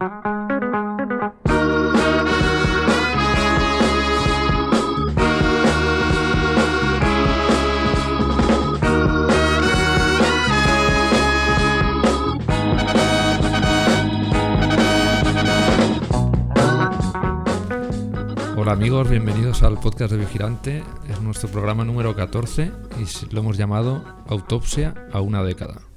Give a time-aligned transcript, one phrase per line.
[0.00, 0.10] Hola
[18.72, 20.84] amigos, bienvenidos al podcast de Vigilante.
[21.08, 22.70] Es nuestro programa número 14
[23.00, 25.87] y lo hemos llamado Autopsia a una década.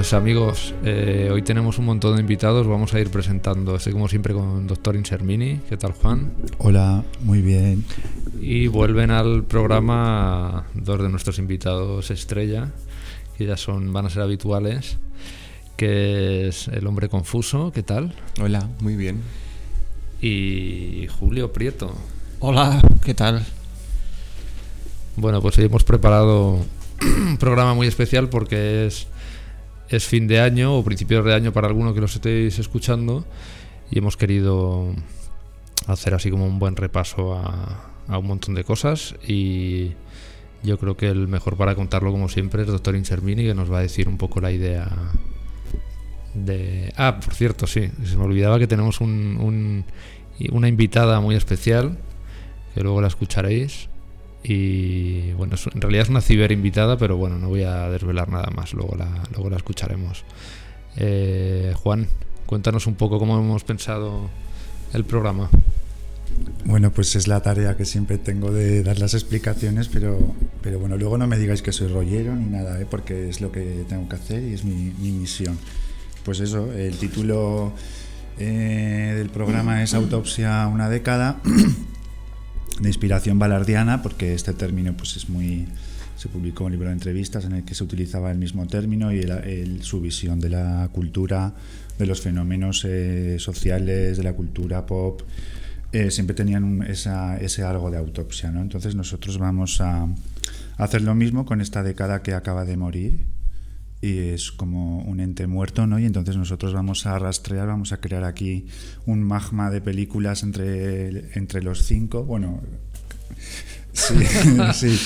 [0.00, 4.08] Pues amigos, eh, hoy tenemos un montón de invitados, vamos a ir presentando, estoy como
[4.08, 6.32] siempre con Doctor Insermini, ¿qué tal Juan?
[6.56, 7.84] Hola, muy bien.
[8.40, 12.70] Y vuelven al programa dos de nuestros invitados estrella,
[13.36, 14.96] que ya son, van a ser habituales,
[15.76, 18.14] que es el hombre confuso, ¿qué tal?
[18.40, 19.20] Hola, muy bien.
[20.22, 21.94] Y Julio Prieto.
[22.38, 23.44] Hola, ¿qué tal?
[25.16, 26.58] Bueno, pues hoy hemos preparado
[27.02, 29.06] un programa muy especial porque es
[29.90, 33.24] es fin de año o principios de año para alguno que los estéis escuchando
[33.90, 34.94] y hemos querido
[35.86, 39.92] hacer así como un buen repaso a, un montón de cosas y
[40.62, 43.78] yo creo que el mejor para contarlo como siempre es doctor Insermini que nos va
[43.78, 44.88] a decir un poco la idea
[46.34, 46.92] de...
[46.96, 49.84] Ah, por cierto, sí, se me olvidaba que tenemos un,
[50.50, 51.98] una invitada muy especial
[52.74, 53.89] que luego la escucharéis
[54.42, 58.50] y bueno, en realidad es una ciber invitada, pero bueno, no voy a desvelar nada
[58.54, 60.24] más, luego la, luego la escucharemos.
[60.96, 62.08] Eh, Juan,
[62.46, 64.30] cuéntanos un poco cómo hemos pensado
[64.94, 65.50] el programa.
[66.64, 70.96] Bueno, pues es la tarea que siempre tengo de dar las explicaciones, pero, pero bueno,
[70.96, 72.86] luego no me digáis que soy rollero ni nada, ¿eh?
[72.88, 75.58] porque es lo que tengo que hacer y es mi, misión.
[76.24, 77.72] Pues eso, el título
[78.38, 81.40] eh, del programa es Autopsia una década.
[82.80, 85.66] de inspiración balardiana, porque este término pues, es muy,
[86.16, 89.22] se publicó un libro de entrevistas en el que se utilizaba el mismo término y
[89.82, 91.54] su visión de la cultura,
[91.98, 95.22] de los fenómenos eh, sociales, de la cultura pop,
[95.92, 98.50] eh, siempre tenían ese algo de autopsia.
[98.50, 98.62] ¿no?
[98.62, 100.08] Entonces nosotros vamos a
[100.76, 103.39] hacer lo mismo con esta década que acaba de morir
[104.02, 105.98] y es como un ente muerto, ¿no?
[105.98, 108.66] Y entonces nosotros vamos a rastrear, vamos a crear aquí
[109.06, 112.60] un magma de películas entre, entre los cinco, bueno,
[113.92, 114.16] sí,
[114.74, 114.98] sí.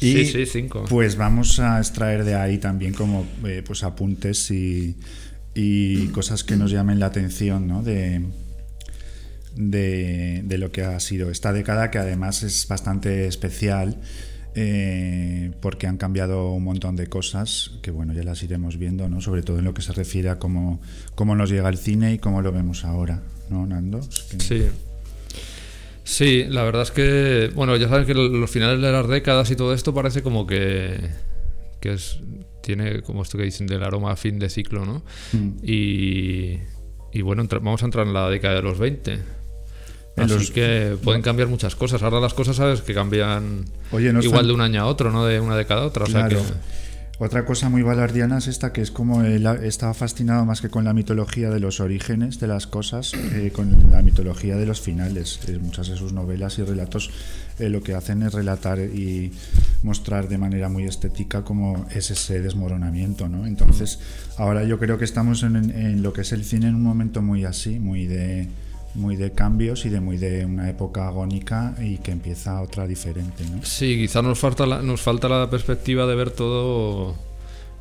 [0.00, 0.84] Y sí, cinco.
[0.88, 4.96] Pues vamos a extraer de ahí también como eh, pues apuntes y,
[5.54, 7.84] y, cosas que nos llamen la atención, ¿no?
[7.84, 8.20] De,
[9.54, 14.00] de, de lo que ha sido esta década, que además es bastante especial
[14.54, 19.20] eh, porque han cambiado un montón de cosas que bueno ya las iremos viendo, ¿no?
[19.20, 20.80] sobre todo en lo que se refiere a cómo,
[21.14, 24.02] cómo nos llega el cine y cómo lo vemos ahora, ¿no, Nando?
[24.02, 24.66] Sí.
[26.04, 29.56] Sí, la verdad es que, bueno, ya sabes que los finales de las décadas y
[29.56, 30.98] todo esto parece como que,
[31.80, 32.18] que es,
[32.60, 35.04] tiene como esto que dicen del aroma a fin de ciclo, ¿no?
[35.32, 35.50] Mm.
[35.62, 36.58] Y,
[37.12, 39.41] y bueno, vamos a entrar en la década de los 20
[40.16, 42.02] Así que pueden cambiar muchas cosas.
[42.02, 45.56] Ahora las cosas, sabes, que cambian igual de un año a otro, no de una
[45.56, 46.06] década a otra.
[47.18, 50.84] Otra cosa muy balardiana es esta, que es como él estaba fascinado más que con
[50.84, 55.38] la mitología de los orígenes de las cosas, eh, con la mitología de los finales.
[55.60, 57.10] muchas de sus novelas y relatos
[57.60, 59.30] eh, lo que hacen es relatar y
[59.84, 63.28] mostrar de manera muy estética cómo es ese desmoronamiento.
[63.28, 63.46] ¿no?
[63.46, 64.00] Entonces,
[64.36, 67.44] ahora yo creo que estamos en lo que es el cine en un momento muy
[67.44, 68.48] así, muy de
[68.94, 73.44] muy de cambios y de muy de una época agónica y que empieza otra diferente.
[73.50, 73.64] ¿no?
[73.64, 77.14] Sí, quizás nos falta la, nos falta la perspectiva de ver todo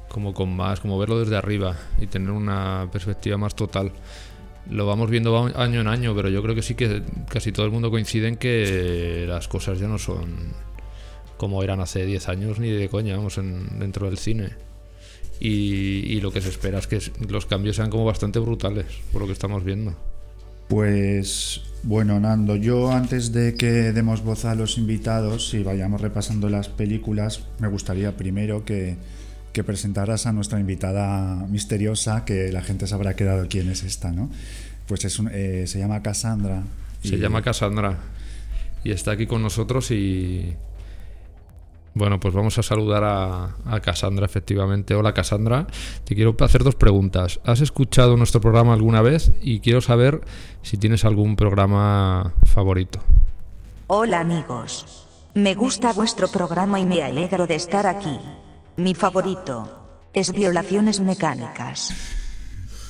[0.08, 3.92] como con más, como verlo desde arriba y tener una perspectiva más total.
[4.70, 7.72] Lo vamos viendo año en año, pero yo creo que sí que casi todo el
[7.72, 10.54] mundo coincide en que las cosas ya no son
[11.38, 14.50] como eran hace 10 años ni de coña, vamos, en, dentro del cine.
[15.40, 19.28] Y lo que se espera es que los cambios sean como bastante brutales, por lo
[19.28, 19.96] que estamos viendo.
[20.72, 26.48] Pues bueno, Nando, yo antes de que demos voz a los invitados y vayamos repasando
[26.48, 28.96] las películas, me gustaría primero que,
[29.52, 34.14] que presentaras a nuestra invitada misteriosa, que la gente se habrá quedado quién es esta,
[34.14, 34.30] ¿no?
[34.88, 36.64] Pues es eh, se llama Cassandra.
[37.04, 37.98] Se llama Cassandra
[38.86, 40.56] y está aquí con nosotros y...
[41.94, 44.96] Bueno, pues vamos a saludar a, a Cassandra, efectivamente.
[44.96, 45.68] Hola Cassandra,
[46.06, 47.42] te quiero hacer dos preguntas.
[47.44, 49.34] ¿Has escuchado nuestro programa alguna vez?
[49.42, 50.22] Y quiero saber
[50.62, 53.00] si tienes algún programa favorito.
[53.88, 55.06] Hola amigos.
[55.34, 58.20] Me gusta vuestro programa y me alegro de estar aquí.
[58.78, 61.94] Mi favorito es violaciones mecánicas.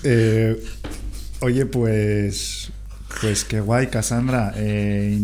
[0.03, 0.63] Eh,
[1.42, 2.71] oye, pues.
[3.19, 4.54] Pues qué guay, Cassandra.
[4.56, 5.19] Eh,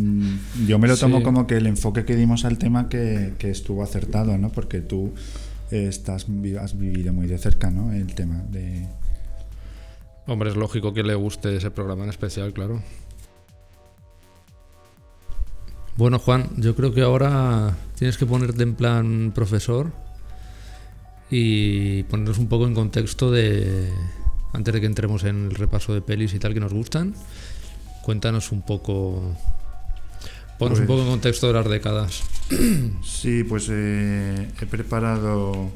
[0.67, 1.23] yo me lo tomo Sí.
[1.23, 4.49] como que el enfoque que dimos al tema que, que estuvo acertado, ¿no?
[4.51, 5.13] Porque tú
[5.71, 6.27] eh, estás,
[6.61, 7.91] has vivido muy de cerca, ¿no?
[7.93, 8.85] El tema de.
[10.27, 12.81] Hombre, es lógico que le guste ese programa en especial, claro.
[15.95, 19.91] Bueno, Juan, yo creo que ahora tienes que ponerte en plan profesor
[21.31, 23.89] y ponernos un poco en contexto de,
[24.53, 27.15] antes de que entremos en el repaso de pelis y tal que nos gustan,
[28.07, 29.35] cuéntanos un poco,
[30.57, 32.23] ponnos un Pues- poco en contexto de las décadas.
[33.03, 35.69] Sí, pues eh, he preparado.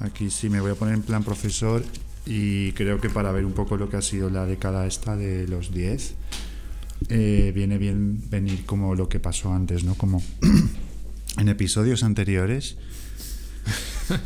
[0.00, 1.84] Aquí sí, me voy a poner en plan profesor
[2.26, 5.46] y creo que para ver un poco lo que ha sido la década esta de
[5.46, 6.14] los 10,
[7.10, 9.94] eh, viene bien venir como lo que pasó antes, ¿no?
[9.94, 10.20] Como
[11.38, 12.76] en episodios anteriores.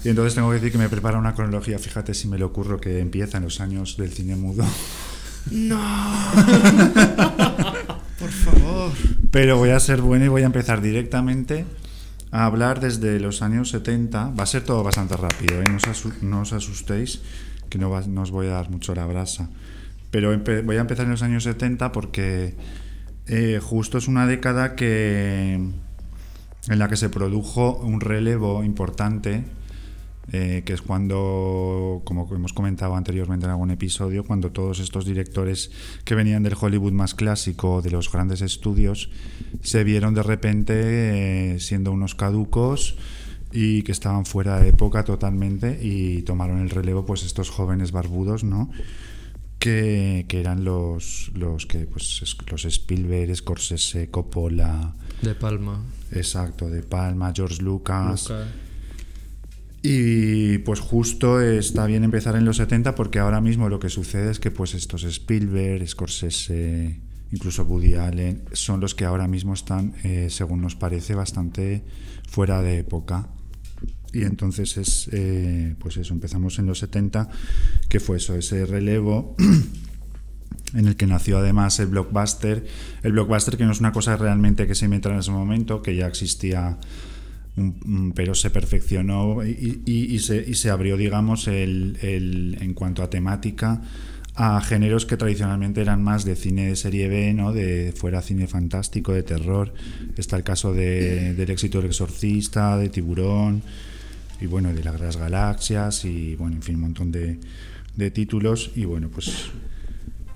[0.05, 2.81] Y entonces tengo que decir que me prepara una cronología, fíjate si me lo ocurro,
[2.81, 4.65] que empieza en los años del cine mudo.
[8.19, 8.93] Por favor.
[9.31, 11.65] Pero voy a ser bueno y voy a empezar directamente
[12.31, 14.31] a hablar desde los años 70.
[14.39, 15.65] Va a ser todo bastante rápido, ¿eh?
[15.69, 17.21] no, os asu- no os asustéis,
[17.69, 19.49] que no, va- no os voy a dar mucho la brasa.
[20.11, 22.55] Pero voy a empezar en los años 70 porque
[23.27, 29.45] eh, justo es una década que, en la que se produjo un relevo importante
[30.33, 35.71] eh, que es cuando, como hemos comentado anteriormente en algún episodio, cuando todos estos directores
[36.05, 39.11] que venían del Hollywood más clásico, de los grandes estudios,
[39.63, 40.75] se vieron de repente
[41.55, 42.97] eh, siendo unos caducos
[43.53, 48.43] y que estaban fuera de época totalmente y tomaron el relevo pues estos jóvenes barbudos,
[48.43, 48.71] ¿no?
[49.59, 55.81] Que, que eran los, los que pues es- los Spielberg, Scorsese, Coppola, De Palma.
[56.13, 58.29] exacto, de Palma, George Lucas.
[58.29, 58.47] Luca.
[59.87, 64.31] Y pues justo está bien empezar en los 70 porque ahora mismo lo que sucede
[64.31, 69.93] es que pues estos Spielberg, Scorsese, incluso Woody Allen, son los que ahora mismo están,
[70.03, 71.85] eh, según nos parece, bastante
[72.27, 73.29] fuera de época.
[74.11, 77.29] Y entonces es, eh, pues eso, empezamos en los 70,
[77.91, 79.37] que fue eso, ese relevo
[80.75, 82.65] en el que nació además el blockbuster.
[83.03, 85.95] El blockbuster que no es una cosa realmente que se inventó en ese momento, que
[85.95, 86.79] ya existía,
[88.15, 93.11] pero se perfeccionó y, y- y se, y se abrió, digamos, el, en cuanto a
[93.11, 93.81] temática
[94.37, 97.53] a géneros que tradicionalmente eran más de cine de serie B, ¿no?
[97.53, 99.73] de fuera cine fantástico, de terror.
[100.17, 103.63] Está el caso de- del éxito del exorcista, de Tiburón,
[104.41, 107.39] y bueno, de las galaxias, y bueno, en fin, un montón de,
[107.95, 108.73] de títulos.
[108.75, 109.51] Y bueno, pues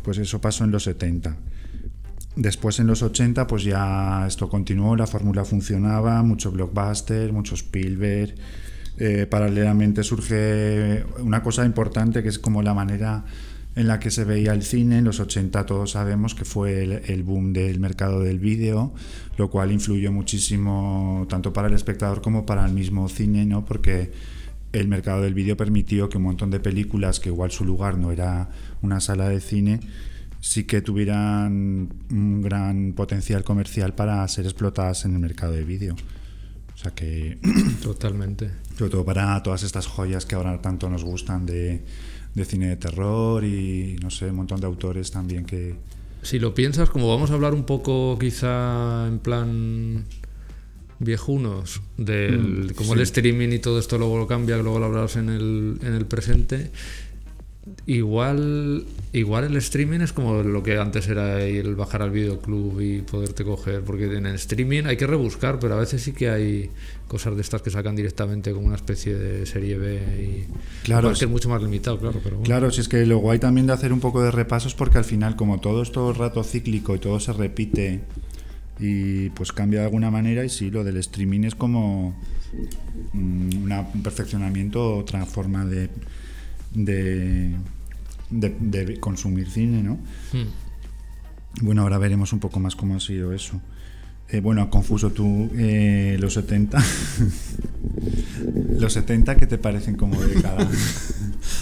[0.05, 1.37] pues eso pasó en los 70.
[2.39, 8.33] Después en los 80 pues ya esto continuó, la fórmula funcionaba, mucho blockbuster, mucho Spielberg.
[8.97, 13.25] Eh, paralelamente surge una cosa importante que es como la manera
[13.75, 14.99] en la que se veía el cine.
[14.99, 18.95] En los 80 todos sabemos que fue el, el boom del mercado del vídeo,
[19.37, 23.65] lo cual influyó muchísimo tanto para el espectador como para el mismo cine, ¿no?
[23.65, 24.13] Porque
[24.73, 28.13] el mercado del vídeo permitió que un montón de películas que igual su lugar no
[28.13, 29.81] era una sala de cine,
[30.41, 35.97] sí que tuvieran un gran potencial comercial para ser explotadas en el mercado de vídeo.
[36.75, 37.39] O sea que,
[37.83, 38.51] Totalmente.
[38.77, 41.83] sobre todo para todas estas joyas que ahora tanto nos gustan de,
[42.35, 45.75] de cine de terror y, no sé, un montón de autores también que...
[46.23, 50.05] Si lo piensas, como vamos a hablar un poco quizá en plan
[51.01, 52.95] viejunos, del Mm, como sí.
[52.95, 56.07] el streaming y todo esto luego lo cambia, luego lo hablarás en el, en el
[56.07, 56.71] presente,
[57.87, 63.01] igual, igual el streaming es como lo que antes era el bajar al videoclub y
[63.03, 66.71] poderte coger, porque en el streaming hay que rebuscar, pero a veces sí que hay
[67.07, 71.19] cosas de estas que sacan directamente como una especie de serie B y Claro, es-
[71.19, 72.45] que es mucho más limitado, claro, pero bueno.
[72.47, 75.05] Claro, si es que lo guay también de hacer un poco de repasos porque al
[75.05, 78.01] final como todo es todo el rato cíclico y todo se repite
[78.81, 82.15] y pues cambia de alguna manera y sí, lo del streaming es como
[83.13, 85.89] mm, un perfeccionamiento, otra forma de,
[86.75, 87.51] de,
[88.31, 89.95] de- de consumir cine, ¿no?
[90.33, 90.47] Hmm.
[91.63, 93.61] Bueno, ahora veremos un poco más cómo ha sido eso.
[94.31, 96.79] Eh, bueno, confuso tú, eh, los 70.
[98.79, 100.69] los 70, ¿qué te parecen como década?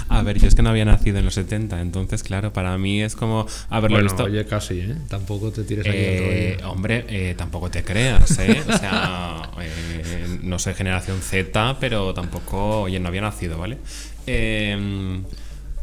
[0.08, 3.02] A ver, yo es que no había nacido en los 70, entonces, claro, para mí
[3.02, 4.24] es como haberlo Bueno, visto.
[4.24, 4.94] oye, casi, ¿eh?
[5.08, 6.72] Tampoco te tires aquí Eh, al rollo.
[6.72, 8.62] hombre, eh, tampoco te creas, ¿eh?
[8.68, 13.78] O sea, eh, no soy generación Z, pero tampoco, oye, no había nacido, ¿vale?
[14.26, 15.22] Eh,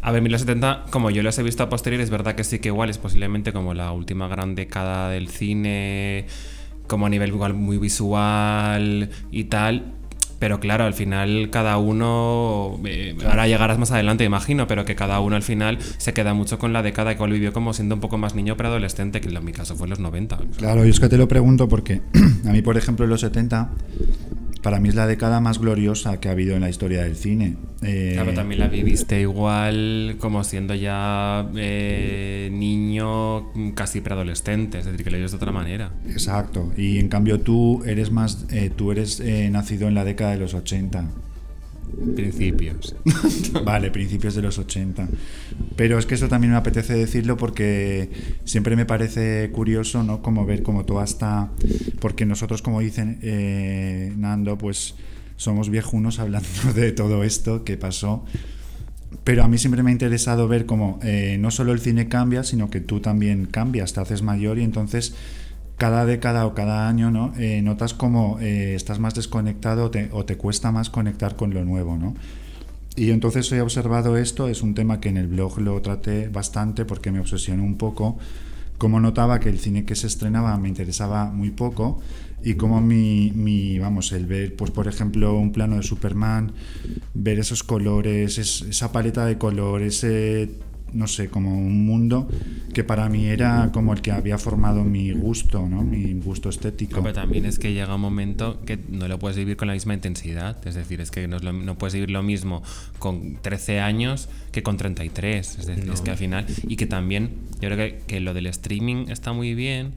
[0.04, 2.68] a ver, 1970, como yo los he visto a posteriori, es verdad que sí que
[2.68, 6.26] igual es posiblemente como la última gran década del cine,
[6.88, 9.94] como a nivel igual muy visual y tal.
[10.40, 15.22] Pero claro, al final cada uno, eh, ahora llegarás más adelante, imagino, pero que cada
[15.22, 18.18] uno al final se queda mucho con la década que vivió como siendo un poco
[18.18, 20.38] más niño preadolescente, que en mi caso fue en los 90.
[20.58, 22.02] Claro, yo es que te lo pregunto porque
[22.46, 23.72] a mí, por ejemplo, en los 70,
[24.62, 27.56] para mí es la década más gloriosa que ha habido en la historia del cine.
[27.86, 35.04] Eh, Claro, también la viviste igual como siendo ya eh, niño casi preadolescente, es decir,
[35.04, 35.92] que lo vives de otra manera.
[36.10, 36.72] Exacto.
[36.78, 39.22] Y en cambio tú eres más, eh, tú eres
[39.52, 41.06] nacido en la década de los 80.
[42.16, 42.96] Principios.
[43.64, 45.08] Vale, principios de los 80.
[45.76, 48.10] Pero es que eso también me apetece decirlo porque
[48.46, 50.22] siempre me parece curioso, ¿no?
[50.22, 51.52] Como ver como toda esta...
[52.00, 54.96] Porque nosotros, como dicen eh, Nando, pues
[55.38, 58.24] somos viejunos hablando de todo esto que pasó.
[59.24, 62.44] Pero a mí siempre me ha interesado ver cómo eh, no solo el cine cambia,
[62.44, 65.14] sino que tú también cambias, te haces mayor y entonces
[65.78, 67.34] cada década o cada año ¿no?
[67.38, 71.64] Eh, notas como eh, estás más desconectado te, o te cuesta más conectar con lo
[71.64, 71.98] nuevo.
[71.98, 72.16] ¿no?
[72.96, 76.86] Y entonces he observado esto, es un tema que en el blog lo traté bastante
[76.86, 78.18] porque me obsesionó un poco,
[78.78, 82.02] como notaba que el cine que se estrenaba me interesaba muy poco
[82.44, 86.52] y como mi, mi vamos, el ver, pues por ejemplo, un plano de Superman,
[87.14, 90.50] ver esos colores, es- esa paleta de colores, ese,
[90.94, 92.28] no sé, como un mundo
[92.74, 95.82] que para mí era como el que había formado mi gusto, ¿no?
[95.84, 97.02] Mi gusto estético.
[97.02, 99.94] Pero también es que llega un momento que no lo puedes vivir con la misma
[99.96, 100.58] intensidad.
[100.68, 102.62] Es decir, es que no, es lo- no puedes vivir lo mismo
[103.00, 105.58] con 13 años que con 33.
[105.60, 106.46] Es decir, es que al final.
[106.68, 107.30] Y que también,
[107.62, 109.94] yo creo que, que lo del streaming está muy bien.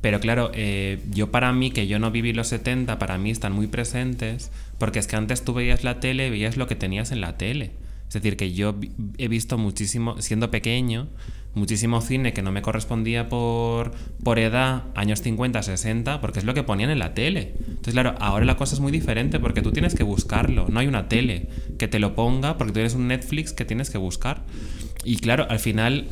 [0.00, 3.52] Pero claro, eh, yo para mí, que yo no viví los 70, para mí están
[3.52, 4.50] muy presentes.
[4.78, 7.72] Porque es que antes tú veías la tele veías lo que tenías en la tele.
[8.08, 8.74] Es decir, que yo
[9.18, 11.06] he visto muchísimo, siendo pequeño,
[11.54, 13.92] muchísimo cine que no me correspondía por,
[14.24, 17.54] por edad, años 50, 60, porque es lo que ponían en la tele.
[17.68, 20.66] Entonces, claro, ahora la cosa es muy diferente porque tú tienes que buscarlo.
[20.68, 23.90] No hay una tele que te lo ponga porque tú tienes un Netflix que tienes
[23.90, 24.42] que buscar.
[25.02, 26.08] Y claro, al final,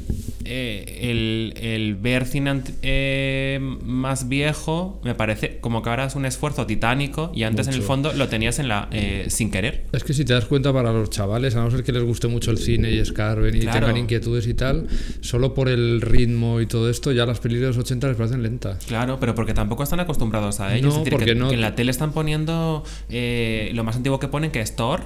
[0.47, 6.25] eh, el, el ver cine eh, más viejo me parece como que ahora es un
[6.25, 9.85] esfuerzo titánico y antes en el fondo lo tenías en la eh, sin querer.
[9.93, 12.29] Es que si te das cuenta para los chavales, a no ser que les guste
[12.29, 13.81] mucho el cine y escarben y Claro.
[13.81, 14.87] tengan inquietudes y tal,
[15.21, 18.43] solo por el ritmo y todo esto, ya las películas de los 80 les parecen
[18.43, 18.85] lentas.
[18.87, 20.87] Claro, pero porque tampoco están acostumbrados a ello.
[20.89, 23.97] No, es decir, porque que, no- que en la tele están poniendo eh, lo más
[23.97, 25.03] antiguo que ponen, que es Thor.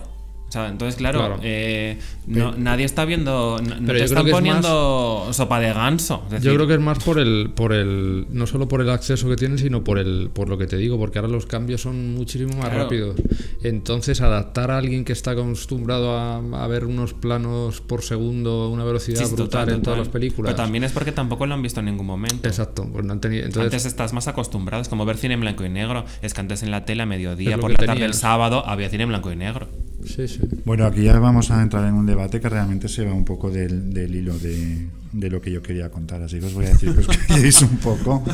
[0.52, 1.40] O sea, entonces, claro, Claro.
[1.42, 3.56] eh, no- nadie está viendo.
[3.62, 6.25] No, no Pero te están es poniendo sopa de ganso.
[6.28, 9.30] Decir, Yo creo que es más por el, por el, no solo por el acceso
[9.30, 12.12] que tienen, sino por el, por lo que te digo, porque ahora los cambios son
[12.12, 12.82] muchísimo más Claro.
[12.82, 13.16] rápidos.
[13.62, 18.68] Entonces, adaptar a alguien que está acostumbrado a, a ver unos planos por segundo, a
[18.68, 20.52] una velocidad sí, brutal total, en todas las películas.
[20.52, 22.47] Pero también es porque tampoco lo han visto en ningún momento.
[22.47, 23.47] Exacto, pues no han tenido.
[23.47, 26.04] Entonces, antes estás más acostumbrado, es como ver cine en blanco y negro.
[26.21, 28.18] Es que antes en la tele a mediodía, por la tarde del tenías.
[28.18, 29.68] sábado, había cine en blanco y negro.
[30.04, 30.40] Sí, sí.
[30.64, 33.50] Bueno, aquí ya vamos a entrar en un debate que realmente se va un poco
[33.50, 36.23] del, del hilo de, de lo que yo quería contar.
[36.23, 38.25] Así que os voy a decir que os calléis un poco.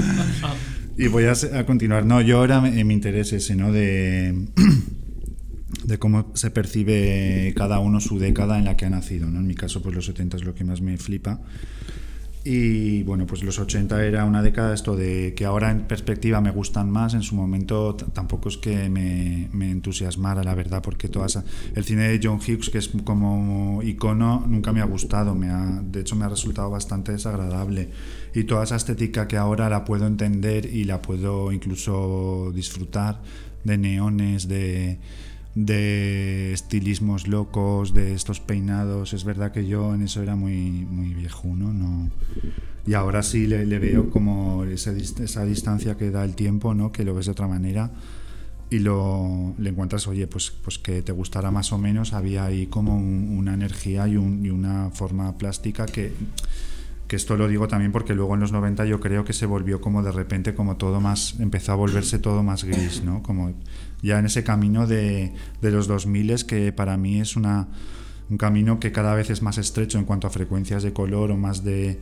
[0.96, 2.04] Y voy a, continuar.
[2.04, 3.72] No, yo ahora me- mi interés ese, ¿no?
[3.72, 4.46] De,
[5.84, 9.38] de cómo se percibe cada uno su década en la que ha nacido, ¿no?
[9.40, 11.40] En mi caso, pues los 70 es lo que más me flipa.
[12.44, 16.50] Y bueno, pues los 80 era una década esto de que ahora en perspectiva me
[16.50, 21.42] gustan más, en su momento tampoco es que me, me entusiasmara, la verdad, porque todas,
[21.74, 25.82] el cine de John Hughes, que es como icono, nunca me ha gustado, me ha,
[25.82, 27.90] de hecho me ha resultado bastante desagradable.
[28.34, 33.20] Y toda esa estética que ahora la puedo entender y la puedo incluso disfrutar,
[33.64, 34.98] de neones, de,
[35.64, 39.12] de estilismos locos, de estos peinados.
[39.12, 42.10] Es verdad que yo en eso era muy, muy viejuno, ¿no?
[42.86, 46.92] Y ahora sí le, veo como esa, esa distancia que da el tiempo, ¿no?
[46.92, 47.90] Que lo ves de otra manera
[48.70, 52.66] y lo le encuentras, oye, pues, pues que te gustara más o menos, había ahí
[52.66, 56.12] como un- una energía y una forma plástica que
[57.08, 59.80] que esto lo digo también porque luego en los 90 yo creo que se volvió
[59.80, 63.22] como de repente como todo más, empezó a volverse todo más gris, ¿no?
[63.22, 63.54] Como
[64.02, 67.68] ya en ese camino de, de los 2000 que para mí es una,
[68.28, 71.36] un camino que cada vez es más estrecho en cuanto a frecuencias de color o
[71.38, 71.98] más de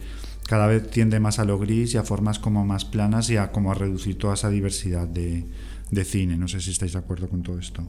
[0.49, 3.53] cada vez tiende más a lo gris y a formas como más planas y a
[3.53, 5.45] como a reducir toda esa diversidad de,
[5.91, 6.37] de cine.
[6.37, 7.83] No sé si estáis de acuerdo con todo esto.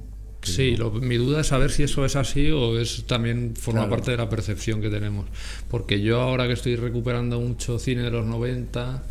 [0.52, 3.96] Sí, lo- mi duda es saber si eso es así o es también forma Claro.
[3.96, 5.26] parte de la percepción que tenemos.
[5.70, 9.04] Porque yo ahora que estoy recuperando mucho cine de los 90,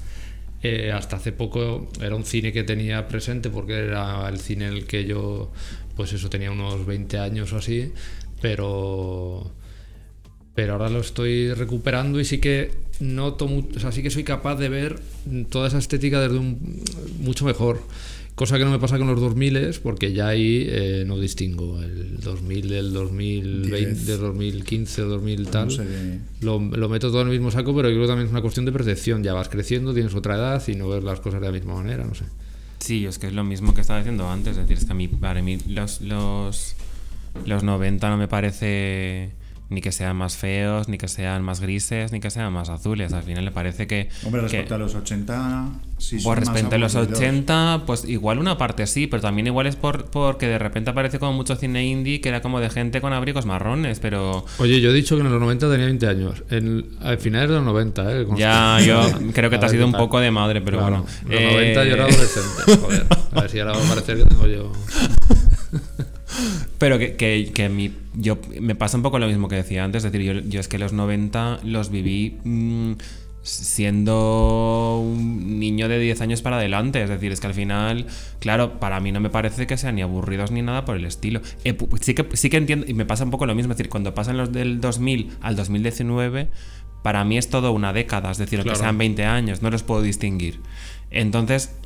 [0.63, 4.73] eh, hasta hace poco era un cine que tenía presente porque era el cine en
[4.75, 5.53] el que yo,
[5.97, 7.93] pues eso, tenía unos 20 años o así,
[8.41, 9.51] pero
[10.55, 14.55] pero ahora lo estoy recuperando y sí que noto, o sea, sí que soy capaz
[14.57, 14.99] de ver
[15.51, 16.83] toda esa estética desde un
[17.21, 17.83] mucho mejor.
[18.37, 22.21] Cosa que no me pasa con los 2000 porque ya ahí eh, no distingo el
[22.21, 24.07] 2000 del 2020, Diez.
[24.07, 25.71] del 2015 o 2000 tal.
[25.73, 28.27] sé de- Lo, lo meto todo en el mismo saco, pero yo creo que también
[28.27, 29.25] es una cuestión de percepción.
[29.25, 32.05] Ya vas creciendo, tienes otra edad y no ves las cosas de la misma manera,
[32.05, 32.25] no sé.
[32.79, 34.53] Sí, es que es lo mismo que estaba diciendo antes.
[34.53, 36.77] Es decir, es que a mí, para mí, los, los,
[37.47, 39.31] los 90 no me parece
[39.69, 43.13] ni que sean más feos, ni que sean más grises, ni que sean más azules.
[43.13, 44.09] Al final le parece que.
[44.25, 45.69] Hombre, que- respecto a los 80,
[45.99, 47.19] sí Pues respecto a los aburridos.
[47.21, 51.19] 80, pues igual una parte sí, pero también igual es por, porque de repente aparece
[51.19, 54.91] como mucho cine indie que era como de gente con abrigos marrones, pero Oye, yo
[54.91, 56.43] he dicho que en los 90 tenía 20 años.
[56.51, 58.27] En, a finales de los 90, ¿eh?
[58.37, 59.01] ya yo
[59.33, 60.01] creo que te has ido un tal.
[60.03, 61.37] poco de madre, pero Claro, bueno.
[61.41, 62.77] En los Eh, 90 yo era adolescente.
[62.81, 63.07] Joder.
[63.33, 64.73] A ver si ahora va a parecer que tengo yo.
[66.79, 70.05] Pero que, que, que mi, yo, me pasa un poco lo mismo que decía antes,
[70.05, 72.93] es decir, yo, yo es que los 90 los viví mm,
[73.43, 78.07] siendo un niño de 10 años para adelante, es decir, es que al final,
[78.41, 81.41] claro, para mí no me parece que sean ni aburridos ni nada por el estilo.
[81.65, 83.89] Eh, sí, que, sí que entiendo, y me pasa un poco lo mismo, es decir,
[83.89, 86.49] cuando pasan los del 2000 al 2019,
[87.03, 88.83] para mí es todo una década, es decir, aunque Claro.
[88.85, 90.61] sean 20 años, no los puedo distinguir.
[91.11, 91.77] Entonces,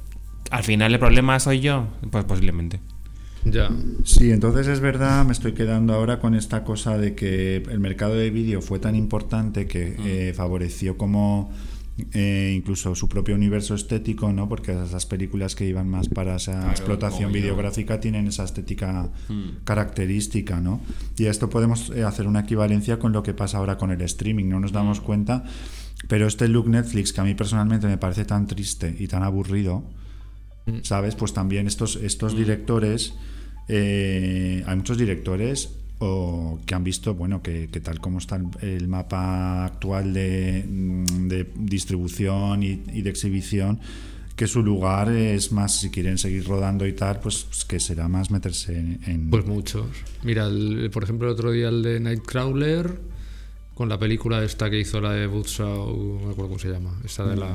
[0.50, 2.80] al final el problema soy yo, pues posiblemente.
[3.44, 3.70] Ya.
[4.04, 8.14] Sí, entonces es verdad, me estoy quedando ahora con esta cosa de que el mercado
[8.14, 11.50] de vídeo fue tan importante que eh, favoreció como
[12.12, 14.48] eh, incluso su propio universo estético, ¿no?
[14.48, 19.10] Porque esas películas que iban más para esa explotación videográfica tienen esa estética
[19.64, 20.80] característica, ¿no?
[21.16, 24.00] Y a esto podemos eh, hacer una equivalencia con lo que pasa ahora con el
[24.02, 25.44] streaming, no nos damos cuenta,
[26.08, 29.84] pero este look Netflix que a mí personalmente me parece tan triste y tan aburrido,
[30.82, 31.14] ¿sabes?
[31.14, 33.14] Pues también estos, estos directores,
[33.72, 39.64] eh, hay muchos directores o que han visto, bueno, que, tal como está el, mapa
[39.66, 41.06] actual de, mm,
[41.66, 43.78] distribución y, y de exhibición,
[44.34, 48.08] que su lugar es más, si quieren seguir rodando y tal, pues, pues que será
[48.08, 48.98] más meterse en...
[49.06, 49.86] en- Pues muchos.
[50.24, 52.98] Mira, el- por ejemplo, el otro día el de Nightcrawler,
[53.80, 57.00] con la película esta que hizo la de Butzau, no me acuerdo cómo se llama,
[57.02, 57.48] esta de la,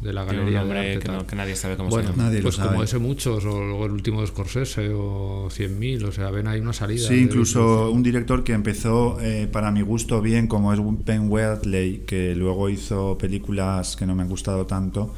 [0.00, 1.26] de la Tiene un galería de nombre arte, que, no- tal.
[1.28, 2.24] que nadie sabe cómo Bueno, se llama.
[2.24, 2.84] Nadie lo pues como sabe.
[2.84, 6.72] ese muchos, o luego el último de Scorsese, o 100.000, o sea, ven ahí una
[6.72, 7.06] salida.
[7.06, 11.30] Sí, de incluso un director que empezó, eh, para mi gusto, bien, como es Ben
[11.30, 15.14] Wheatley, que luego hizo películas que no me han gustado tanto.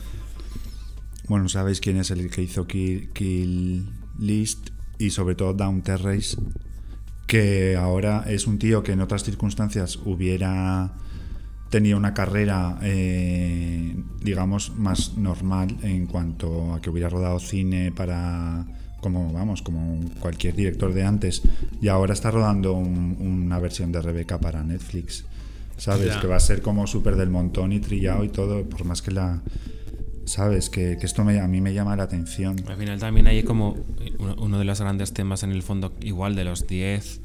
[1.26, 3.86] Bueno, sabéis quién es el que hizo Kill, Kill
[4.18, 4.68] List
[4.98, 6.36] y sobre todo Down Terrace,
[7.30, 10.90] que ahora es un tío que en otras circunstancias hubiera
[11.70, 18.66] tenido una carrera, eh, digamos, más normal en cuanto a que hubiera rodado cine para,
[19.00, 21.42] como vamos, como cualquier director de antes,
[21.80, 25.24] y ahora está rodando un- una versión de Rebeca para Netflix,
[25.76, 26.08] ¿sabes?
[26.14, 26.20] Ya.
[26.20, 29.12] Que va a ser como súper del montón y trillado y todo, por más que
[29.12, 29.40] la...
[30.30, 30.70] ¿Sabes?
[30.70, 32.56] Que, que esto me- a mí me llama la atención.
[32.68, 33.76] Al final también hay como
[34.38, 37.20] uno- de los grandes temas en el fondo, igual de los 10,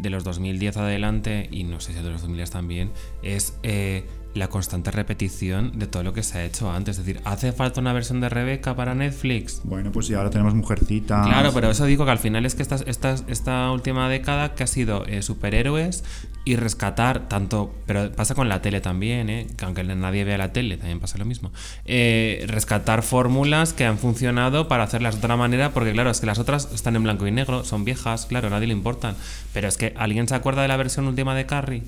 [0.00, 2.90] de los 2010 adelante, y no sé si de los 2000 también,
[3.22, 6.98] es eh, la constante repetición de todo lo que se ha hecho antes.
[6.98, 9.60] Es decir, ¿hace falta una versión de Rebeca para Netflix?
[9.64, 11.22] Bueno, pues y ahora tenemos Mujercita.
[11.24, 14.62] Claro, pero eso digo que al final es que esta, esta, esta última década que
[14.62, 16.04] ha sido eh, superhéroes
[16.44, 20.52] y rescatar tanto, pero pasa con la tele también, eh, que aunque nadie vea la
[20.52, 21.52] tele, también pasa lo mismo,
[21.84, 26.26] eh, rescatar fórmulas que han funcionado para hacerlas de otra manera, porque claro, es que
[26.26, 29.14] las otras están en blanco y negro, son viejas, claro, a nadie le importan,
[29.52, 31.82] pero es que ¿alguien se acuerda de la versión última de Carrie?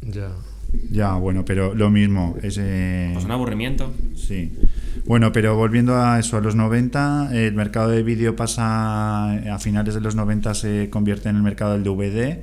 [0.00, 0.30] Ya.
[0.90, 2.36] Ya, bueno, pero lo mismo.
[2.42, 3.92] Es, eh, Pues un aburrimiento.
[4.14, 4.52] Sí.
[5.04, 9.94] Bueno, pero volviendo a eso, a los 90, el mercado de vídeo pasa, a finales
[9.94, 12.42] de los 90 se convierte en el mercado del DVD,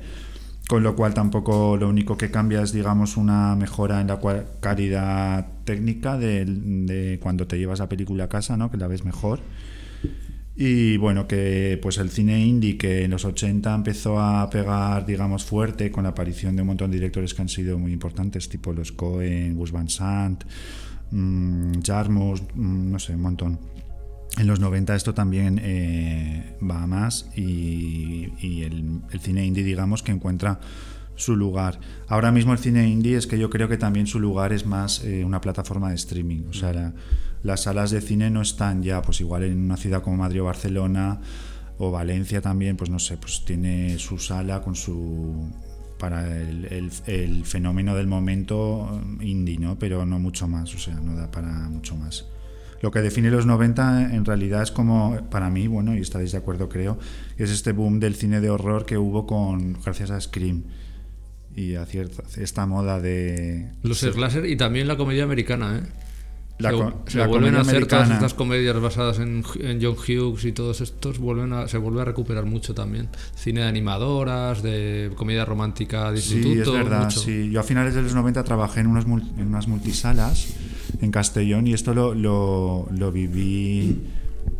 [0.68, 4.20] con lo cual tampoco lo único que cambia es, digamos, una mejora en la
[4.60, 8.70] calidad técnica de, cuando te llevas la película a casa, ¿no?
[8.70, 9.40] Que la ves mejor.
[10.54, 15.42] Y bueno, que pues el cine indie que en los 80 empezó a pegar, digamos,
[15.42, 18.74] fuerte con la aparición de un montón de directores que han sido muy importantes, tipo
[18.74, 20.44] los Cohen, Gus Van Sant,
[21.12, 23.58] mmm, Jarmus, mmm, no sé, un montón.
[24.38, 29.64] En los 90 esto también eh, va a más y, y el, el, cine indie,
[29.64, 30.60] digamos, que encuentra
[31.16, 31.80] su lugar.
[32.06, 35.02] Ahora mismo el cine indie es que yo creo que también su lugar es más
[35.02, 36.42] eh, una plataforma de streaming.
[36.48, 36.94] O sea, la,
[37.42, 40.44] las salas de cine no están ya, pues igual en una ciudad como Madrid o
[40.44, 41.20] Barcelona
[41.78, 45.50] o Valencia también, pues no sé, pues tiene su sala con su
[45.98, 49.76] para el, el, el, fenómeno del momento indie, ¿no?
[49.80, 52.24] Pero no mucho más, o sea, no da para mucho más.
[52.80, 56.38] Lo que define los 90 en realidad es como, para mí, bueno, y estaréis de
[56.38, 56.98] acuerdo creo,
[57.36, 60.64] es este boom del cine de horror que hubo con gracias a Scream
[61.56, 63.72] y a cierta, esta moda de...
[63.82, 65.88] Los slasher y también la comedia americana, ¿eh?
[66.58, 68.02] La, se, se la vuelven a hacer americana.
[68.02, 72.00] todas estas comedias basadas en, en, John Hughes y todos estos vuelven a, se vuelve
[72.02, 77.04] a recuperar mucho también cine de animadoras de comedia romántica de instituto sí es verdad
[77.04, 77.20] mucho.
[77.20, 80.48] sí yo a finales de los 90 trabajé en unos en unas multisalas
[81.00, 83.98] en Castellón y esto lo, lo, lo viví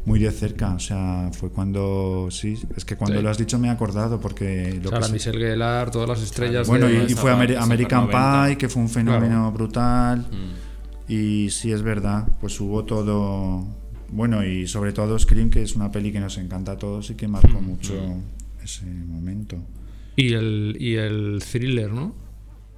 [0.05, 3.23] muy de cerca, o sea, fue cuando sí, es que cuando Sí.
[3.23, 6.23] lo has dicho me he acordado porque lo o sea, que Michelle Gellar todas las
[6.23, 8.45] estrellas bueno, de- y, y fue American 90.
[8.47, 9.53] Pie, que fue un fenómeno Claro.
[9.53, 10.19] brutal.
[10.21, 11.13] Mm.
[11.13, 13.67] Y sí, es verdad, pues hubo todo.
[14.11, 17.15] Bueno, y sobre todo Scream, que es una peli que nos encanta a todos y
[17.15, 17.95] que marcó mucho
[18.63, 19.57] ese momento.
[20.17, 22.13] y el y el thriller no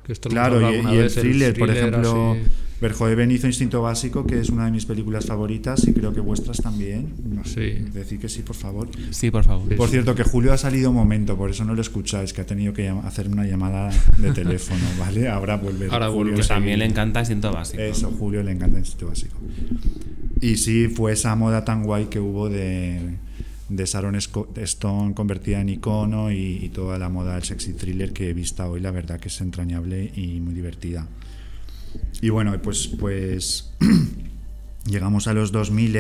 [0.04, 2.40] que esto Claro, y, el vez, thriller, por ejemplo, así.
[2.80, 6.58] Verhoeven hizo Instinto Básico, que es una de mis películas favoritas y creo que vuestras
[6.58, 7.12] también.
[7.24, 7.84] No sé, Sí.
[7.92, 8.88] decir que sí, por favor.
[9.10, 9.76] Sí, por favor.
[9.76, 12.46] Por cierto, que Julio ha salido un momento, por eso no lo escucháis, que ha
[12.46, 15.28] tenido que hacer una llamada de teléfono, ¿vale?
[15.28, 15.88] Ahora vuelve.
[15.90, 16.40] Ahora Julio vuelve.
[16.42, 17.82] Que también le encanta Siento Básico.
[17.82, 19.36] Eso, Julio le encanta Instinto Básico.
[20.40, 22.98] Y sí, fue esa moda tan guay que hubo de,
[23.68, 28.30] de Sharon Stone convertida en icono y, y toda la moda del sexy thriller que
[28.30, 31.06] he visto hoy, la verdad que es entrañable y muy divertida.
[32.20, 33.72] Y bueno, pues, pues
[34.86, 35.92] llegamos a los 2000,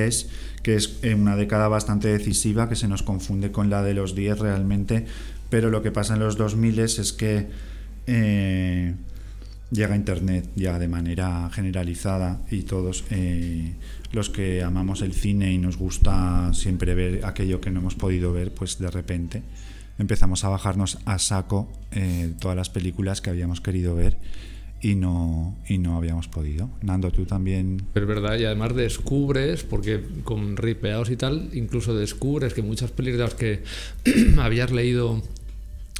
[0.62, 4.14] que es eh, una década bastante decisiva, que se nos confunde con la de los
[4.14, 5.06] 10 realmente,
[5.48, 7.48] pero lo que pasa en los 2000 es que
[8.06, 8.94] eh,
[9.70, 13.74] llega Internet ya de manera generalizada y todos eh,
[14.12, 18.32] los que amamos el cine y nos gusta siempre ver aquello que no hemos podido
[18.32, 19.42] ver, pues de repente
[19.98, 24.16] empezamos a bajarnos a saco eh, todas las películas que habíamos querido ver
[24.82, 26.70] y no, y no habíamos podido.
[26.82, 27.82] Nando, tú también...
[27.92, 32.90] Pero es verdad, y además descubres, porque con ripeados y tal, incluso descubres que muchas
[32.90, 33.62] películas que
[34.38, 35.22] habías leído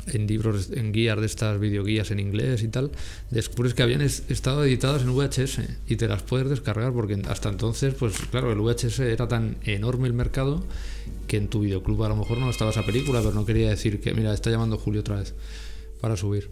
[0.07, 2.91] en libros, en guías de estas videoguías en inglés y tal,
[3.31, 7.51] descubres que habían es- estado editadas en VHS y te las puedes descargar porque hasta
[7.51, 10.65] entonces, pues claro, el VHS era tan enorme el mercado
[11.29, 14.01] que en tu videoclub a lo mejor no estaba esa película, pero no quería decir
[14.01, 15.35] que, mira, está llamando Julio otra vez
[16.01, 16.51] para subir,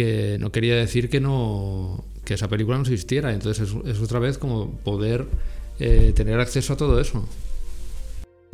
[0.00, 4.38] que no quería decir que no que esa película no existiera, entonces es, otra vez
[4.38, 5.26] como poder
[5.78, 7.28] eh, tener acceso a todo eso.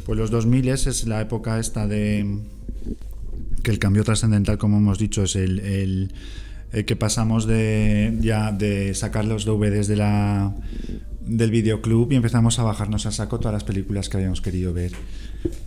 [0.04, 2.38] Pues los 2000 es la época esta de
[3.62, 6.12] que el cambio trascendental, como hemos dicho, es el, el-
[6.72, 10.52] el que pasamos de ya de sacar los DVDs de la
[11.20, 14.92] del videoclub y empezamos a bajarnos a saco todas las películas que habíamos querido ver.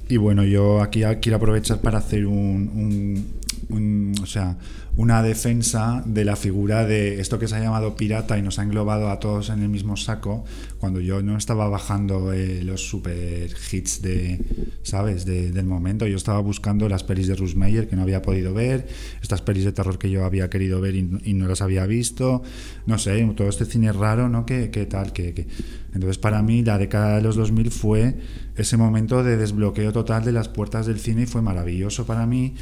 [0.10, 2.36] Y bueno, yo aquí quiero aprovechar para hacer un,
[2.76, 4.58] un- un- o sea,
[5.00, 8.64] una defensa de la figura de esto que se ha llamado pirata y nos ha
[8.64, 10.44] englobado a todos en el mismo saco,
[10.78, 14.42] cuando yo no estaba bajando eh, los super hits de,
[14.84, 15.24] ¿sabes?
[15.24, 18.90] De- del momento, yo estaba buscando las pelis de Russ que no había podido ver,
[19.22, 22.44] estas pelis de terror que yo había querido ver y, no las había visto,
[22.86, 24.46] no sé, todo este cine raro, ¿no?
[24.46, 25.48] Que, que tal, que, que-
[25.94, 28.16] Entonces para mí la década de los 2000 fue
[28.58, 32.56] ese momento de desbloqueo total de las puertas del cine y fue maravilloso para mí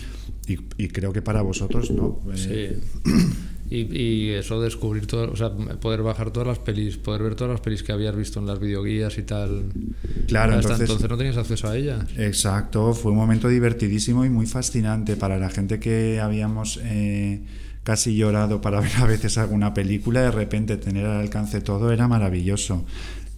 [0.47, 2.19] y, y creo que para vosotros, ¿no?
[2.33, 3.11] Eh, Sí.
[3.69, 7.51] Y, y eso descubrir todo, o sea, poder bajar todas las pelis, poder ver todas
[7.51, 9.65] las pelis que habías visto en las videoguías y tal.
[10.27, 12.05] Claro, Hasta entonces- entonces no tenías acceso a ellas.
[12.15, 17.41] Exacto, fue un momento divertidísimo y muy fascinante para la gente que habíamos eh,
[17.83, 22.07] casi llorado para ver a veces alguna película, de repente tener al alcance todo era
[22.07, 22.85] maravilloso.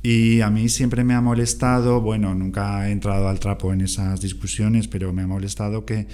[0.04, 4.22] Y a mí siempre me ha molestado, bueno, nunca he entrado al trapo en esas
[4.22, 6.06] discusiones, pero me ha molestado que,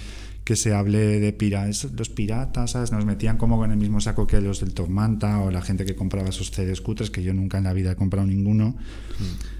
[0.46, 2.92] que se hable de piratas, los piratas, ¿sabes?
[2.92, 5.84] Nos metían como en el mismo saco que los del Top Manta o la gente
[5.84, 8.76] que compraba esos CDs cutres, que yo nunca en la vida he comprado ninguno.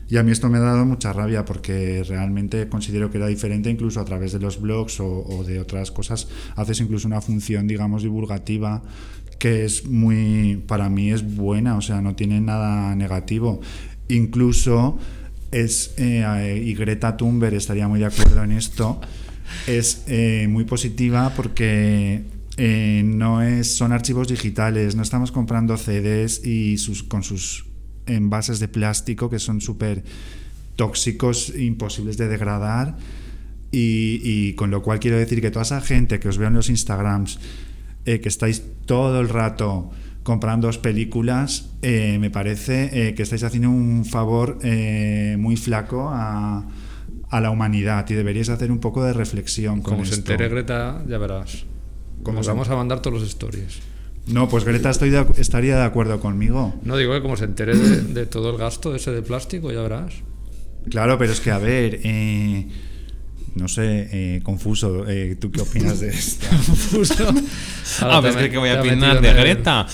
[0.08, 3.68] Y a mí esto me ha dado mucha rabia porque realmente considero que era diferente
[3.68, 6.28] incluso a través de los blogs o, o de otras cosas.
[6.54, 8.80] Haces incluso una función, digamos, divulgativa
[9.40, 13.60] que es muy, para mí es buena, o sea, no tiene nada negativo.
[14.06, 14.98] Incluso
[15.50, 19.00] es, eh, y Greta Thunberg estaría muy de acuerdo en esto,
[19.66, 22.24] es eh, muy positiva porque
[22.56, 27.66] eh, no es, son archivos digitales, no estamos comprando CDs y sus, con sus
[28.06, 30.04] envases de plástico que son súper
[30.76, 32.96] tóxicos, imposibles de degradar.
[33.78, 36.70] Y, con lo cual quiero decir que toda esa gente que os veo en los
[36.70, 37.38] Instagrams,
[38.06, 39.90] eh, que estáis todo el rato
[40.22, 44.58] comprando películas, me parece que estáis haciendo un favor
[45.36, 46.66] muy flaco a,
[47.30, 51.02] a la humanidad y deberíais hacer un poco de reflexión con Como se entere Greta,
[51.08, 51.64] ya verás.
[52.22, 53.78] Como se- vamos a mandar todos los stories.
[54.26, 56.74] No, pues Greta estoy de estaría de acuerdo conmigo.
[56.82, 59.80] No digo que como se entere de, de todo el gasto ese de plástico, ya
[59.82, 60.14] verás.
[60.90, 62.66] Claro, pero es que, a ver, eh,
[63.54, 66.46] no sé, eh, confuso, eh, ¿tú qué opinas de esto?
[68.02, 69.86] Ah, pues que, que voy a opinar de Greta.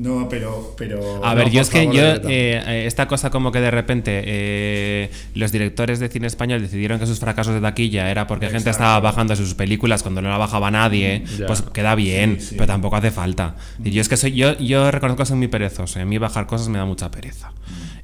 [0.00, 0.74] No, pero...
[0.78, 3.60] pero A no, ver, yo es que favor, yo, eh, eh, esta cosa como que
[3.60, 8.28] de repente eh, los directores de cine español decidieron que sus fracasos de taquilla era
[8.28, 11.46] porque gente estaba bajando sus películas cuando no la bajaba nadie, Ya.
[11.46, 12.54] pues queda bien, Sí, sí.
[12.54, 13.56] pero tampoco hace falta.
[13.82, 16.46] Y yo es que soy, yo, yo reconozco que soy muy perezoso, a mí bajar
[16.46, 17.52] cosas me da mucha pereza.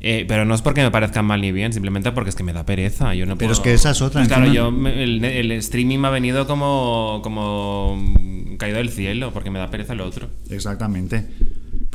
[0.01, 2.53] Eh, pero no es porque me parezcan mal ni bien, simplemente porque es que me
[2.53, 3.15] da pereza.
[3.15, 5.53] Yo no Pero puedo- es que esa es otra, Pues claro, yo me- el, el
[5.53, 10.05] streaming me ha venido como, como mm, caído del cielo, porque me da pereza lo
[10.05, 10.29] otro.
[10.51, 11.25] Exactamente.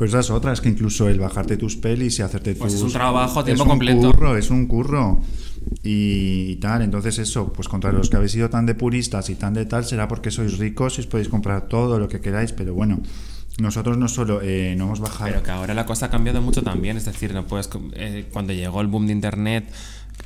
[0.00, 2.80] Pero esa es otra, es que incluso el bajarte tus pelis y hacerte Pues tus...
[2.80, 4.12] es un trabajo a tiempo es un completo.
[4.12, 5.20] curro, es un curro.
[5.82, 9.34] Y, y tal, entonces eso, pues contra los que habéis sido tan de puristas y
[9.34, 12.52] tan de tal, será porque sois ricos y os podéis comprar todo lo que queráis,
[12.52, 13.00] pero bueno,
[13.60, 15.32] nosotros no solo eh, no hemos bajado...
[15.32, 18.54] Pero que ahora la cosa ha cambiado mucho también, es decir, no puedes eh, cuando
[18.54, 19.70] llegó el boom de internet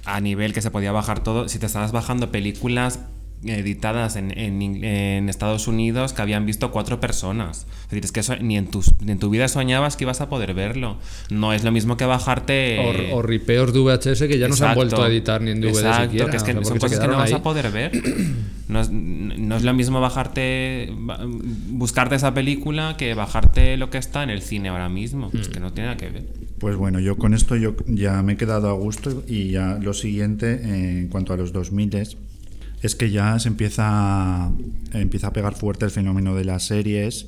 [0.05, 3.01] a nivel que se podía bajar todo, si te estabas bajando películas
[3.45, 7.67] editadas en, en Estados Unidos que habían visto cuatro personas.
[7.85, 10.21] Es decir, es que eso ni en, tus, ni en tu vida soñabas que ibas
[10.23, 10.97] a poder verlo.
[11.31, 13.11] No es lo mismo que bajarte...
[13.13, 15.61] O, o ripeos de VHS que ya no se han vuelto a editar ni en
[15.61, 16.31] DVD Exacto, siquiera.
[16.31, 17.93] que es que o sea, son cosas que no vas a poder ver.
[18.67, 21.21] No es, no es lo mismo bajarte, ba-
[21.69, 25.31] buscarte esa película que bajarte lo que está en el cine ahora mismo.
[25.39, 26.25] Es que no tiene nada que ver.
[26.61, 29.93] Pues bueno, yo con esto yo ya me he quedado a gusto y ya lo
[29.93, 32.17] siguiente eh, en cuanto a los 2000 es
[32.95, 33.85] que ya se empieza
[34.47, 34.53] a,
[34.93, 37.27] empieza a pegar fuerte el fenómeno de las series.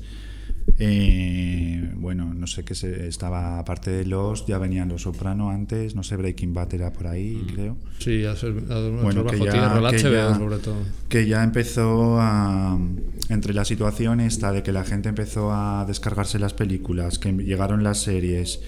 [0.79, 5.95] Eh, bueno, no sé qué se estaba aparte de los, ya venían los Soprano antes,
[5.95, 7.77] no sé, Breaking Bad era por ahí, creo.
[7.99, 10.75] Sí, ya se, bueno, Bueno, que ya- que HBO ya- sobre todo.
[11.09, 12.77] que ya empezó a
[13.29, 17.83] entre la situación esta de que la gente empezó a descargarse las películas, que llegaron
[17.83, 18.59] las series,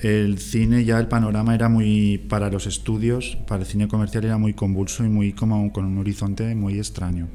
[0.00, 4.38] el cine ya el panorama era muy para los estudios, para el cine comercial era
[4.38, 7.28] muy convulso y muy como con un horizonte muy extraño.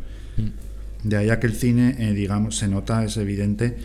[1.03, 3.77] De ahí a que el cine, eh, digamos, se nota, es evidente,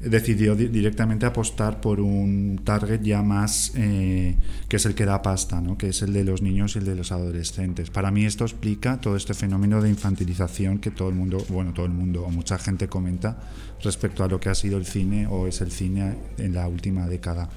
[0.00, 4.36] decidió di- directamente apostar por un target ya más eh,
[4.68, 5.76] que es el que da pasta, ¿no?
[5.76, 7.90] que es el de los niños y el de los adolescentes.
[7.90, 11.86] Para mí esto explica todo este fenómeno de infantilización que todo el mundo, bueno, todo
[11.86, 13.38] el mundo o mucha gente comenta
[13.82, 17.06] respecto a lo que ha sido el cine o es el cine en la última
[17.08, 17.48] década.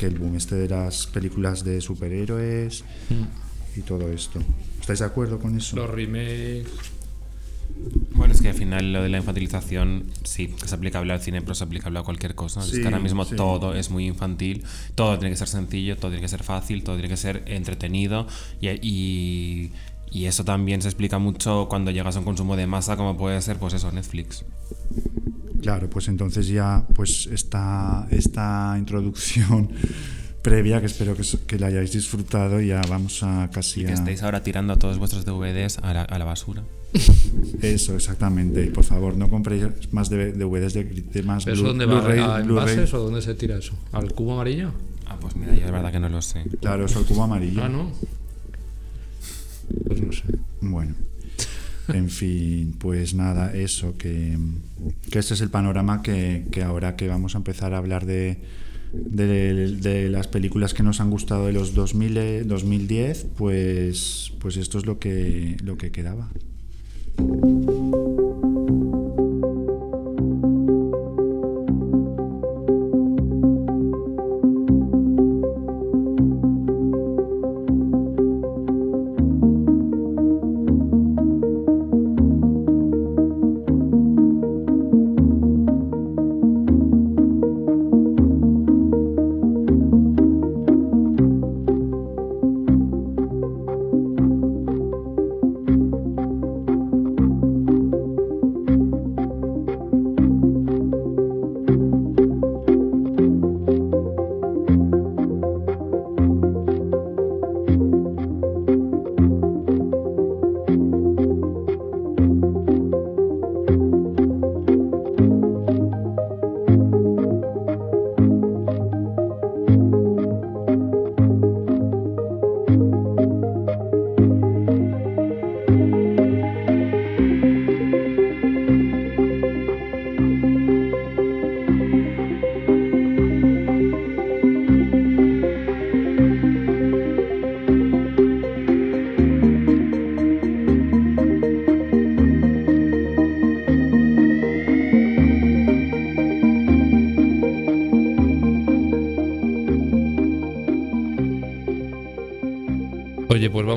[0.00, 2.84] Que el boom este de las películas de superhéroes
[3.76, 4.40] y todo esto.
[4.80, 5.76] ¿Estáis de acuerdo con eso?
[5.76, 6.64] Los remakes.
[8.14, 11.52] Bueno, es que al final lo de la infantilización sí es aplicable al cine, pero
[11.52, 12.60] es aplicable a cualquier cosa.
[12.60, 13.36] es que ahora mismo sí.
[13.36, 16.96] todo es muy infantil, todo tiene que ser sencillo, todo tiene que ser fácil, todo
[16.96, 18.26] tiene que ser entretenido
[18.58, 19.72] y, y,
[20.10, 23.40] y eso también se explica mucho cuando llegas a un consumo de masa como puede
[23.42, 24.44] ser pues eso, Netflix.
[25.62, 29.70] Claro, pues entonces ya pues esta, esta introducción
[30.42, 33.94] previa que espero que, que la hayáis disfrutado ya vamos a casi Y que a
[33.94, 36.62] estéis ahora tirando todos vuestros DVDs a la, a la basura.
[37.62, 41.68] eso exactamente por favor no compréis más de DVDs de, de más ¿Pero eso Blu-
[41.68, 42.00] dónde va?
[42.02, 43.74] Blu-ray- ¿A envases o dónde se tira eso?
[43.92, 44.72] ¿Al cubo amarillo?
[45.06, 46.42] Ah, pues mira, yo es verdad que no lo sé.
[46.60, 47.92] claro eso el cubo amarillo Ah, ¿no?
[49.86, 50.22] Pues no sé.
[50.60, 50.94] Bueno,
[51.88, 54.38] en fin, pues nada, eso, que,
[55.10, 58.38] que ese es el panorama que, que ahora que vamos a empezar a hablar de,
[58.92, 64.56] de, de las películas que nos han gustado de los 2000, eh, 2010, pues, pues
[64.56, 66.30] esto es lo que, lo que quedaba.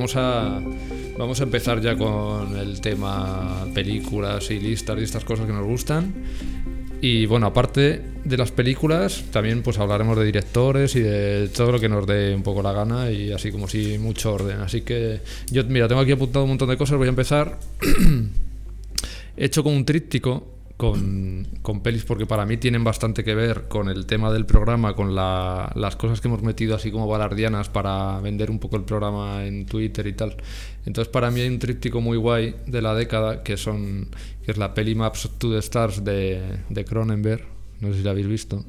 [0.03, 0.61] Vamos a,
[1.17, 5.65] vamos a empezar ya con el tema películas y listas y estas cosas que nos
[5.65, 6.13] gustan.
[6.99, 11.79] Y bueno, aparte de las películas, también pues hablaremos de directores y de todo lo
[11.79, 14.59] que nos dé un poco la gana y así como si mucho orden.
[14.59, 17.57] Así que yo, mira, tengo aquí apuntado un montón de cosas, voy a empezar.
[19.37, 21.32] He hecho como un tríptico con,
[21.63, 25.15] con, pelis porque para mí tienen bastante que ver con el tema del programa, con
[25.15, 29.45] la, las cosas que hemos metido así como balardianas para vender un poco el programa
[29.45, 30.35] en Twitter y tal.
[30.85, 34.09] Entonces para mí hay un tríptico muy guay de la década que son
[34.43, 37.43] que es la peli Maps to the Stars de, de Cronenberg,
[37.79, 38.63] no sé si la habéis visto.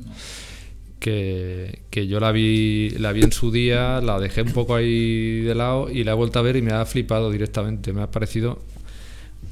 [1.00, 5.40] Que, que, yo la vi, la vi en su día, la dejé un poco ahí
[5.42, 7.92] de lado y la he vuelto a ver y me ha flipado directamente.
[7.92, 8.58] Me ha parecido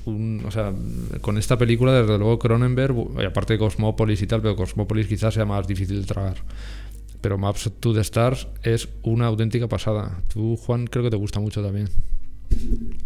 [0.06, 0.72] o sea,
[1.20, 2.94] con esta película, desde luego Cronenberg,
[3.26, 6.36] aparte de Cosmópolis y tal, pero Cosmópolis quizás sea más difícil de tragar.
[7.20, 10.20] Pero Maps to the Stars es una auténtica pasada.
[10.32, 11.88] Tú, Juan, creo que te gusta mucho también.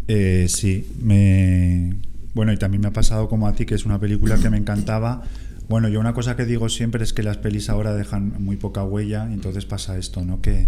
[0.07, 1.95] Eh, sí, me.
[2.33, 4.57] Bueno, y también me ha pasado como a ti, que es una película que me
[4.57, 5.23] encantaba.
[5.69, 8.83] Bueno, yo una cosa que digo siempre es que las pelis ahora dejan muy poca
[8.83, 10.41] huella, y entonces pasa esto, ¿no?
[10.41, 10.67] Que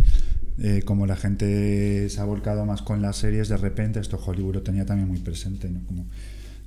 [0.62, 4.56] eh, como la gente se ha volcado más con las series, de repente esto Hollywood
[4.56, 5.80] lo tenía también muy presente, ¿no?
[5.86, 6.06] Como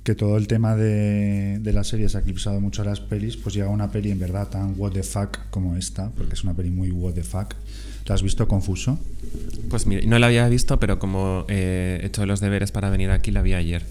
[0.03, 3.55] que todo el tema de, de las series ha eclipsado mucho a las pelis, pues
[3.55, 6.71] llega una peli en verdad tan what the fuck como esta, porque es una peli
[6.71, 7.53] muy what the fuck.
[8.05, 8.99] ¿La has visto confuso?
[9.69, 13.31] Pues mira, no la había visto, pero como he hecho los deberes para venir aquí,
[13.31, 13.85] la vi ayer.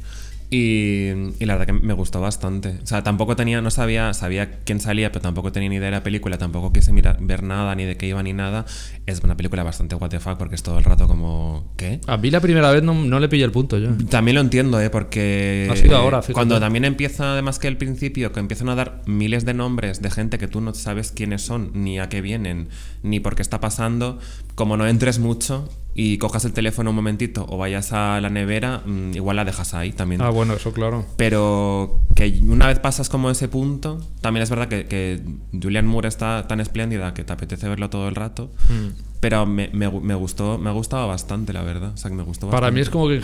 [0.55, 1.09] Y,
[1.41, 2.79] y, la verdad que me gustó bastante.
[2.83, 5.93] O sea, tampoco tenía, no sabía, sabía quién salía, pero tampoco tenía ni idea de
[5.93, 8.67] la película, tampoco quise mirar, ver nada, ni de qué iba, ni nada.
[9.07, 12.03] Es una película bastante what the fuck, porque es todo el rato como, ¿qué?
[12.07, 13.93] A mí la primera vez no, no le pillé el punto yo.
[14.11, 14.91] También lo entiendo, ¿eh?
[14.91, 15.69] Porque...
[15.73, 16.35] Ha sido ahora, fíjate.
[16.35, 20.11] Cuando también empieza, además que el principio, que empiezan a dar miles de nombres de
[20.11, 22.69] gente que tú no sabes quiénes son, ni a qué vienen,
[23.03, 24.19] ni por qué está pasando,
[24.55, 28.83] como no entres mucho, y cojas el teléfono un momentito o vayas a la nevera,
[28.85, 30.23] mmm, igual la dejas ahí también.
[30.23, 31.05] Ah, bueno, eso claro.
[31.17, 35.21] Pero que una vez pasas como ese punto, también es verdad que, que
[35.61, 38.51] Julian Moore está tan espléndida que te apetece verlo todo el rato.
[38.69, 39.11] Mm.
[39.21, 41.93] Pero me, me, me, gustó, me ha gustado bastante, la verdad.
[41.95, 43.21] O sea, que me gustó Para mí es como que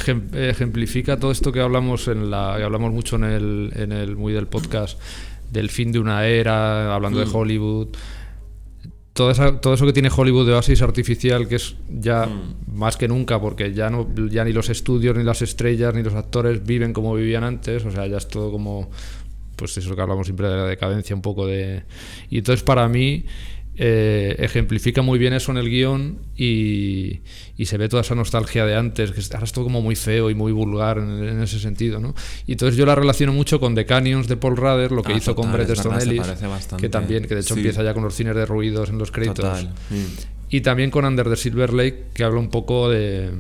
[0.50, 4.32] ejemplifica todo esto que hablamos en la, que hablamos mucho en el, en el muy
[4.32, 5.00] del podcast
[5.50, 7.24] del fin de una era, hablando mm.
[7.24, 7.88] de Hollywood
[9.18, 12.78] todo, esa, todo, eso que tiene Hollywood de oasis artificial, que es ya mm.
[12.78, 16.14] más que nunca, porque ya, no, ya ni los estudios, ni las estrellas, ni los
[16.14, 18.90] actores viven como vivían antes, o sea, ya es todo como,
[19.56, 21.82] pues eso que hablamos siempre de la decadencia un poco de...
[22.30, 23.24] Y entonces para mí
[23.80, 27.20] eh, ejemplifica muy bien eso en el guion y,
[27.56, 30.30] y, se ve toda esa nostalgia de antes, que ahora es todo como muy feo
[30.30, 32.12] y muy vulgar en, en, ese sentido, ¿no?
[32.46, 35.16] Y entonces yo la relaciono mucho con The Canyons de Paul Rudder, lo que ah,
[35.16, 36.22] hizo total, con Bret Easton Ellis,
[36.76, 37.60] que también, que de hecho Sí.
[37.60, 39.36] empieza ya con los cines de ruidos en los créditos.
[39.36, 39.68] Total.
[39.90, 40.04] Mm.
[40.50, 43.30] Y también con Under the Silver Lake, que habla un poco de,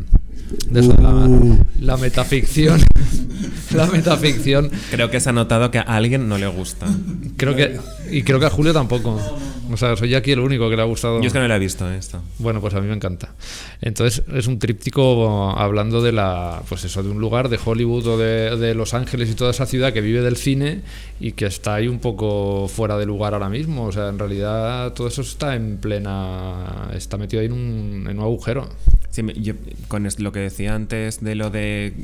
[0.70, 1.58] de eso, de la, Uh.
[1.80, 2.80] la metaficción.
[3.74, 4.70] la metaficción.
[4.90, 6.86] Creo que se ha notado que a alguien no le gusta.
[7.36, 7.78] Creo que,
[8.10, 9.20] y creo que a Julio tampoco.
[9.70, 11.20] O sea, soy aquí el único que le ha gustado.
[11.20, 12.22] Yo es que no la he visto esta.
[12.38, 13.34] Bueno, pues a mí me encanta.
[13.82, 18.18] Entonces es un tríptico hablando de la, pues eso, de un lugar de Hollywood o
[18.18, 20.80] de, de, Los Ángeles y toda esa ciudad que vive del cine
[21.20, 23.84] y que está ahí un poco fuera de lugar ahora mismo.
[23.84, 28.18] O sea, en realidad todo eso está en plena, está metido ahí en un, en
[28.18, 28.68] un agujero.
[29.10, 29.54] Sí, yo,
[29.88, 31.94] con lo que decía antes de lo de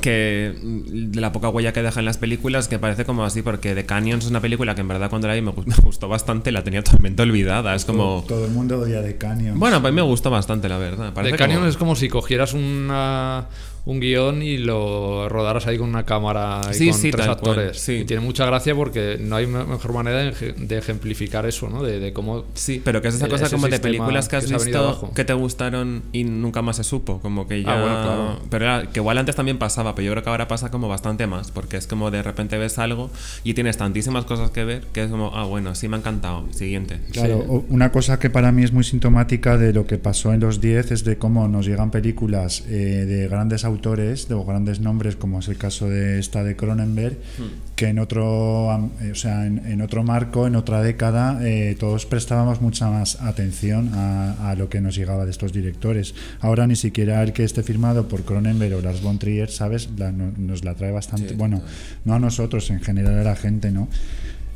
[0.00, 3.74] que de la poca huella que deja en las películas que parece como así porque
[3.74, 6.52] The Canyons es una película que en verdad cuando la vi me, me gustó bastante
[6.52, 9.90] la tenía totalmente olvidada es como todo, todo el mundo odia The Canyons bueno pues
[9.90, 11.68] a mí me gustó bastante la verdad The Canyons como...
[11.68, 13.46] es como si cogieras una
[13.88, 17.70] un guion y lo rodaras ahí con una cámara y sí, con sí, tres actores.
[17.70, 17.92] Cual, sí.
[17.94, 21.82] Y tiene mucha gracia porque no hay mejor manera de ejemplificar eso, ¿no?
[21.82, 22.44] De, de cómo.
[22.52, 25.32] Sí, pero que es esa cosa como de películas que has que visto que te
[25.32, 27.18] gustaron y nunca más se supo.
[27.20, 27.78] Como que ya.
[27.78, 28.40] Ah, bueno, claro.
[28.50, 31.26] Pero era, que igual antes también pasaba, pero yo creo que ahora pasa como bastante
[31.26, 31.50] más.
[31.50, 33.10] Porque es como de repente ves algo
[33.42, 36.44] y tienes tantísimas cosas que ver que es como, ah, bueno, sí me ha encantado.
[36.50, 37.00] Siguiente.
[37.10, 37.66] Claro, sí.
[37.70, 40.90] una cosa que para mí es muy sintomática de lo que pasó en los 10
[40.90, 45.48] es de cómo nos llegan películas eh, de grandes autores, de grandes nombres, como es
[45.48, 47.74] el caso de esta de Cronenberg, hmm.
[47.76, 52.60] que en otro, o sea, en, en, otro marco, en otra década, eh, todos prestábamos
[52.60, 56.14] mucha más atención a, a, lo que nos llegaba de estos directores.
[56.40, 59.88] Ahora ni siquiera el que esté firmado por Cronenberg o Lars von Trier, ¿sabes?
[59.96, 61.62] La, no, nos la trae bastante, sí, bueno,
[62.04, 63.88] no a nosotros, en general a la gente, ¿no?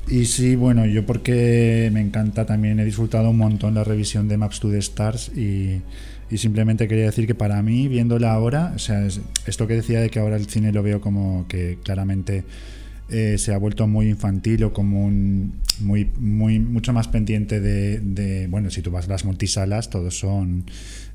[0.08, 4.36] Y sí, bueno, yo porque me encanta también, he disfrutado un montón la revisión de
[4.36, 5.80] Maps to the Stars y,
[6.32, 10.00] y simplemente quería decir que para mí, viéndola ahora, o sea, es, esto que decía
[10.00, 12.44] de que ahora el cine lo veo como que claramente
[13.10, 18.00] eh, se ha vuelto muy infantil o como un, muy, muy, mucho más pendiente de,
[18.00, 20.64] de, bueno, si tú vas a las multisalas, todos son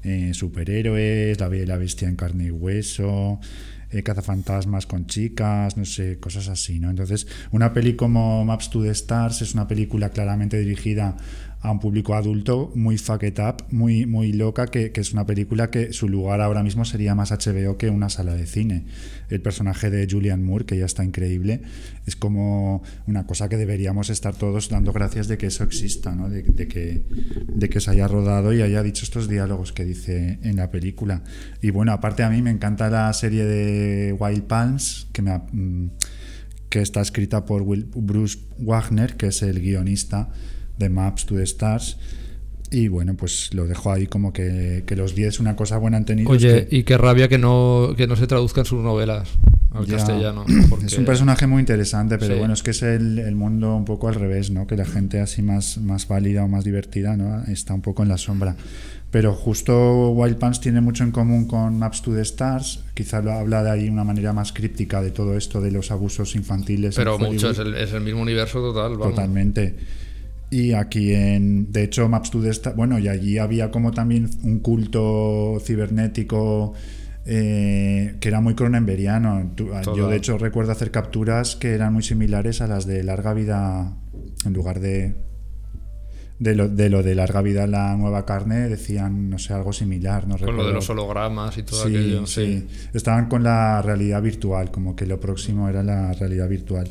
[0.03, 3.39] eh, superhéroes, la la Bestia en carne y hueso,
[3.89, 6.89] eh, cazafantasmas con chicas, no sé, cosas así, ¿no?
[6.89, 11.15] Entonces, una peli como Maps to the Stars es una película claramente dirigida
[11.67, 15.25] a un público adulto muy fuck it up, muy, muy loca, que, que, es una
[15.25, 18.85] película que su lugar ahora mismo sería más HBO que una sala de cine.
[19.29, 21.61] El personaje de Julian Moore, que ya está increíble,
[22.05, 26.29] es como una cosa que deberíamos estar todos dando gracias de que eso exista, ¿no?
[26.29, 27.03] de, que,
[27.47, 31.23] de que se haya rodado y haya dicho estos diálogos que dice en la película.
[31.61, 35.41] Y bueno, aparte a mí me encanta la serie de Wild Palms, que me
[36.69, 40.29] que está escrita por Bruce Wagner, que es el guionista
[40.77, 41.97] de Maps to the Stars.
[42.69, 46.05] Y bueno, pues lo dejo ahí como que, que los 10 una cosa buena han
[46.05, 46.29] tenido.
[46.29, 49.29] Oye, es que, y qué rabia que no, que no se traduzcan sus novelas
[49.71, 50.45] al ya, castellano.
[50.69, 50.87] Porque...
[50.87, 52.39] Es un personaje muy interesante, pero Sí.
[52.39, 54.67] bueno, es que es el, el mundo un poco al revés, ¿no?
[54.67, 57.41] Que la gente así más, más válida o más divertida, ¿no?
[57.45, 58.57] Está un poco en la sombra.
[59.11, 62.83] Pero justo Wild Pants tiene mucho en común con Maps to the Stars.
[62.93, 66.35] Quizá lo habla de ahí una manera más críptica de todo esto de los abusos
[66.35, 66.97] infantiles.
[66.97, 68.97] Pero mucho, es el, es el mismo universo total.
[68.97, 69.15] Vamos.
[69.15, 69.73] Totalmente.
[70.49, 74.29] Y aquí en, de hecho, Maps to the Stars, bueno, y allí había como también
[74.43, 76.73] un culto cibernético
[77.25, 79.51] eh, que era muy cronenberiano.
[79.55, 83.33] Tú- Yo de hecho recuerdo hacer capturas que eran muy similares a las de larga
[83.33, 83.97] vida,
[84.45, 85.15] en lugar de
[86.39, 90.27] de lo de, lo de larga vida la nueva carne, decían, no sé, algo similar.
[90.27, 92.27] No Con lo de los hologramas y todo Sí, aquello.
[92.27, 92.67] sí.
[92.93, 96.87] Estaban con la realidad virtual, como que lo próximo era la realidad virtual.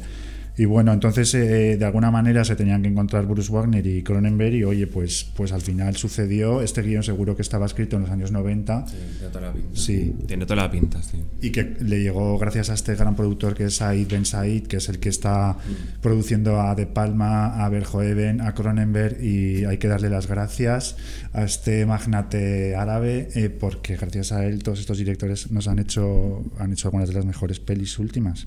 [0.59, 4.55] Y bueno, entonces eh, de alguna manera se tenían que encontrar Bruce Wagner y Cronenberg
[4.55, 6.63] y oye, pues, pues al final sucedió.
[6.63, 9.69] Este guion seguro que estaba escrito en los años 90 tiene toda la pinta.
[9.75, 10.15] Sí.
[10.27, 11.23] Tiene toda la pinta, sí.
[11.43, 14.79] y que le llegó gracias a este gran productor que es Said Ben Said, que
[14.79, 15.59] es el que está
[16.01, 20.97] produciendo a De Palma, a Verhoeven, a Cronenberg y hay que darle las gracias
[21.35, 26.45] a este magnate árabe eh, porque gracias a él todos estos directores nos han hecho
[26.59, 28.47] han hecho algunas de las mejores pelis últimas.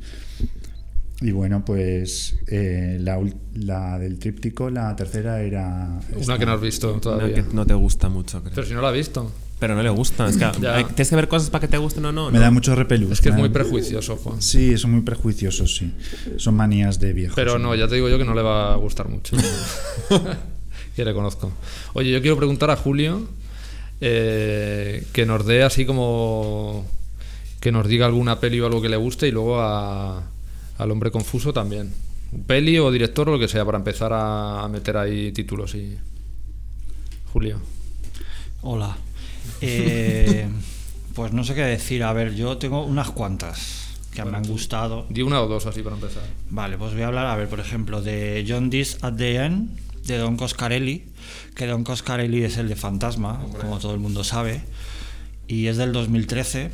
[1.22, 6.00] Y bueno, pues eh, la, ul- la del tríptico, la tercera era...
[6.12, 6.38] Una esta.
[6.38, 7.36] que no has visto Una todavía.
[7.36, 8.56] que no te gusta mucho, creo.
[8.56, 9.30] Pero si no la has visto.
[9.60, 10.30] Pero no le gusta.
[10.30, 12.28] Es que hay- tienes que ver cosas para que te gusten o no.
[12.32, 12.40] Me ¿no?
[12.46, 13.12] da mucho repelús.
[13.12, 14.42] Es que es muy prejuicioso, Juan.
[14.42, 15.94] Sí, son muy prejuiciosos, sí.
[16.38, 17.36] Son manías de viejos.
[17.36, 19.36] Pero no, ya te digo yo que no le va a gustar mucho.
[20.96, 21.52] que le conozco.
[21.96, 23.28] Oye, yo quiero preguntar a Julio
[24.02, 26.86] eh, que nos dé así como.
[27.60, 30.24] que nos diga alguna peli o algo que le guste y luego a-
[30.80, 31.94] al hombre confuso también.
[32.48, 35.98] Peli o director o lo que sea para empezar a, meter ahí títulos y.
[37.34, 37.60] Julio.
[38.62, 38.98] Hola.
[39.62, 40.48] Eh,
[41.16, 42.04] pues no sé qué decir.
[42.04, 45.06] A ver, yo tengo unas cuantas que me han gustado.
[45.10, 46.24] Di una o dos así para empezar.
[46.50, 49.78] Vale, pues voy a hablar, a ver, por ejemplo, de John This at the End,
[50.06, 51.06] de Don Coscarelli,
[51.56, 54.62] que Don Coscarelli es el de Fantasma, como todo el mundo sabe,
[55.48, 56.72] y es del 2013,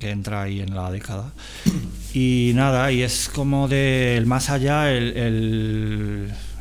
[0.00, 1.30] que entra ahí en la década.
[2.12, 5.16] Y nada, y es como del más allá el,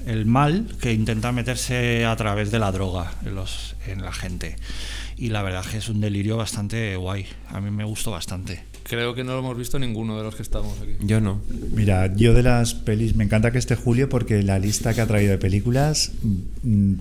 [0.05, 4.55] el- mal que intenta meterse a través de la droga en, los, en la gente.
[5.17, 7.25] Y la verdad es que es un delirio bastante guay.
[7.49, 8.63] A mí me gustó bastante.
[8.89, 10.93] Creo que no lo hemos visto ninguno de los que estamos aquí.
[11.01, 11.41] Yo no.
[11.75, 15.05] Mira, yo de las pelis, me encanta que esté Julio porque la lista que ha
[15.05, 16.11] traído de películas,
[16.63, 16.93] mm,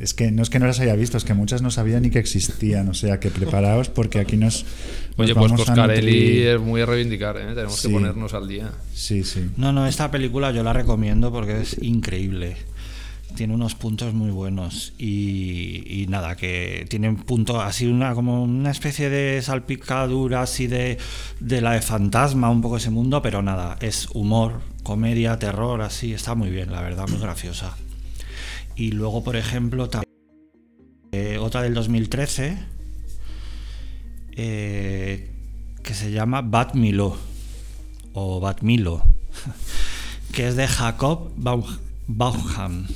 [0.00, 2.08] es que no es que no las haya visto, es que muchas no sabía ni
[2.08, 4.64] que existían, o sea que preparaos porque aquí nos...
[4.64, 6.46] nos Oye, pues vamos a Coscarelli nutrir.
[6.48, 7.54] es muy a reivindicar, ¿eh?
[7.54, 7.88] Tenemos Sí.
[7.88, 8.70] que ponernos al día.
[8.94, 9.50] Sí, sí.
[9.58, 12.56] No, no, esta película yo la recomiendo porque es increíble.
[13.36, 18.44] Tiene unos puntos muy buenos y, y nada, que tiene un punto así, una como
[18.44, 20.98] una especie de salpicadura así de,
[21.40, 26.12] de la de fantasma, un poco ese mundo, pero nada, es humor, comedia, terror, así,
[26.12, 27.76] está muy bien, la verdad, muy graciosa.
[28.76, 30.04] Y luego, por ejemplo, tam-
[31.10, 32.56] eh, otra del 2013
[34.36, 35.30] eh,
[35.82, 37.16] que se llama Bat Milo
[38.12, 39.02] o Bat Milo,
[40.32, 41.32] que es de Jacob
[42.06, 42.86] Baucham.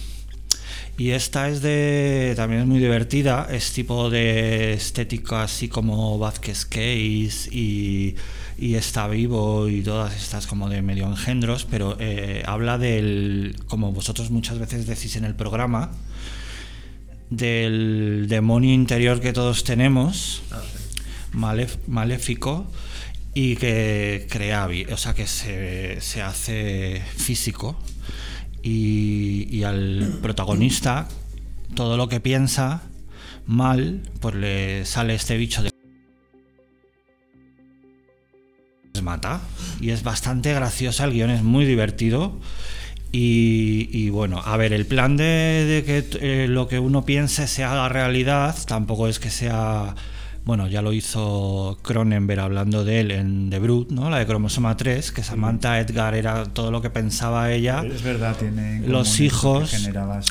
[0.98, 2.32] Y esta es de.
[2.36, 8.16] también es muy divertida, es tipo de estética así como Vázquez Case y,
[8.58, 13.54] y Está Vivo y todas estas como de medio engendros, pero eh, habla del.
[13.68, 15.92] como vosotros muchas veces decís en el programa,
[17.30, 20.42] del demonio interior que todos tenemos,
[21.32, 22.66] malef- maléfico,
[23.34, 27.78] y que crea, o sea, que se, se hace físico.
[28.62, 31.08] Y, y al protagonista,
[31.74, 32.82] todo lo que piensa
[33.46, 35.70] mal, pues le sale este bicho de
[39.02, 39.40] mata.
[39.80, 42.38] Y es bastante graciosa, el guion es muy divertido.
[43.10, 47.64] Y, y bueno, a ver, el plan de, que eh, lo que uno piense se
[47.64, 49.94] haga realidad tampoco es que sea
[50.48, 54.08] bueno, ya lo hizo Cronenberg hablando de él en The Brute, ¿no?
[54.08, 57.84] La de Cromosoma 3, que Samantha Edgar era todo lo que pensaba ella.
[57.84, 58.80] Es verdad, tiene.
[58.86, 59.74] Los hijos.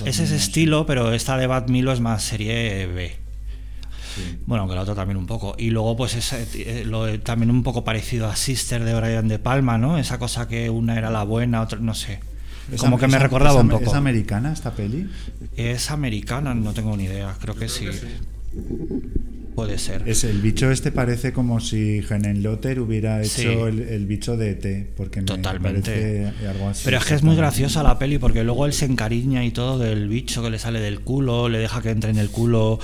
[0.07, 3.15] Es ese estilo, pero esta de Bad Milo es más serie B.
[4.47, 5.53] Bueno, aunque la otra también un poco.
[5.59, 9.27] Y luego, pues, es, eh, lo de- también un poco parecido a Sister de Brian
[9.27, 9.99] De Palma, ¿no?
[9.99, 12.21] Esa cosa que una era la buena, otra, no sé.
[12.71, 13.83] Es Como que me recordaba un poco.
[13.85, 15.07] ¿Es americana esta peli?
[15.55, 17.85] Es americana, no tengo ni idea, creo que sí.
[19.57, 20.03] Puede ser.
[20.07, 23.47] Es, el bicho este parece como si Helen Lotter hubiera hecho Sí.
[23.47, 26.29] el, el bicho de ET, porque me Totalmente.
[26.29, 26.83] parece algo así.
[26.85, 29.79] Pero es que es muy graciosa la peli porque luego él se encariña y todo
[29.79, 32.77] del bicho que le sale del culo, le deja que entre en el culo,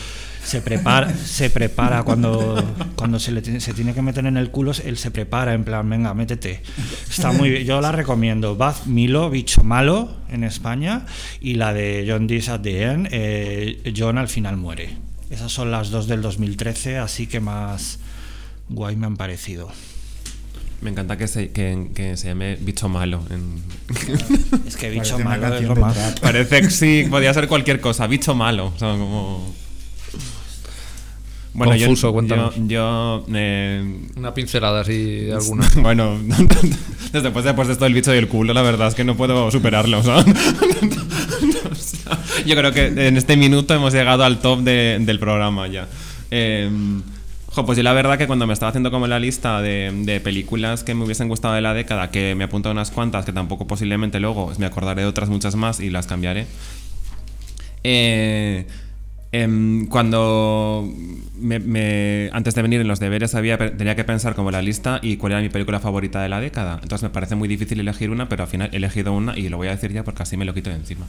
[0.43, 2.55] se prepara, se prepara cuando,
[2.95, 5.65] cuando se, le tiene, se tiene que meter en el culo, él se prepara en
[5.65, 6.63] plan, venga, métete.
[7.07, 8.55] Está muy bien, yo la recomiendo.
[8.55, 11.05] Baz Milo, bicho malo en España,
[11.39, 15.12] y la de John Dees at the End, eh, John al final muere.
[15.33, 17.97] Esas son las dos del 2013, así que más
[18.69, 19.69] guay me han parecido.
[20.81, 23.21] Me encanta que se, que, que se llame Bicho Malo.
[23.29, 23.63] en-
[24.67, 25.93] Es que bicho malo es lo más.
[25.95, 26.19] trap.
[26.19, 28.05] Parece que sí, podía ser cualquier cosa.
[28.07, 28.73] Bicho Malo.
[28.75, 29.53] O sea, como...
[31.57, 32.55] Confuso, yo, cuéntanos.
[32.55, 35.69] yo, yo, eh, Una pincelada así de alguna.
[35.77, 36.19] Bueno,
[37.13, 39.49] después, después de esto del bicho y el culo, la verdad es que no puedo
[39.51, 40.01] superarlo.
[40.03, 40.25] sea,
[42.45, 45.87] yo creo que en este minuto hemos llegado al top de- del programa ya.
[46.31, 46.69] Eh,
[47.47, 50.19] jo, pues yo la verdad que cuando me estaba haciendo como la lista de, de
[50.19, 53.67] películas que me hubiesen gustado de la década, que me apunto unas cuantas, que tampoco
[53.67, 56.47] posiblemente luego me acordaré de otras muchas más y las cambiaré.
[57.83, 58.65] Eh,
[59.31, 60.87] em, cuando
[61.39, 64.99] me- me- antes de venir en los deberes había, tenía que pensar como la lista
[65.01, 66.79] y cuál era mi película favorita de la década.
[66.81, 69.57] Entonces me parece muy difícil elegir una, pero al final he elegido una y lo
[69.57, 71.05] voy a decir ya porque así me lo quito de encima.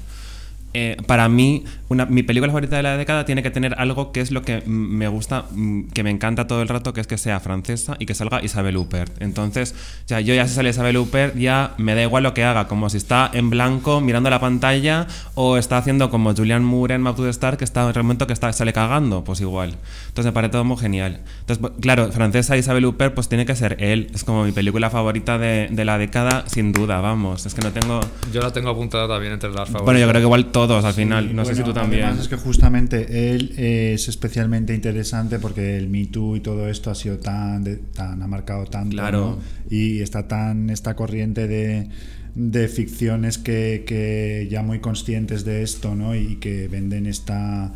[0.76, 4.20] Eh, para mí, una, mi película favorita de la década tiene que tener algo que
[4.20, 5.44] es lo que me gusta,
[5.92, 8.76] que me encanta todo el rato, que es que sea francesa y que salga Isabel
[8.76, 9.22] Huppert.
[9.22, 9.74] Entonces,
[10.08, 12.90] ya yo ya si sale Isabel Huppert, ya me da igual lo que haga, como
[12.90, 17.14] si está en blanco mirando la pantalla o está haciendo como Julian Moore en Map
[17.14, 19.76] to the Star, que está en el momento que está, sale cagando, pues igual.
[20.08, 21.20] Entonces me parece todo muy genial.
[21.46, 24.10] Entonces, claro, francesa Isabel Huppert, pues tiene que ser él.
[24.12, 27.46] Es como mi película favorita de, de la década, sin duda, vamos.
[27.46, 28.00] Es que no tengo...
[28.32, 29.84] Yo la tengo apuntada también entre las favoritas.
[29.84, 31.34] Bueno, yo creo que igual todos al final.
[31.34, 32.04] No sé si tú también.
[32.04, 36.90] además es que justamente él es especialmente interesante porque el Me Too y todo esto
[36.90, 39.20] ha sido tan, de- tan ha marcado tanto Claro.
[39.20, 39.38] ¿no?
[39.70, 41.88] y está tan esta corriente de,
[42.34, 46.14] de ficciones que, que ya muy conscientes de esto ¿no?
[46.14, 47.72] y que venden esta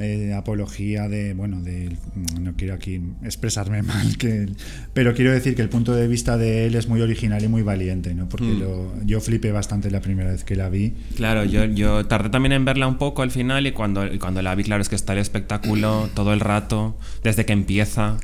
[0.00, 1.96] eh, apología de bueno de
[2.40, 4.48] no quiero aquí expresarme mal que
[4.94, 7.62] pero quiero decir que el punto de vista de él es muy original y muy
[7.62, 8.60] valiente no porque Mm.
[8.60, 12.52] lo- yo flipé bastante la primera vez que la vi Claro, yo, yo tardé también
[12.52, 15.12] en verla un poco al final y cuando, cuando la vi, claro, es que está
[15.12, 18.16] el espectáculo todo el rato, desde que empieza.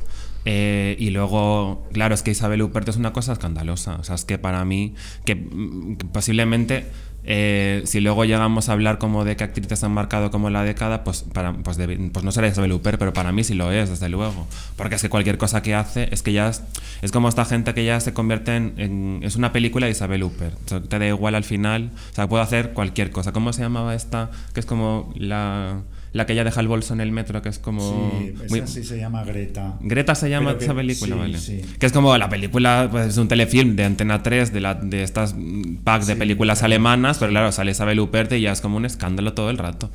[0.45, 3.95] eh, y luego, claro, es que Isabel Huppert es una cosa escandalosa.
[3.97, 4.93] O sea, es que para mí,
[5.25, 6.85] que, mm, que posiblemente,
[7.29, 11.03] eh, si luego llegamos a hablar como de qué actrices han marcado como la década,
[11.03, 14.07] pues, para, pues, pues no será Isabel Huppert, pero para mí sí lo es, desde
[14.07, 14.47] luego.
[14.77, 17.83] Porque es que cualquier cosa que hace, es que ya es, como esta gente que
[17.83, 20.57] ya se convierte en, Es una película de Isabel Huppert.
[20.87, 21.91] Te da igual al final.
[22.11, 23.33] O sea, puedo hacer cualquier cosa.
[23.33, 24.31] ¿Cómo se llamaba esta?
[24.53, 25.81] Que es como la,
[26.17, 28.11] la que ella deja el bolso en el metro, que es como...
[28.19, 29.77] Sí, esa muy- sí se llama Greta.
[29.79, 31.37] Greta se llama que- esa película, sí, ¿vale?
[31.39, 31.61] sí.
[31.79, 35.03] Que es como la película, pues es un telefilm de Antena 3 de, la, de
[35.03, 36.71] estas mm, packs de Sí, películas claro.
[36.73, 39.89] alemanas, pero claro, sale Isabel Huppert y ya es como un escándalo todo el rato.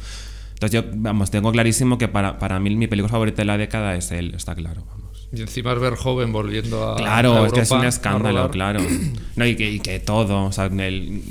[0.55, 3.97] Entonces yo, vamos, tengo clarísimo que para, para mí mi película favorita de la década
[3.97, 5.29] es él, está claro, vamos.
[5.35, 6.97] Y encima es ver joven volviendo a.
[6.97, 8.81] Claro, a es que es un escándalo, claro.
[9.35, 11.23] No, y que, y que todo, o sea, el,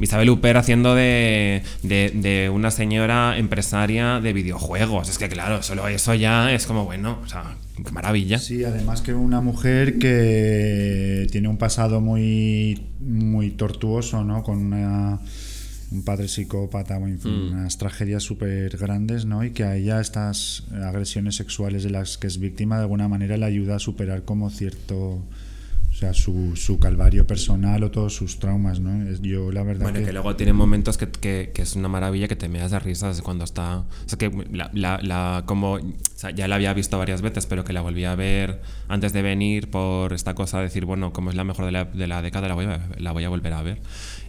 [0.00, 5.08] Isabel Huppert haciendo de, de, de una señora empresaria de videojuegos.
[5.08, 8.38] Es que claro, solo eso ya es como, bueno, o sea, qué maravilla.
[8.38, 14.42] Sí, además que una mujer que tiene un pasado muy, muy tortuoso, ¿no?
[14.42, 15.20] Con una-
[15.92, 17.18] un padre psicópata, Mm.
[17.52, 19.44] unas tragedias súper grandes, ¿no?
[19.44, 23.36] Y que a ella estas agresiones sexuales de las que es víctima de alguna manera
[23.36, 25.22] le ayuda a superar como cierto...
[25.96, 29.08] O sea, su, su calvario personal o todos sus traumas, ¿no?
[29.08, 30.04] Es- Yo la verdad Bueno, que...
[30.04, 32.78] que luego tiene momentos que, que- que es una maravilla que te me das de
[32.80, 33.78] risas cuando está.
[33.78, 35.80] O sea, que la, la- la- como o
[36.14, 39.22] sea, ya la había visto varias veces, pero que la volví a ver antes de
[39.22, 42.20] venir por esta cosa de decir, bueno, como es la mejor de la, de la
[42.20, 43.80] década, la voy, a, la voy a volver a ver.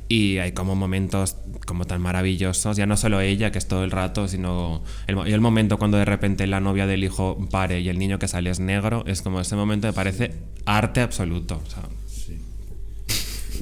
[0.09, 1.35] Y hay como momentos
[1.65, 5.41] como tan maravillosos, ya no solo ella, que es todo el rato, sino el, el
[5.41, 8.59] momento cuando de repente la novia del hijo pare y el niño que sale es
[8.59, 10.31] negro, es como ese momento me parece
[10.65, 11.61] arte absoluto.
[11.65, 11.83] O sea,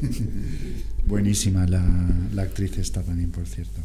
[1.05, 1.83] Buenísima la,
[2.33, 3.79] la, actriz esta también, por cierto.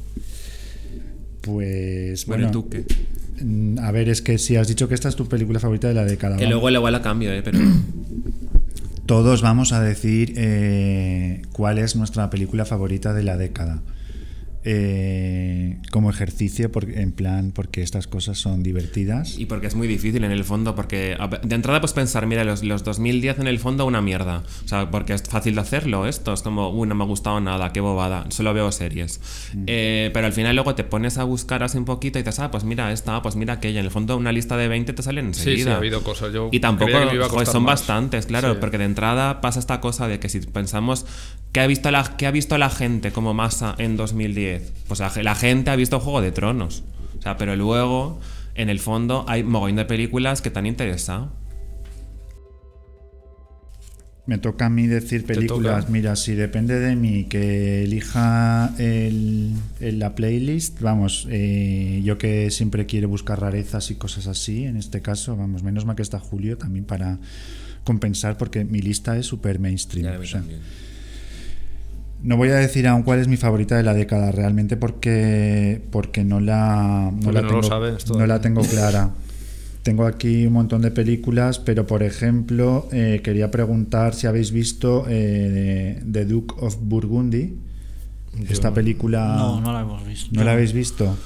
[1.42, 2.84] Pues bueno, bueno, ¿y tú qué?
[3.44, 5.94] mm, a ver, es que si has dicho que esta es tu película favorita de
[5.94, 6.36] la década.
[6.36, 7.42] Que luego igual la cambio, ¿eh?
[7.42, 7.58] Pero
[9.10, 13.82] Todos vamos a decir eh, cuál es nuestra película favorita de la década.
[14.64, 19.38] Eh, como ejercicio, en plan, porque estas cosas son divertidas.
[19.38, 22.62] Y porque es muy difícil en el fondo, porque de entrada pues pensar, mira, los,
[22.62, 24.42] los 2010 en el fondo una mierda.
[24.64, 27.40] O sea, porque es fácil de hacerlo esto, es como, uy, no me ha gustado
[27.40, 29.20] nada, qué bobada, solo veo series.
[29.66, 32.50] Eh, pero al final luego te pones a buscar así un poquito y dices, ah,
[32.50, 33.80] pues mira esta, pues mira aquella.
[33.80, 35.64] En el fondo una lista de 20 te salen Sí, enseguida.
[35.64, 36.32] sí, ha habido cosas.
[36.32, 37.80] Yo Y tampoco, creía que me iba a joder, costar son más.
[37.80, 38.58] bastantes, claro, Sí.
[38.60, 41.06] porque de entrada pasa esta cosa de que si pensamos
[41.52, 44.72] ¿qué ha visto la, qué ha visto la gente como masa en 2010?
[44.88, 46.82] Pues la, la gente ha visto Juego de Tronos.
[47.18, 48.20] O sea, pero luego,
[48.54, 51.32] en el fondo, hay mogollón de películas que te han interesado.
[54.26, 55.90] Me toca a mí decir películas.
[55.90, 62.50] Mira, si depende de mí que elija el, el- la playlist, vamos, eh, yo que
[62.52, 66.20] siempre quiero buscar rarezas y cosas así, en este caso, vamos, menos mal que está
[66.20, 67.18] Julio también para
[67.82, 70.04] compensar, porque mi lista es súper mainstream.
[70.06, 70.60] Ya, a mí o sea, también.
[72.22, 76.24] No voy a decir aún cuál es mi favorita de la década, realmente porque, porque
[76.24, 78.26] no la, no Porque la no tengo, lo sabes no todavía.
[78.26, 79.10] la tengo clara.
[79.82, 85.06] Tengo aquí un montón de películas, pero por ejemplo, eh, quería preguntar si habéis visto
[85.08, 87.56] eh, The Duke of Burgundy.
[88.48, 89.34] Esta película.
[89.36, 90.28] No, no la hemos visto.
[90.32, 91.16] ¿No la habéis visto?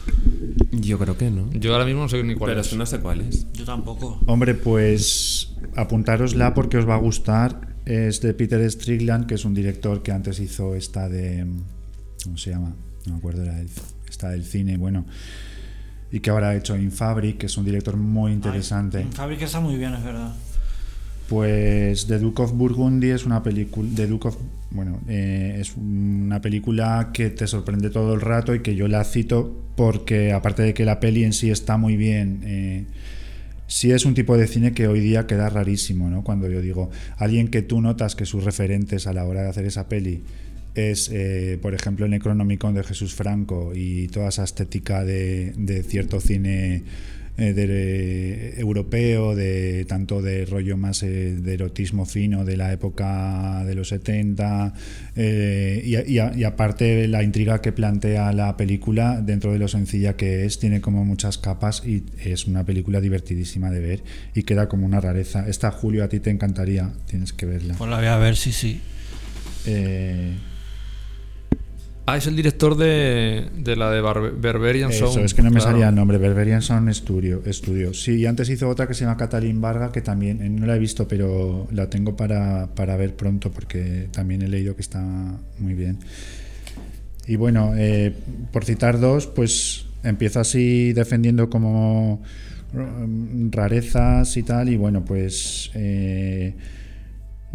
[0.71, 1.51] Yo creo que no.
[1.53, 2.67] Yo ahora mismo no sé ni cuál Pero es.
[2.69, 3.47] es que no sé cuál es.
[3.53, 4.21] Yo tampoco.
[4.27, 7.74] Hombre, pues apuntárosla porque os va a gustar.
[7.87, 11.45] Es de Peter Strickland, que es un director que antes hizo esta de.
[12.25, 12.75] ¿Cómo se llama?
[13.07, 13.69] No me acuerdo, era el-
[14.09, 15.05] esta del cine, bueno.
[16.11, 19.01] Y que ahora ha hecho Infabric, que es un director muy interesante.
[19.01, 20.33] En Fabric está muy bien, es verdad.
[21.29, 23.89] Pues The Duke of Burgundy es una película.
[23.95, 24.37] The Duke of.
[24.71, 29.05] Bueno, eh, es una película que te sorprende todo el rato y que yo la
[29.05, 32.85] cito porque, aparte de que la peli en sí está muy bien, eh,
[33.67, 36.23] sí es un tipo de cine que hoy día queda rarísimo, ¿no?
[36.23, 39.65] Cuando yo digo, alguien que tú notas que sus referentes a la hora de hacer
[39.65, 40.23] esa peli
[40.75, 45.83] es, eh, por ejemplo, el Necronomicon de Jesús Franco y toda esa estética de, de
[45.83, 46.83] cierto cine
[47.37, 53.65] eh, de- europeo, de tanto de rollo más eh, de erotismo fino de la época
[53.67, 54.73] de los 70,
[55.17, 59.69] eh, y, y a- y aparte la intriga que plantea la película, dentro de lo
[59.69, 64.05] sencilla que es, tiene como muchas capas y es una película divertidísima de ver
[64.35, 65.49] y queda como una rareza.
[65.49, 67.75] Esta, Julio, a ti te encantaría, tienes que verla.
[67.77, 68.81] Pues la voy a ver, sí, sí.
[69.67, 70.33] Eh,
[72.07, 75.25] Ah, es el director de, de la de Berberian Eso, Sound.
[75.25, 75.73] es que no me claro.
[75.73, 76.19] salía el nombre.
[76.19, 77.95] Berberian Sound Studio, Studio.
[77.95, 80.77] Sí, y antes hizo otra que se llama Catalin Varga, que también eh, no la
[80.77, 85.03] he visto, pero la tengo para, para ver pronto porque también he leído que está
[85.59, 85.99] muy bien.
[87.27, 88.13] Y bueno, eh,
[88.53, 92.23] por citar dos, pues empiezo así defendiendo como
[92.75, 96.55] mm, rarezas y tal, y bueno, pues eh,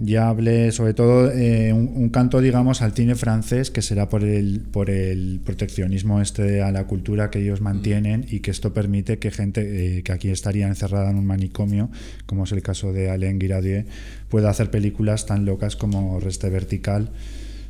[0.02, 4.24] ya hablé sobre todo eh, un, un canto, digamos, al cine francés, que será por
[4.24, 9.18] el, por el proteccionismo este a la cultura que ellos mantienen y que esto permite
[9.20, 11.90] que gente eh, que aquí estaría encerrada en un manicomio,
[12.26, 13.86] como es el caso de Alain Guiraudier,
[14.30, 17.10] pueda hacer películas tan locas como Reste Vertical.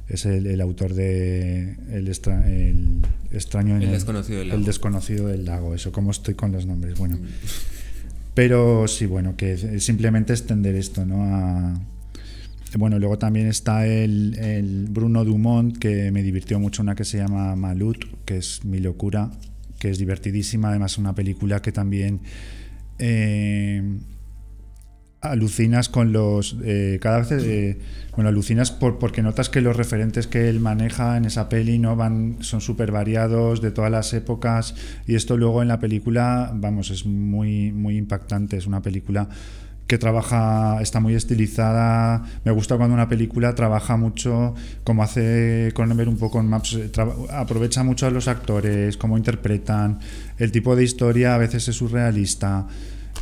[0.07, 3.01] Es el, el autor de El, extra- el
[3.31, 4.59] extraño en El desconocido del lago.
[4.59, 5.75] El desconocido del lago.
[5.75, 6.97] Eso, como estoy con los nombres.
[6.97, 7.19] Bueno.
[8.33, 11.23] Pero sí, bueno, que simplemente extender esto, ¿no?
[11.23, 11.79] A,
[12.77, 17.55] bueno, luego también está el, Bruno Dumont, que me divirtió mucho, una que se llama
[17.55, 19.31] Malut, que es mi locura,
[19.79, 22.21] que es divertidísima, además una película que también
[22.99, 23.81] eh,
[25.21, 26.57] alucinas con los...
[26.63, 27.31] eh, cada vez...
[27.31, 27.79] eh,
[28.15, 31.95] bueno, alucinas por, porque notas que los referentes que él maneja en esa peli no
[31.95, 34.75] van son súper variados de todas las épocas
[35.07, 39.29] y esto luego en la película, vamos, es muy, muy impactante, es una película
[39.89, 42.23] que trabaja, está muy estilizada.
[42.45, 46.91] Me gusta cuando una película trabaja mucho, como hace Cronenberg un poco en Maps, eh,
[47.31, 49.99] aprovecha mucho a los actores, cómo interpretan,
[50.37, 52.67] el tipo de historia a veces es surrealista.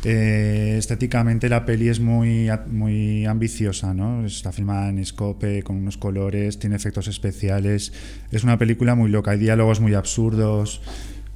[0.04, 4.26] Eh, estéticamente la peli es muy, muy ambiciosa, ¿no?
[4.26, 7.94] Está filmada en scope, con unos colores, tiene efectos especiales.
[8.30, 10.82] Es una película muy loca, hay diálogos muy absurdos.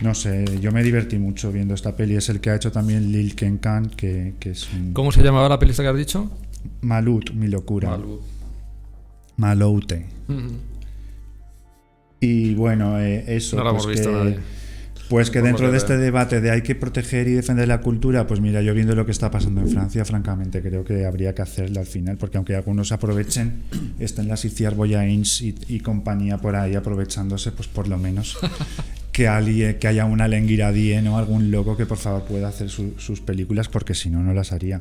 [0.02, 2.16] No sé, yo me divertí mucho viendo esta peli.
[2.16, 4.92] Es el que ha hecho también Lil Ken Khan, que, que es un...
[4.92, 6.30] ¿Cómo se llamaba la peli que has dicho?
[6.80, 7.90] Malut, mi locura.
[7.90, 8.20] Malú.
[9.36, 10.06] Maloute.
[12.20, 13.56] Y bueno, eh, eso.
[13.56, 14.38] No pues hemos visto que, nadie.
[15.08, 18.40] Pues que dentro de este debate de hay que proteger y defender la cultura, pues
[18.40, 21.80] mira, yo viendo lo que está pasando en Francia, francamente creo que habría que hacerlo
[21.80, 23.62] al final, porque aunque algunos aprovechen,
[23.98, 28.38] están las Iciar Boyains y, y compañía por ahí aprovechándose, pues por lo menos
[29.12, 32.94] que, alguien, que haya una Lenguiradien o algún loco que por favor pueda hacer su-
[32.98, 34.80] sus películas, porque si no, no las haría.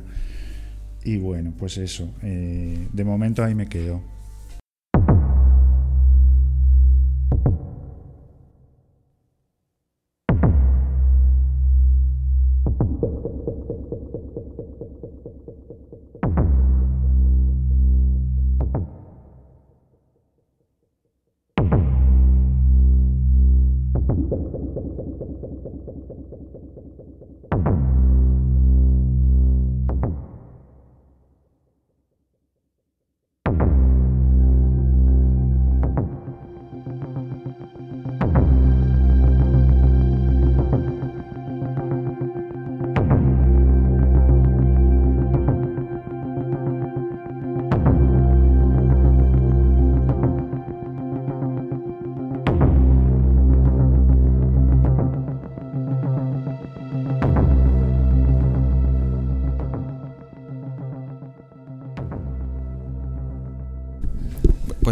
[1.04, 4.00] Y bueno, pues eso, eh, de momento ahí me quedo.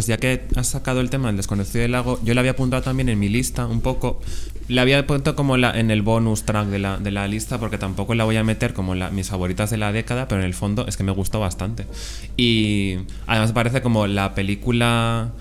[0.01, 2.81] Pues ya que has sacado el tema del desconocido del lago, yo lo había apuntado
[2.81, 4.19] también en mi lista un poco.
[4.67, 7.77] La había puesto como la, en el bonus track de la, de la lista porque
[7.77, 10.55] tampoco la voy a meter como la, mis favoritas de la década, pero en el
[10.55, 11.85] fondo es que me gustó bastante.
[12.39, 15.33] Y además parece como la película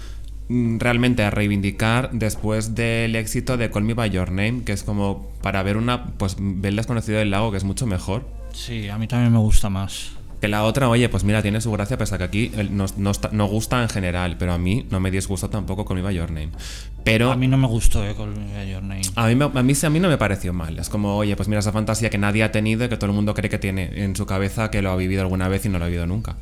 [0.49, 4.84] mm, realmente a reivindicar después del éxito de Call Me By Your Name, que es
[4.84, 8.28] como para ver una, pues ver el desconocido del lago, que es mucho mejor.
[8.51, 10.18] Sí, a mí también me gusta más.
[10.42, 13.20] Que la otra, oye, pues mira, tiene su gracia, pese a que aquí nos, nos,
[13.20, 16.32] ta- nos gusta en general, pero a mí no me disgustó tampoco con By Your
[16.32, 16.52] Name.
[17.04, 19.02] Pero A mí no me gustó, eh, Me By Your Name.
[19.16, 20.78] a mí, a, mí, sí- a mí no me pareció mal.
[20.80, 23.16] Es como, oye, pues mira esa fantasía que nadie ha tenido y que todo el
[23.16, 25.78] mundo cree que tiene en su cabeza que lo ha vivido alguna vez y no
[25.80, 26.38] lo ha vivido nunca.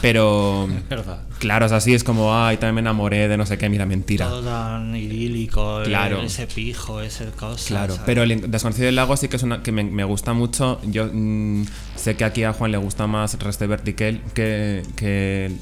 [0.00, 1.20] Pero, verdad.
[1.38, 4.26] claro, es así, es como, ay, también me enamoré de no sé qué, mira, mentira.
[4.28, 6.22] Todo tan idílico, el- Claro.
[6.22, 7.66] ese pijo, ese cosa.
[7.68, 8.06] Claro, ¿sabes?
[8.06, 10.80] pero el desconocido del lago sí que es una que me, me gusta mucho.
[10.84, 15.52] Yo mm, sé que aquí a Juan le gusta más Reste Vertical que, que,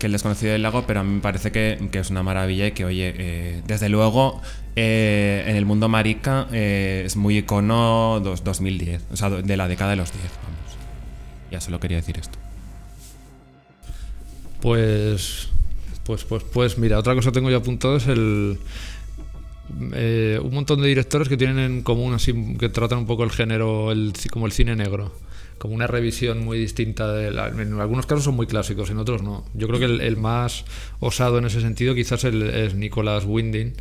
[0.00, 2.72] el desconocido del lago, pero a mí me parece que, que es una maravilla y
[2.72, 4.40] que, oye, eh, desde luego
[4.76, 9.66] eh, en el mundo marica eh, es muy icono dos- 2010, o sea, de la
[9.66, 10.76] década de los 10, vamos.
[11.50, 12.38] Ya solo quería decir esto.
[14.60, 15.48] Pues,
[16.04, 18.58] pues, pues, pues, mira, otra cosa que tengo yo apuntado es el
[19.68, 23.90] un montón de directores que tienen en común así que tratan un poco el género,
[23.90, 25.12] el, como el cine negro,
[25.58, 29.22] como una revisión muy distinta de la- en algunos casos son muy clásicos, en otros
[29.22, 29.44] no.
[29.54, 30.64] Yo creo que el, el más
[31.00, 33.72] osado en ese sentido quizás el- es Nicolas Winding,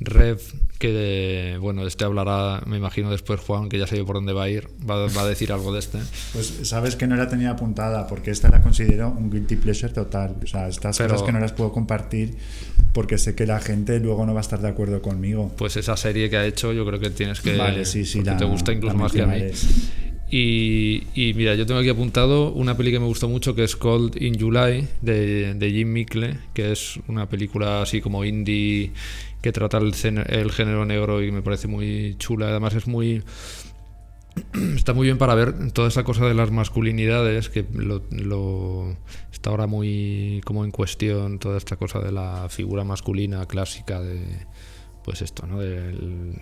[0.00, 0.40] Rev,
[0.78, 4.44] que de- bueno, este hablará, me imagino después Juan, que ya sé por dónde va
[4.44, 5.98] a ir, va, va a decir algo de este.
[6.32, 10.36] Pues sabes que no la tenía apuntada porque esta la considero un guilty pleasure total.
[10.42, 12.36] O sea, estas Pero- cosas que no las puedo compartir
[12.92, 15.50] porque sé que la gente luego no va a estar de acuerdo conmigo.
[15.56, 17.56] Pues esa serie que ha hecho, yo creo que tienes que.
[17.56, 18.22] vale, sí, sí.
[18.22, 19.40] la- te gusta incluso más que a mí.
[20.34, 23.76] Y, y mira, yo tengo aquí apuntado una peli que me gustó mucho que es
[23.76, 28.92] Cold in July de, de Jim Mickle, que es una película así como indie
[29.42, 32.48] que trata el, género negro y me parece muy chula.
[32.48, 33.22] Además es muy...
[34.74, 38.96] Está muy bien para ver toda esa cosa de las masculinidades que lo, lo-
[39.30, 44.22] está ahora muy como en cuestión toda esta cosa de la figura masculina clásica de
[45.04, 45.58] pues esto, ¿no?
[45.60, 46.40] Del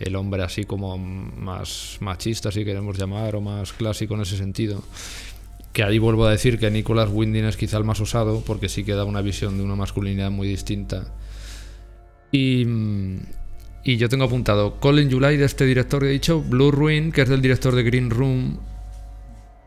[0.00, 4.82] el hombre así como más machista, si queremos llamar, o más clásico en ese sentido.
[5.72, 8.84] Que ahí vuelvo a decir que Nicholas Winding es quizá el más osado, porque sí
[8.84, 11.14] que da una visión de una masculinidad muy distinta.
[12.32, 12.66] Y,
[13.84, 17.22] y yo tengo apuntado Colin July de este director que he dicho, Blue Ruin, que
[17.22, 18.58] es del director de Green Room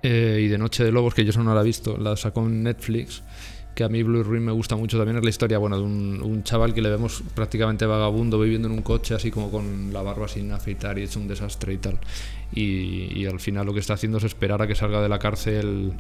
[0.04, 2.42] eh, y de Noche de Lobos, que yo eso no la he visto, la sacó
[2.46, 3.24] en Netflix.
[3.76, 6.44] Que a mí Blue Ruin me gusta mucho también es la historia, bueno, de un,
[6.44, 10.28] chaval que le vemos prácticamente vagabundo viviendo en un coche, así como con la barba
[10.28, 11.98] sin afeitar y hecho un desastre y tal.
[12.54, 15.94] Y, al final lo que está haciendo es esperar a que salga de la cárcel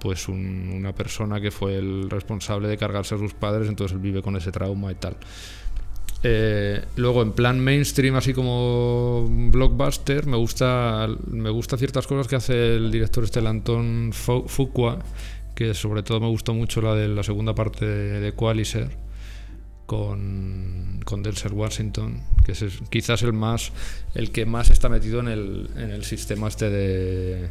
[0.00, 4.00] pues un- una persona que fue el responsable de cargarse a sus padres, entonces él
[4.00, 5.16] vive con ese trauma y tal.
[6.24, 12.34] Eh, luego, en plan mainstream, así como blockbuster, me gusta, me gusta ciertas cosas que
[12.36, 14.98] hace el director este, el Anton Fu- Fuqua,
[15.58, 18.96] que sobre todo me gustó mucho la de la segunda parte de, Qualiser
[19.86, 23.72] con, con Denzel Washington, que es quizás el más
[24.14, 27.48] el que más está metido en el, en el sistema este de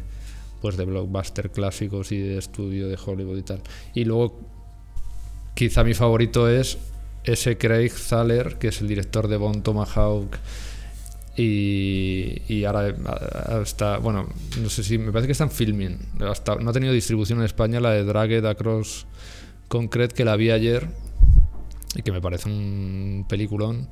[0.62, 3.60] pues de blockbuster clásicos y de estudio de Hollywood y tal.
[3.92, 4.40] Y luego
[5.54, 6.78] quizá mi favorito es
[7.24, 10.34] ese Craig Thaler, que es el director de Bone Tomahawk
[11.40, 12.92] y, y ahora
[13.62, 14.26] está, bueno,
[14.60, 15.96] no sé si me parece que están filming.
[16.28, 19.06] Hasta, no ha tenido distribución en España la de Dragged Across
[19.68, 20.88] Concrete que la vi ayer
[21.94, 23.88] y que me parece un peliculón.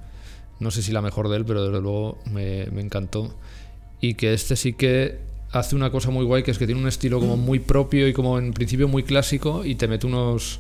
[0.59, 3.33] No sé si la mejor de él, pero desde luego me, me encantó.
[4.01, 5.21] Y que este sí que
[5.53, 8.13] hace una cosa muy guay, que es que tiene un estilo como muy propio y
[8.13, 10.59] como en principio muy clásico y te mete unos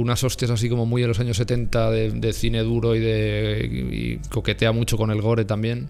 [0.00, 4.72] unas hostias así como muy de los años 70 de, cine duro y de coquetea
[4.72, 5.88] mucho con el gore también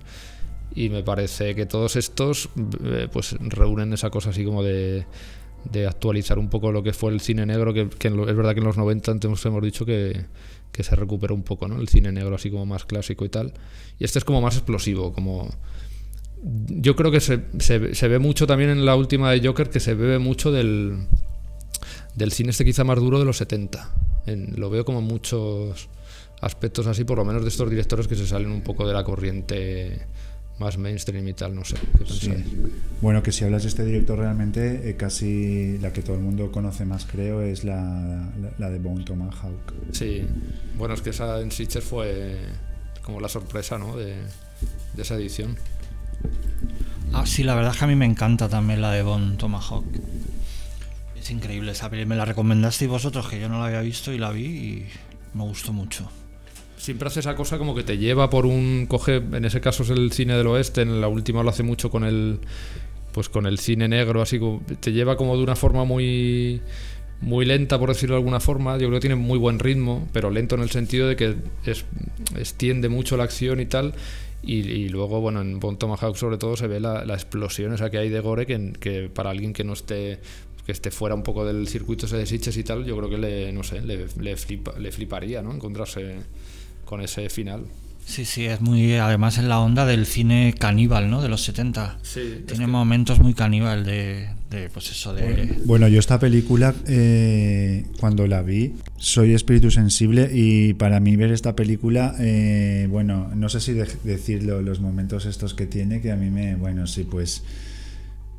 [0.75, 2.49] y me parece que todos estos
[2.85, 5.05] eh, pues reúnen esa cosa así como de,
[5.71, 8.67] de, actualizar un poco lo que fue el cine negro que, es verdad que en
[8.67, 10.27] los 90 antes hemos dicho que,
[10.73, 11.81] que se recuperó un poco ¿no?
[11.81, 13.53] el cine negro así como más clásico y tal
[13.99, 15.49] y este es como más explosivo como
[16.43, 19.81] yo creo que se, se, se ve mucho también en la última de Joker que
[19.81, 21.07] se bebe mucho del
[22.21, 23.91] del cine este quizá más duro de los 70.
[24.57, 25.89] lo veo como muchos
[26.41, 29.05] aspectos así, por lo menos de estos directores que se salen un poco de la
[29.05, 30.07] corriente
[30.59, 31.77] más mainstream y tal, no sé.
[33.01, 36.53] Bueno, que si hablas de este director realmente, eh, casi la que todo el mundo
[36.53, 39.73] conoce más, creo, es la, la, de Bone Tomahawk.
[39.93, 40.27] Sí,
[40.77, 42.37] bueno, es que esa en Sitcher fue
[43.03, 43.97] como la sorpresa, ¿no?
[43.97, 44.16] De,
[44.95, 45.57] de, esa edición.
[47.14, 49.87] Ah, sí, la verdad es que a mí me encanta también la de Bone Tomahawk.
[51.21, 54.31] Es increíble esa Me la recomendasteis vosotros, que yo no la había visto y la
[54.31, 54.87] vi y
[55.35, 56.11] me gustó mucho.
[56.77, 58.87] Siempre hace esa cosa como que te lleva por un.
[58.89, 61.91] Coge, en ese caso es el cine del oeste, en la última lo hace mucho
[61.91, 62.39] con el.
[63.12, 64.62] Pues con el cine negro, así como.
[64.81, 66.62] Te lleva como de una forma muy.
[67.21, 68.79] Muy lenta, por decirlo de alguna forma.
[68.79, 71.37] Yo creo que tiene muy buen ritmo, pero lento en el sentido de que
[72.35, 73.93] extiende mucho la acción y tal.
[74.43, 78.09] Y, luego, bueno, en Bon Tomahawk sobre todo se ve la, explosión esa que hay
[78.09, 80.21] de gore que, para alguien que no esté
[80.71, 83.18] que esté fuera un poco del circuito ese de Sitches y tal, yo creo que
[83.18, 84.37] le, no sé, le, le,
[84.79, 85.53] le fliparía, ¿no?
[85.53, 86.14] Encontrarse
[86.85, 87.64] con ese final.
[88.05, 91.23] Sí, sí, es muy, además en la onda del cine caníbal, ¿no?
[91.23, 91.99] De los 70.
[92.03, 95.57] Sí, Tiene momentos muy caníbal de, de, pues eso, de...
[95.64, 101.33] Bueno, yo esta película, eh, cuando la vi, soy espíritu sensible y para mí ver
[101.33, 106.16] esta película, eh, bueno, no sé si decirlo, los momentos estos que tiene, que a
[106.16, 107.43] mí me, bueno, sí, pues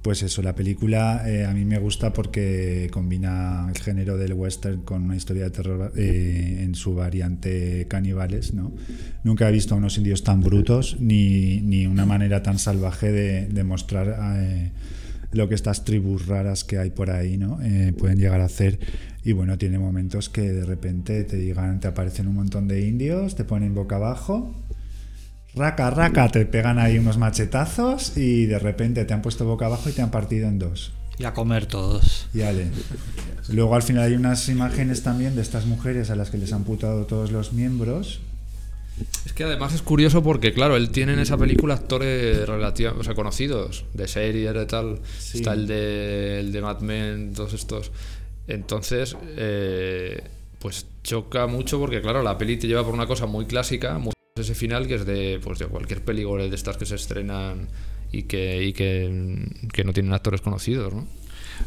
[0.02, 4.82] pues eso, la película eh, a mí me gusta porque combina el género del western
[4.82, 8.72] con una historia de terror eh, en su variante caníbales, ¿no?
[9.24, 13.64] Nunca he visto a unos indios tan brutos ni, ni una manera tan salvaje de,
[13.64, 14.72] mostrar eh,
[15.34, 17.60] lo que estas tribus raras que hay por ahí, ¿no?
[17.98, 18.80] pueden llegar a hacer.
[19.24, 23.36] Y bueno, tiene momentos que de repente te digan, te aparecen un montón de indios,
[23.36, 24.52] te ponen boca abajo
[25.56, 29.90] raca, raca, te pegan ahí unos machetazos y de repente te han puesto boca abajo
[29.90, 30.94] y te han partido en dos.
[31.18, 32.28] Y a comer todos.
[32.34, 32.68] Y ale.
[33.50, 36.64] Luego al final hay unas imágenes también de estas mujeres a las que les han
[36.64, 38.22] putado todos los miembros.
[39.26, 43.04] Es que además es curioso porque, claro, él tiene en esa película actores relativamente, o
[43.04, 45.00] sea, conocidos, de series, de tal.
[45.34, 47.92] Está el de, el de Mad Men, todos estos.
[48.48, 50.24] Entonces, eh,
[50.60, 54.14] pues choca mucho porque, claro, la peli te lleva por una cosa muy clásica, muy
[54.40, 57.68] ese final que es de, pues de cualquier película de estas que se estrenan
[58.14, 61.06] y que, y que, que no tienen actores conocidos, ¿no?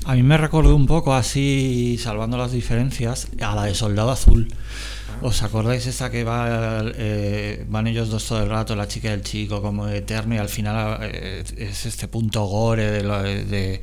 [0.07, 4.49] A mí me recordó un poco así, salvando las diferencias, a la de Soldado Azul.
[4.51, 5.19] Ah.
[5.23, 9.12] ¿Os acordáis esa que va, eh, van ellos dos todo el rato, la chica y
[9.12, 13.03] el chico, como eterno, y al final eh, es este punto gore de,
[13.45, 13.81] de,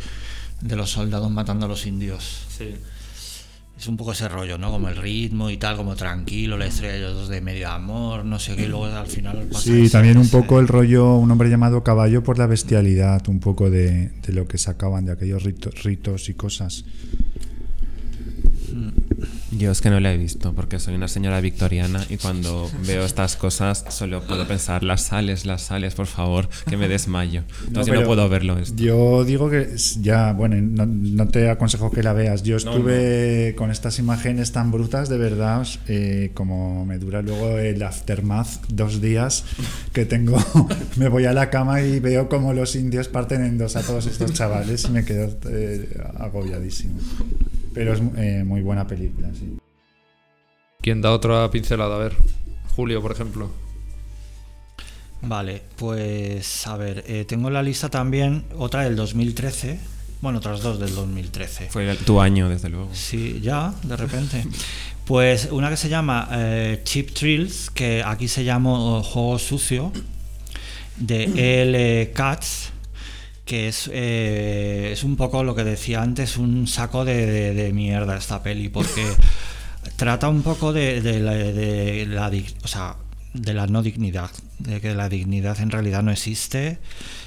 [0.59, 2.47] de, los soldados matando a los indios?
[2.49, 2.73] Sí
[3.81, 4.69] es un poco ese rollo, ¿no?
[4.69, 8.37] Como el ritmo y tal, como tranquilo, la estrella de ellos de medio amor, no
[8.37, 11.49] sé qué, y luego al final pasa Sí, también un poco el rollo, un hombre
[11.49, 15.81] llamado caballo por la bestialidad, un poco de, de lo que sacaban de aquellos ritos,
[15.81, 16.85] ritos y cosas.
[19.51, 23.03] Yo es que no la he visto porque soy una señora victoriana y cuando veo
[23.03, 27.43] estas cosas solo puedo pensar las sales, las sales, por favor, que me desmayo.
[27.67, 28.57] Entonces no, no puedo verlo.
[28.75, 32.43] Yo digo que ya, bueno, no, te aconsejo que la veas.
[32.43, 37.83] Yo estuve con estas imágenes tan brutas, de verdad, eh, como me dura luego el
[37.83, 39.43] aftermath, dos días
[39.91, 40.37] que tengo,
[40.95, 44.05] me voy a la cama y veo como los indios parten en dos a todos
[44.05, 46.95] estos chavales y me quedo eh, agobiadísimo.
[47.73, 49.57] Pero es eh, muy buena película, sí.
[50.81, 51.95] ¿Quién da otra pincelada?
[51.95, 52.15] A ver,
[52.75, 53.51] Julio, por ejemplo.
[55.21, 59.79] Vale, pues a ver, eh, tengo en la lista también otra del 2013
[60.19, 61.67] Bueno, otras dos del 2013.
[61.69, 62.89] Fue tu año, desde luego.
[62.93, 64.43] Sí, ya, de repente.
[65.05, 69.91] Pues una que se llama eh, Cheap Thrills, que aquí se llama Juego Sucio,
[70.97, 72.11] de L.
[72.13, 72.70] Katz,
[73.51, 77.73] que es, eh, es un poco lo que decía antes, un saco de, de- de
[77.73, 79.03] mierda esta peli, porque
[79.97, 82.31] trata un poco de, de la, de la
[82.63, 82.95] o sea,
[83.33, 84.29] de la no dignidad,
[84.59, 86.77] de que la dignidad en realidad no existe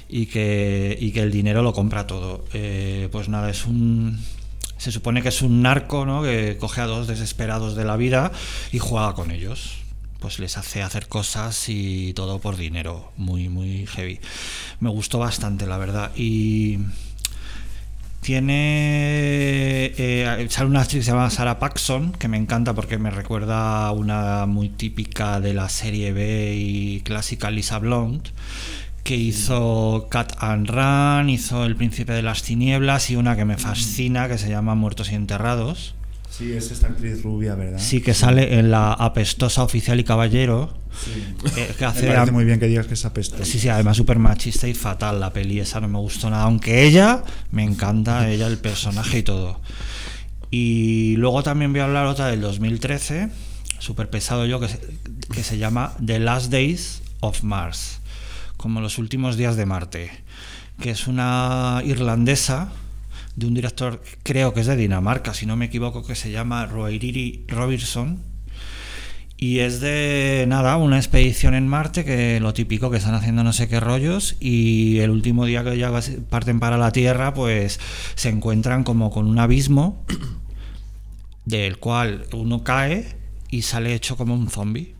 [0.09, 2.45] y que, y que el dinero lo compra todo.
[2.53, 4.19] Eh, pues nada, es un...
[4.77, 6.23] Se supone que es un narco, ¿no?
[6.23, 8.31] Que coge a dos desesperados de la vida
[8.71, 9.75] y juega con ellos.
[10.25, 13.11] Pues les hace hacer cosas y todo por dinero.
[13.15, 14.19] Muy, muy heavy.
[14.79, 16.13] Me gustó bastante, la verdad.
[16.15, 16.79] Y
[18.21, 19.93] tiene.
[19.95, 23.85] eh, sale una actriz que se llama Sarah Paxson, que me encanta porque me recuerda
[23.85, 28.29] a una muy típica de la serie B y clásica Lisa Blount,
[29.03, 33.57] que hizo Cat and Run, hizo El Príncipe de las Tinieblas y una que me
[33.57, 35.93] fascina que se llama Muertos y Enterrados.
[36.37, 37.79] Sí, es esta actriz rubia, ¿verdad?
[37.79, 40.73] Sí, que sale en la apestosa Oficial y Caballero.
[41.55, 43.45] eh, que Me hace parece a- muy bien que digas que es apestoso.
[43.45, 46.83] Sí, sí, además súper machista y fatal la peli, esa no me gustó nada, aunque
[46.85, 49.59] ella me encanta, ella el personaje y todo.
[50.51, 53.29] Y luego también voy a hablar otra del 2013,
[53.79, 54.79] súper pesado yo, que se,
[55.33, 57.99] que se llama The Last Days of Mars,
[58.57, 60.11] como los últimos días de Marte,
[60.81, 62.69] que es una irlandesa
[63.35, 66.65] de un director, creo que es de Dinamarca, si no me equivoco, que se llama
[66.65, 68.23] Roeriri Robertson.
[69.37, 73.51] Y es de nada, una expedición en Marte, que lo típico que están haciendo no
[73.51, 75.91] sé qué rollos, y el último día que ya
[76.29, 77.79] parten para la Tierra, pues
[78.15, 80.05] se encuentran como con un abismo
[81.45, 83.17] del cual uno cae
[83.49, 84.94] y sale hecho como un zombie.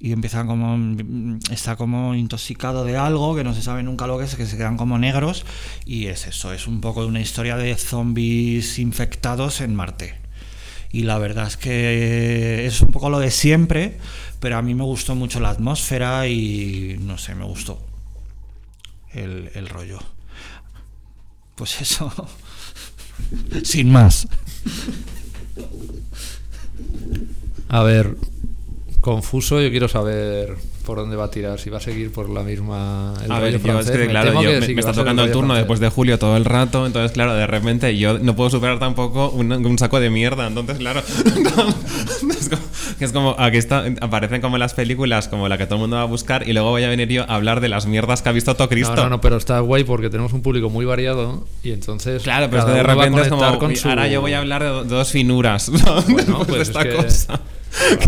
[0.00, 0.76] Y empiezan como.
[0.76, 4.46] mm, Está como intoxicado de algo que no se sabe nunca lo que es, que
[4.46, 5.44] se quedan como negros.
[5.84, 10.16] Y es eso, es un poco una historia de zombies infectados en Marte.
[10.90, 13.98] Y la verdad es que es un poco lo de siempre,
[14.40, 17.78] pero a mí me gustó mucho la atmósfera y no sé, me gustó
[19.12, 19.98] el, el rollo.
[21.56, 22.12] Pues eso.
[23.64, 24.28] Sin más.
[27.68, 28.16] A ver,
[29.12, 30.54] confuso, yo quiero saber
[30.84, 33.12] por dónde va a tirar, si va a seguir por la misma.
[33.24, 35.22] el A ver, yo es que, claro, temo yo- que me, sí, me está tocando
[35.22, 35.62] el rollo turno francés.
[35.64, 39.28] después de Julio todo el rato, entonces, claro, de repente yo no puedo superar tampoco
[39.30, 41.00] un, un saco de mierda, entonces, claro,
[42.30, 42.60] es como,
[43.00, 46.02] es como, aquí está, aparecen como las películas, como la que todo el mundo va
[46.02, 48.32] a buscar, y luego voy a venir yo a hablar de las mierdas que ha
[48.32, 48.94] visto todo Cristo.
[48.96, 52.22] No, no, no, pero está guay porque tenemos un público muy variado y entonces.
[52.22, 54.68] Claro, pero de repente es como, con "Uy, su- ahora yo voy a hablar de
[54.68, 55.70] do- dos finuras
[56.08, 57.40] Bueno, después de pues esta es que- cosa.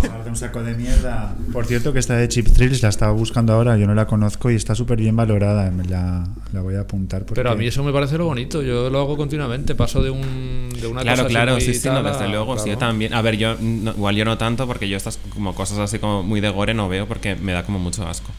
[0.02, 1.34] Hablar de un saco de mierda.
[1.52, 4.50] Por cierto, que esta de Chip Thrills la estaba buscando ahora, yo no la conozco
[4.50, 5.70] y está súper bien valorada.
[5.70, 7.20] Me la, la voy a apuntar.
[7.22, 7.34] Porque...
[7.34, 10.70] Pero a mí eso me parece lo bonito, yo lo hago continuamente, paso de, un,
[10.80, 13.14] de una Claro, cosa así claro, muy sí, sí, no, desde luego, sí, yo también.
[13.14, 16.22] A ver, yo, no- igual yo no tanto, porque yo estas como cosas así como
[16.22, 18.30] muy de gore no veo porque me da como mucho asco.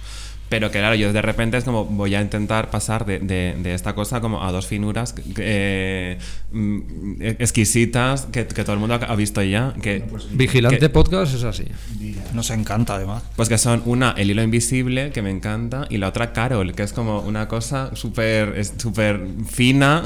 [0.52, 3.74] Pero que claro, yo de repente es como voy a intentar pasar de, de- de
[3.74, 6.18] esta cosa como a dos finuras eh,
[6.52, 9.74] mm, exquisitas que, que todo el mundo ha visto ya.
[9.82, 11.64] Que, Vigilante que- Podcast es así.
[12.34, 13.24] Nos encanta, además.
[13.36, 16.84] Pues que son una, El hilo invisible, que me encanta, y la otra, Carol, que
[16.84, 20.04] es como una cosa súper súper fina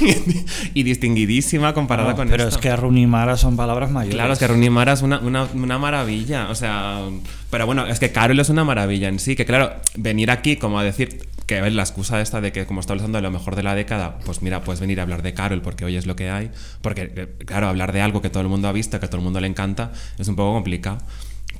[0.74, 2.56] y distinguidísima comparada No, con pero esto.
[2.56, 4.14] es que Run y Mara son palabras mayores.
[4.14, 6.48] Claro, es que Rooney Mara es una, una, una maravilla.
[6.50, 7.00] O sea,
[7.50, 9.36] pero bueno, es que Carol es una maravilla en sí.
[9.36, 12.66] Que claro, venir aquí como a decir que a ver, la excusa esta de que
[12.66, 15.22] como está hablando de lo mejor de la década, pues mira, puedes venir a hablar
[15.22, 16.50] de Carol porque hoy es lo que hay.
[16.80, 19.18] Porque, eh, claro, hablar de algo que todo el mundo ha visto, que a todo
[19.18, 20.98] el mundo le encanta, es un poco complicado.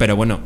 [0.03, 0.41] Pero bueno,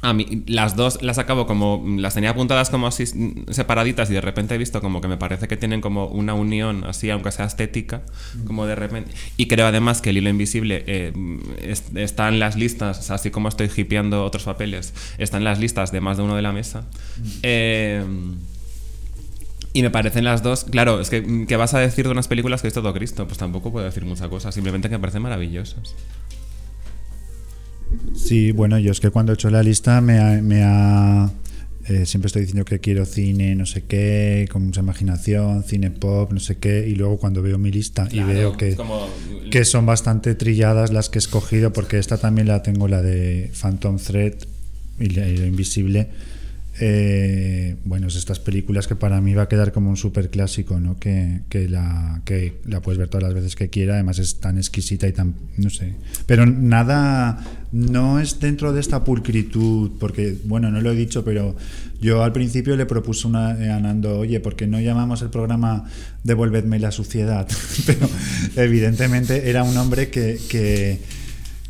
[0.00, 1.84] a mí, las dos las acabo como.
[1.98, 3.04] Las tenía apuntadas como así
[3.48, 6.82] separaditas y de repente he visto como que me parece que tienen como una unión
[6.84, 8.02] así, aunque sea estética,
[8.44, 9.12] como de repente.
[9.36, 11.12] Y creo además que el hilo invisible eh,
[11.60, 15.92] es- está en las listas, así como estoy hipeando otros papeles, está en las listas
[15.92, 16.82] de más de uno de la mesa.
[17.44, 18.02] Eh,
[19.74, 20.64] y me parecen las dos.
[20.64, 23.26] Claro, es que, mm, ¿qué vas a decir de unas películas que es todo Cristo?
[23.28, 25.94] Pues tampoco puedo decir mucha cosa, simplemente que me parecen maravillosas.
[28.14, 30.40] Sí, bueno, yo es que cuando he hecho la lista me ha...
[30.42, 31.30] me ha-
[31.88, 36.32] eh, siempre estoy diciendo que quiero cine, no sé qué, con mucha imaginación, cine pop,
[36.32, 39.08] no sé qué, y luego cuando veo mi lista y veo que, como-
[39.50, 43.50] que son bastante trilladas las que he escogido, porque esta también la tengo, la de
[43.60, 44.34] Phantom Thread
[45.00, 46.08] y la- y lo invisible,
[46.80, 50.80] eh, bueno, es estas películas que para mí va a quedar como un súper clásico,
[50.80, 50.98] ¿no?
[50.98, 54.56] Que, que, la, que la puedes ver todas las veces que quiera, además es tan
[54.56, 55.94] exquisita y tan, no sé.
[56.24, 61.54] Pero nada, no es dentro de esta pulcritud, porque, bueno, no lo he dicho, pero
[62.00, 65.84] yo al principio le propuse una, a Nando, oye, ¿por qué no llamamos el programa
[66.24, 67.46] Devolvedme la suciedad?
[67.86, 68.08] pero
[68.56, 71.00] evidentemente era un hombre que, que,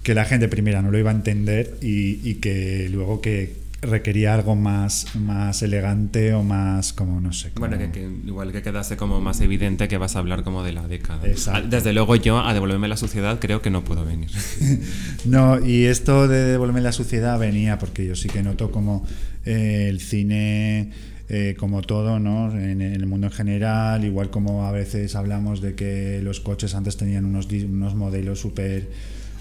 [0.04, 4.32] que la gente primera no lo iba a entender y, y que luego que requería
[4.32, 7.50] algo más, más elegante o más como no sé.
[7.50, 10.62] como- Bueno, que, que igual que quedase como más evidente que vas a hablar como
[10.62, 11.26] de la década.
[11.26, 11.68] Exacto.
[11.68, 14.30] Desde luego yo a devolverme la suciedad creo que no puedo venir.
[15.24, 19.04] No, y esto de devolverme la suciedad venía porque yo sí que noto como
[19.44, 20.90] eh, el cine,
[21.28, 22.50] eh, como todo, ¿no?
[22.52, 26.74] En, en el mundo en general, igual como a veces hablamos de que los coches
[26.74, 28.90] antes tenían unos, unos modelos súper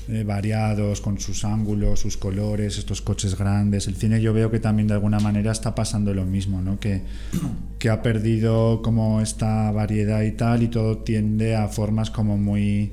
[0.10, 3.88] eh, variados, con sus ángulos, sus colores, estos coches grandes.
[3.88, 6.80] El cine yo veo que también de alguna manera está pasando lo mismo, ¿no?
[6.80, 7.02] Que,
[7.80, 12.91] que ha perdido como esta variedad y tal y todo tiende a formas como muy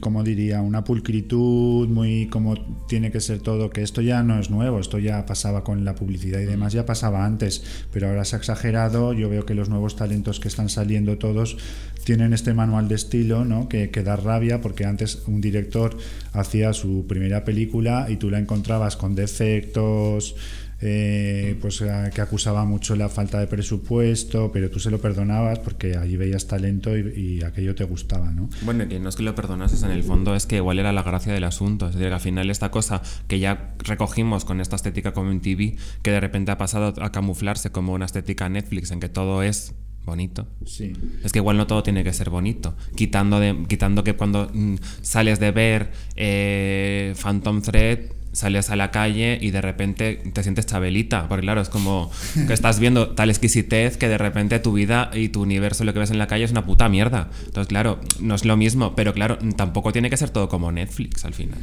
[0.00, 2.54] como diría, una pulcritud, muy como
[2.86, 5.94] tiene que ser todo, que esto ya no es nuevo, esto ya pasaba con la
[5.94, 7.62] publicidad y demás, ya pasaba antes,
[7.92, 11.56] pero ahora se ha exagerado, yo veo que los nuevos talentos que están saliendo todos
[12.04, 13.68] tienen este manual de estilo, ¿no?
[13.68, 15.96] Que, que da rabia porque antes un director
[16.32, 20.34] hacía su primera película y tú la encontrabas con defectos,
[20.80, 25.58] eh, pues eh, que acusaba mucho la falta de presupuesto, pero tú se lo perdonabas
[25.58, 28.48] porque allí veías talento y, y aquello te gustaba, ¿no?
[28.62, 31.02] Bueno, que no es que lo perdonases en el fondo, es que igual era la
[31.02, 31.86] gracia del asunto.
[31.86, 35.76] Es decir, que al final esta cosa que ya recogimos con esta estética como TV,
[36.02, 39.74] que de repente ha pasado a camuflarse como una estética Netflix en que todo es
[40.04, 40.48] bonito.
[40.64, 40.92] Sí.
[41.22, 42.74] Es que igual no todo tiene que ser bonito.
[42.96, 48.90] Quitando, de, quitando que cuando mm, sales de ver eh, Phantom Thread, sales a la
[48.90, 51.28] calle y de repente te sientes chabelita.
[51.28, 52.10] Porque claro, es como
[52.46, 55.98] que estás viendo tal exquisitez que de repente tu vida y tu universo, lo que
[55.98, 57.28] ves en la calle, es una puta mierda.
[57.46, 61.24] Entonces, claro, no es lo mismo, pero claro, tampoco tiene que ser todo como Netflix
[61.24, 61.58] al final.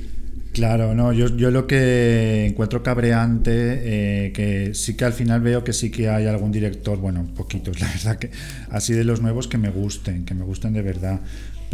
[0.55, 5.65] Claro, no, yo, yo lo que encuentro cabreante, eh, que sí que al final veo
[5.65, 8.31] que sí que hay algún director, bueno, poquitos, la verdad que
[8.69, 11.19] así de los nuevos que me gusten, que me gusten de verdad,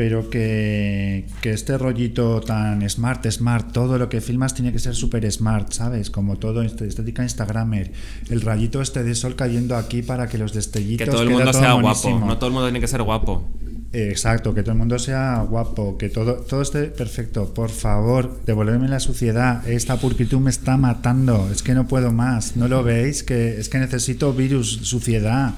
[0.02, 4.96] pero que, que este rollito tan smart, smart, todo lo que filmas tiene que ser
[4.96, 6.10] súper smart, ¿sabes?
[6.10, 7.92] Como todo, este- estética Instagramer,
[8.32, 11.06] el rayito este de sol cayendo aquí para que los destellitos...
[11.06, 12.14] Que todo el mundo todo sea monísimo.
[12.14, 12.26] guapo.
[12.26, 13.48] No todo el mundo tiene que ser guapo.
[13.94, 17.54] Exacto, que todo el mundo sea guapo, que todo, todo esté perfecto.
[17.54, 19.70] Por favor, devolverme la suciedad.
[19.70, 21.48] Esta pulcritud me está matando.
[21.52, 22.56] Es que no puedo más.
[22.58, 23.22] ¿No lo veis?
[23.22, 25.54] Que es que necesito virus, suciedad.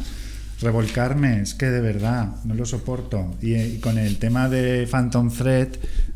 [0.64, 3.36] Revolcarme, es que de verdad, no lo soporto.
[3.42, 5.70] Y, y con el tema de Phantom Thread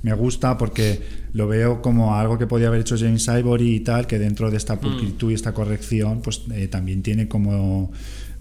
[0.04, 4.08] me gusta porque lo veo como algo que podía haber hecho James Ivory y tal,
[4.08, 7.92] que dentro de esta pulcritud y esta corrección, pues eh, también tiene como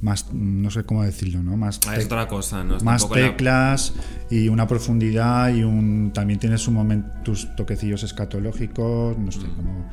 [0.03, 1.57] más, no sé cómo decirlo, ¿no?
[1.57, 2.75] Más Ah, Es otra cosa, ¿no?
[2.81, 3.95] Más tampoco la- teclas
[4.31, 9.57] y una profundidad y un también tiene su momento tus toquecillos escatológicos no sé Mm.
[9.57, 9.91] cómo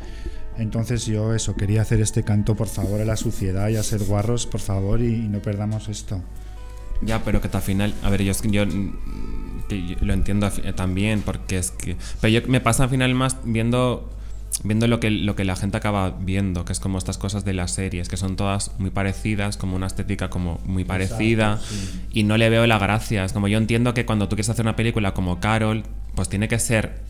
[0.58, 4.04] entonces yo eso quería hacer este canto por favor a la suciedad y a ser
[4.04, 6.22] guarros por favor y, y no perdamos esto
[7.01, 11.58] Ya, pero que al final, a ver, yo, yo, yo lo entiendo eh, también, porque
[11.58, 11.97] es que...
[12.22, 14.10] Pero yo, me pasa al final más viendo
[14.64, 17.54] viendo lo que, lo que la gente acaba viendo, que es como estas cosas de
[17.54, 21.60] las series, que son todas muy parecidas, como una estética como muy parecida,
[22.12, 23.26] y no le veo la gracia.
[23.26, 25.84] Es como yo entiendo que cuando tú quieres hacer una película como Carol,
[26.16, 27.01] pues tiene que ser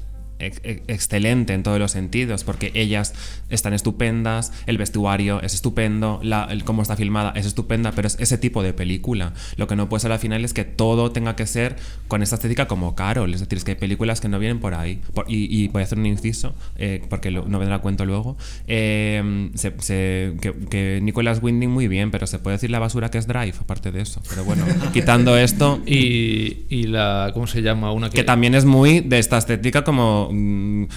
[0.45, 3.13] ex- ex- excelente en todos los sentidos, porque ellas
[3.49, 8.17] están estupendas, el vestuario es estupendo, la, el cómo está filmada es estupenda, pero es
[8.19, 9.33] ese tipo de película.
[9.57, 11.75] Lo que no puede ser al final es que todo tenga que ser
[12.07, 14.73] con esta estética como Carol, es decir, es que hay películas que no vienen por
[14.73, 15.01] ahí.
[15.13, 18.37] Por- y, y voy a hacer un inciso, eh, porque lo- no vendrá cuento luego,
[18.67, 23.09] eh, se- se- que, que Nicolas Winding muy bien, pero se puede decir la basura
[23.09, 24.21] que es Drive, aparte de eso.
[24.29, 25.81] Pero bueno, quitando esto...
[25.85, 27.31] Y, y la.
[27.33, 27.91] ¿Cómo se llama?
[27.91, 28.17] Una que.
[28.17, 30.29] Que también es muy de esta estética como,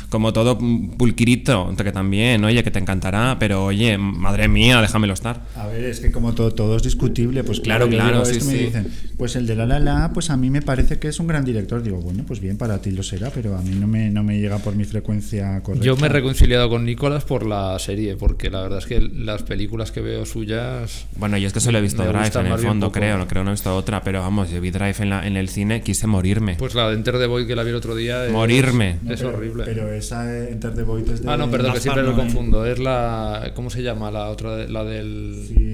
[0.08, 5.12] como todo mm, pulquirito, que también, oye, que te encantará, pero oye, madre mía, déjamelo
[5.14, 5.42] estar.
[5.54, 8.44] a ver es que como todo, todo es discutible pues claro, Claro, digo sí, esto
[8.44, 8.64] y me sí.
[8.66, 11.26] dicen pues el de la la la pues a mí me parece que es un
[11.26, 14.10] gran director digo bueno pues bien para ti lo será pero a mí no me
[14.10, 17.78] no me llega por mi frecuencia correcta Yo me he reconciliado con Nicolás por la
[17.78, 21.06] serie, porque la verdad es que las películas que veo suyas.
[21.16, 23.50] Bueno, yo es que solo he visto Drive en el fondo, creo, no creo no
[23.50, 26.54] he visto otra, pero vamos, yo vi Drive en, la, en el cine, quise morirme.
[26.56, 28.26] Pues la de Enter the Void que la vi el otro día.
[28.26, 28.98] es- Morirme.
[29.16, 29.64] Es pero- horrible.
[29.64, 32.64] pero esa eh, Enter the Void es de Ah, no, perdón, que siempre lo confundo.
[32.64, 33.52] Es la.
[33.54, 34.10] ¿Cómo se llama?
[34.10, 35.44] La otra, de- la del.
[35.48, 35.72] Sí.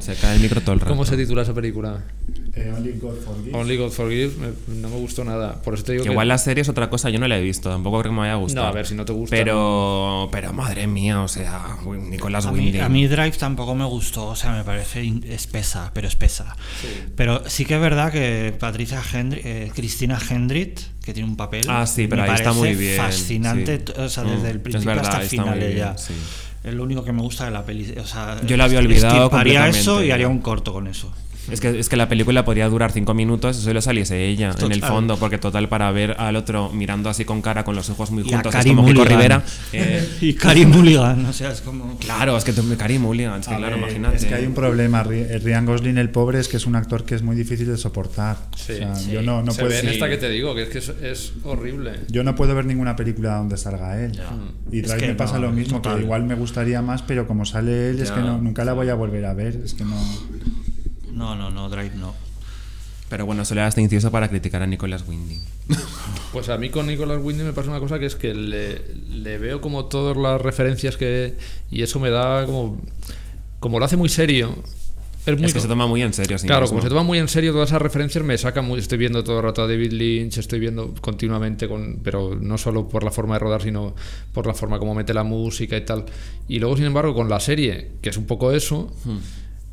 [0.00, 0.90] Se cae el micro todo el rato.
[0.90, 2.02] ¿Cómo se titula esa película?
[2.54, 3.54] Eh, Only God Forgives.
[3.54, 5.60] Only God Forgives me- no me gustó nada.
[5.62, 6.12] Por eso te digo Que que.
[6.14, 8.20] igual la serie es otra cosa, yo no la he visto, tampoco creo que me
[8.20, 8.62] vaya a gustar.
[8.64, 12.80] No, a ver, si no te gusta, Pero, pero madre mía, o sea, mí, Winding.
[12.80, 16.56] a mí Drive tampoco me gustó, o sea, me parece in- espesa, pero espesa.
[17.14, 21.66] Pero sí que es verdad que Patricia Hendri- eh, Cristina Hendrit, que tiene un papel,
[21.68, 23.92] Ah, sí, pero me ahí está muy bien, fascinante, sí.
[24.00, 25.98] o sea, Mm, desde el es principio verdad, hasta el final ella.
[25.98, 26.14] sí.
[26.66, 27.94] Es lo único que me gusta de la peli.
[27.98, 30.12] O sea, Yo la había olvidado esquiparía eso y completamente.
[30.12, 31.12] haría un corto con eso.
[31.50, 34.72] Es que, es que la película podría durar cinco minutos y solo saliese ella en
[34.72, 38.10] el fondo, porque total, para ver al otro mirando así con cara, con los ojos
[38.10, 39.18] muy Y a juntos, es Carey como Kiko Mulligan.
[39.18, 39.44] Rivera.
[39.72, 41.96] eh, y Carey Mulligan, o sea, es como.
[41.98, 44.16] claro, es que Carey Mulligan, es que claro, ver, imagínate.
[44.16, 45.04] Es que hay un problema.
[45.10, 47.76] Eh, Ryan Gosling, el pobre, es que es un actor que es muy difícil de
[47.76, 48.36] soportar.
[48.56, 49.10] Sí, O sea, sí.
[49.12, 49.70] Yo no, no Se puedo.
[49.70, 49.92] ve en sí.
[49.92, 51.92] esta que te digo, que es que es, es horrible.
[52.08, 54.12] Yo no puedo ver ninguna película donde salga él.
[54.72, 55.98] Y Es que me pasa no, lo mismo, total.
[55.98, 58.88] que igual me gustaría más, pero como sale él, es que no, nunca la voy
[58.88, 59.60] a volver a ver.
[59.64, 59.96] Es que no.
[61.16, 62.14] No, no, no, Drive no.
[63.08, 65.40] Pero bueno, solo era este inciso para criticar a Nicolas Winding.
[66.32, 69.38] Pues a mí con Nicolas Winding me pasa una cosa que es que le, le
[69.38, 71.34] veo como todas las referencias que.
[71.70, 72.78] Y eso me da como.
[73.58, 74.54] Como lo hace muy serio.
[75.24, 76.36] Es, muy Es que se toma muy en serio.
[76.44, 76.74] Claro, mismo.
[76.76, 78.78] como se toma muy en serio todas esas referencias, me saca muy.
[78.78, 82.86] Estoy viendo todo el rato a David Lynch, estoy viendo continuamente, con, pero no solo
[82.86, 83.94] por la forma de rodar, sino
[84.34, 86.04] por la forma como mete la música y tal.
[86.48, 89.18] Y luego, sin embargo, con la serie, que es un poco eso, Hmm.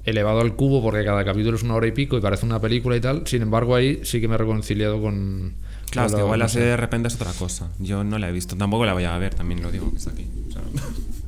[0.05, 2.95] Elevado al cubo, porque cada capítulo es una hora y pico y parece una película
[2.97, 3.25] y tal.
[3.25, 5.53] Sin embargo, ahí sí que me he reconciliado con.
[5.89, 7.69] Claro, es que igual la serie de repente es otra cosa.
[7.79, 10.09] Yo no la he visto, tampoco la voy a ver, también lo digo que está
[10.11, 10.25] aquí.
[10.49, 10.61] O sea,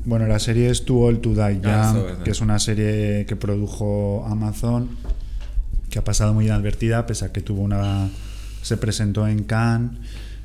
[0.04, 3.26] Bueno, la serie es Too Old to Die Young, Ah, es, que es una serie
[3.26, 4.88] que produjo Amazon,
[5.88, 8.08] que ha pasado muy inadvertida, pese a que tuvo una.
[8.62, 9.92] Se presentó en Cannes,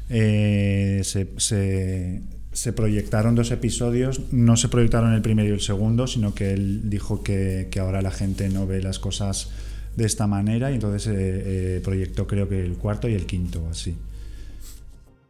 [0.10, 2.22] eh, se, se-
[2.54, 6.90] se proyectaron dos episodios, no se proyectaron el primero y el segundo, sino que él
[6.90, 9.50] dijo que, que ahora la gente no ve las cosas
[9.96, 13.68] de esta manera y entonces eh, eh, proyectó creo que el cuarto y el quinto,
[13.70, 13.96] así.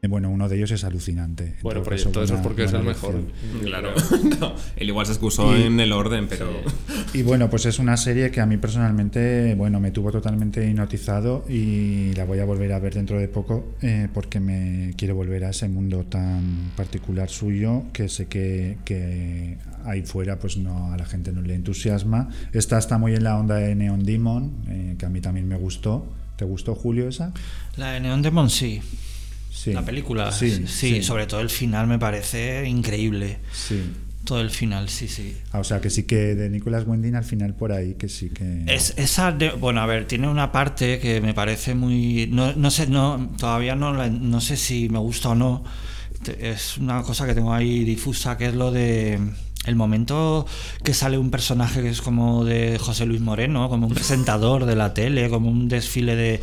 [0.04, 1.44] Eh, Bueno, uno de ellos es alucinante.
[1.46, 3.16] En Bueno, todo eso es porque es el mejor.
[3.16, 3.62] elección.
[3.64, 3.94] claro.
[4.40, 6.50] No, él igual se excusó Y- en el orden, pero.
[7.14, 11.46] Y bueno, pues es una serie que a mí personalmente, bueno, me tuvo totalmente hipnotizado
[11.48, 15.46] y la voy a volver a ver dentro de poco eh, porque me quiero volver
[15.46, 20.98] a ese mundo tan particular suyo que sé que, que ahí fuera pues no a
[20.98, 22.30] la gente no le entusiasma.
[22.54, 25.58] Esta está muy en la onda de Neon Demon, eh, que a mí también me
[25.58, 26.08] gustó.
[26.38, 27.34] ¿Te gustó, Julio, esa?
[27.78, 28.82] La de Neon Demon sí.
[29.54, 29.74] Sí.
[29.74, 31.04] La película, Sí, sí, sí.
[31.04, 33.38] sobre todo el final me parece increíble.
[33.54, 33.82] Sí.
[34.24, 35.36] Todo el final, sí, sí.
[35.52, 38.30] Ah, o sea, que sí que de Nicolas Winding al final por ahí, que sí
[38.30, 38.64] que...
[38.68, 42.28] Es, esa de- bueno, a ver, tiene una parte que me parece muy.
[42.32, 45.64] No, no sé, no, todavía no, la- no sé si me gusta o no.
[46.40, 49.20] Es una cosa que tengo ahí difusa, que es lo de.
[49.66, 50.48] El momento
[50.84, 54.76] que sale un personaje que es como de José Luis Moreno, como un presentador de
[54.76, 56.42] la tele, como un desfile de.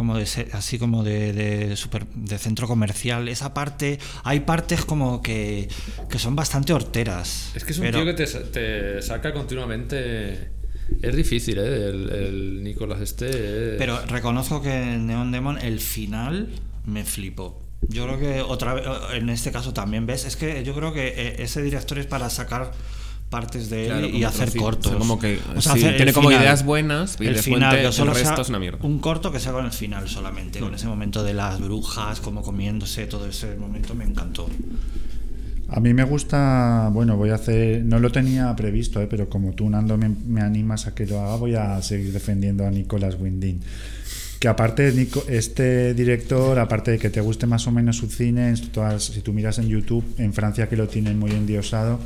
[0.00, 3.28] Como de así como de, de, super- de centro comercial.
[3.28, 3.98] Esa parte.
[4.24, 5.68] Hay partes como que,
[6.08, 7.52] que son bastante horteras.
[7.54, 10.52] Es que es un pero- tío que te, sa- te saca continuamente.
[11.02, 11.88] Es difícil, ¿eh?
[11.90, 13.26] El, el Nicolás este.
[13.28, 16.48] es- Pero reconozco que en Neon Demon el final
[16.86, 17.62] me flipó.
[17.88, 21.08] Yo creo que otra vez, en este caso también ves, es que yo creo que
[21.08, 22.72] eh, ese director es para sacar
[23.30, 24.86] partes de él Claro, y hacer cortos.
[24.86, 26.42] O sea, como que, O sea, sí, hacer tiene como final.
[26.42, 28.78] ideas buenas y el de final, fuente que solo el resto sea es una mierda.
[28.82, 30.64] Un corto que sea con el final solamente, Mm.
[30.64, 34.48] con ese momento de las brujas, como comiéndose, todo ese momento me encantó.
[35.68, 39.06] A mí me gusta, bueno, voy a hacer, no lo tenía previsto, ¿eh?
[39.08, 42.66] pero como tú, Nando, me, me animas a que lo haga, voy a seguir defendiendo
[42.66, 43.60] a Nicolas Winding.
[44.40, 48.48] Que aparte, Nico- este director, aparte de que te guste más o menos su cine,
[48.48, 52.00] en todas- si tú miras en YouTube, en Francia que lo tienen muy endiosado,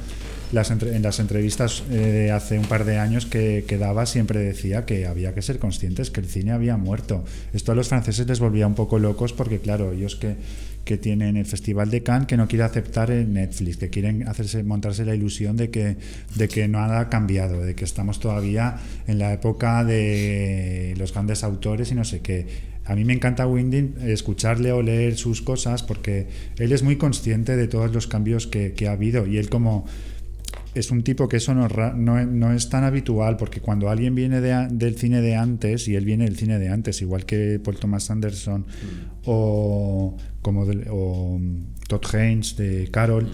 [0.57, 5.07] en las entrevistas eh, hace un par de años que, que daba siempre decía que
[5.07, 7.25] había que ser conscientes que el cine había muerto.
[7.53, 10.37] Esto a los franceses les volvía un poco locos porque, claro, ellos que,
[10.85, 14.63] que tienen el Festival de Cannes que no quiere aceptar el Netflix, que quieren hacerse
[14.63, 15.97] montarse la ilusión de que,
[16.35, 18.77] de que nada ha cambiado, de que estamos todavía
[19.07, 22.75] en la época de los grandes autores y no sé qué.
[22.87, 26.27] A mí me encanta Winding escucharle o leer sus cosas porque
[26.59, 29.87] él es muy consciente de todos los cambios que, que ha habido y él como
[30.75, 34.41] es un tipo que eso no, no, no es tan habitual, porque cuando alguien viene
[34.41, 37.77] de del cine de antes, y él viene del cine de antes, igual que Paul
[37.77, 38.67] Thomas Anderson
[39.25, 43.29] o, como o mm, Todd Haynes de Carol,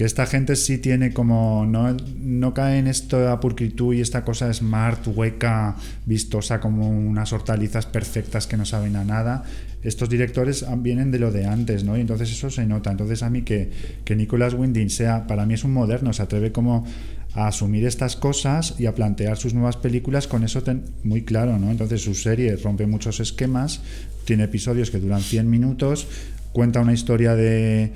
[0.00, 4.50] que esta gente sí tiene como, no, no cae en esta purcritud y esta cosa
[4.50, 9.44] smart, hueca, vistosa, como unas hortalizas perfectas que no saben a nada.
[9.82, 11.98] Estos directores vienen de lo de antes, ¿no?
[11.98, 12.90] Y entonces eso se nota.
[12.90, 13.72] Entonces a mí que,
[14.06, 16.86] que Nicolas Winding sea, para mí es un moderno, se atreve como
[17.34, 21.58] a asumir estas cosas y a plantear sus nuevas películas con eso ten- muy claro,
[21.58, 21.70] ¿no?
[21.70, 23.82] Entonces su serie rompe muchos esquemas,
[24.24, 26.08] tiene episodios que duran 100 minutos,
[26.54, 27.92] cuenta una historia de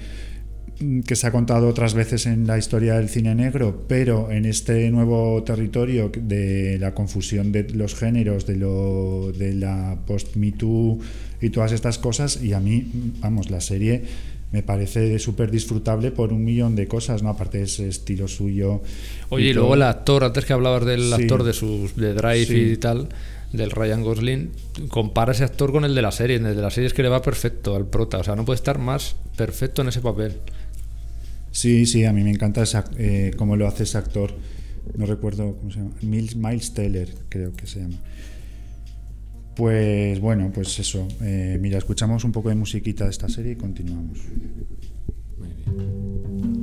[1.06, 4.90] que se ha contado otras veces en la historia del cine negro, pero en este
[4.90, 10.98] nuevo territorio de la confusión de los géneros, de lo de la post-Me Too
[11.40, 14.02] y todas estas cosas, y a mí, mm, vamos, la serie
[14.50, 17.28] me parece súper disfrutable por un millón de cosas, ¿no?
[17.28, 18.82] Aparte de ese estilo suyo.
[19.30, 21.12] Oye, y luego el actor, antes que hablabas del Sí.
[21.12, 22.56] actor de sus de Drive Sí.
[22.72, 23.08] y tal,
[23.52, 24.50] del Ryan Gosling,
[24.88, 26.36] compara ese actor con el de la serie.
[26.36, 28.56] El de la serie es que le va perfecto al prota, o sea, no puede
[28.56, 30.34] estar más perfecto en ese papel.
[31.54, 34.32] Sí, sí, a mí me encanta esa- eh, cómo lo hace ese actor.
[34.98, 35.92] No recuerdo cómo se llama.
[36.02, 37.96] Miles, Miles Teller, creo que se llama.
[39.56, 41.06] Pues bueno, pues eso.
[41.22, 44.18] eh, mira, escuchamos un poco de musiquita de esta serie y continuamos.
[45.38, 46.53] Muy bien.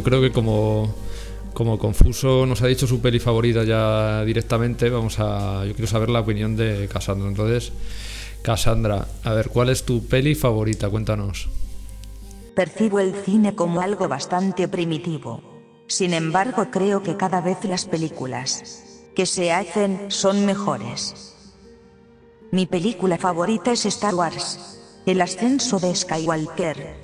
[0.00, 0.94] Yo creo que como,
[1.52, 5.66] como Confuso nos ha dicho su peli favorita ya directamente, vamos a.
[5.66, 7.28] Yo quiero saber la opinión de Cassandra.
[7.28, 7.70] Entonces,
[8.40, 10.88] Cassandra, a ver, ¿cuál es tu peli favorita?
[10.88, 11.50] Cuéntanos.
[12.56, 15.42] Percibo el cine como algo bastante primitivo.
[15.86, 21.36] Sin embargo, creo que cada vez las películas que se hacen son mejores.
[22.52, 24.78] Mi película favorita es Star Wars.
[25.04, 26.94] El ascenso de Skywalker.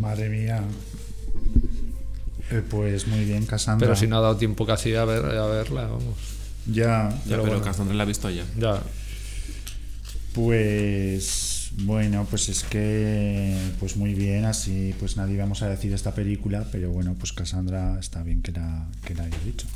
[0.00, 0.64] Madre mía.
[2.52, 3.86] Eh, pues muy bien, Cassandra.
[3.86, 6.18] Pero si no ha dado tiempo casi a, ver, a verla, vamos.
[6.66, 7.64] Ya, Ya, Pero pero bueno.
[7.64, 8.44] Cassandra la ha visto ya.
[8.58, 8.82] Ya.
[10.34, 16.14] Pues bueno, pues es que pues muy bien, así pues nadie vamos a decir esta
[16.14, 19.66] película, pero bueno, pues Cassandra está bien que la, que la haya dicho.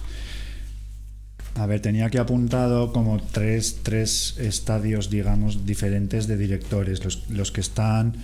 [1.54, 7.02] A ver, tenía aquí apuntado como tres, tres estadios, digamos, diferentes de directores.
[7.02, 8.14] Los, los que están,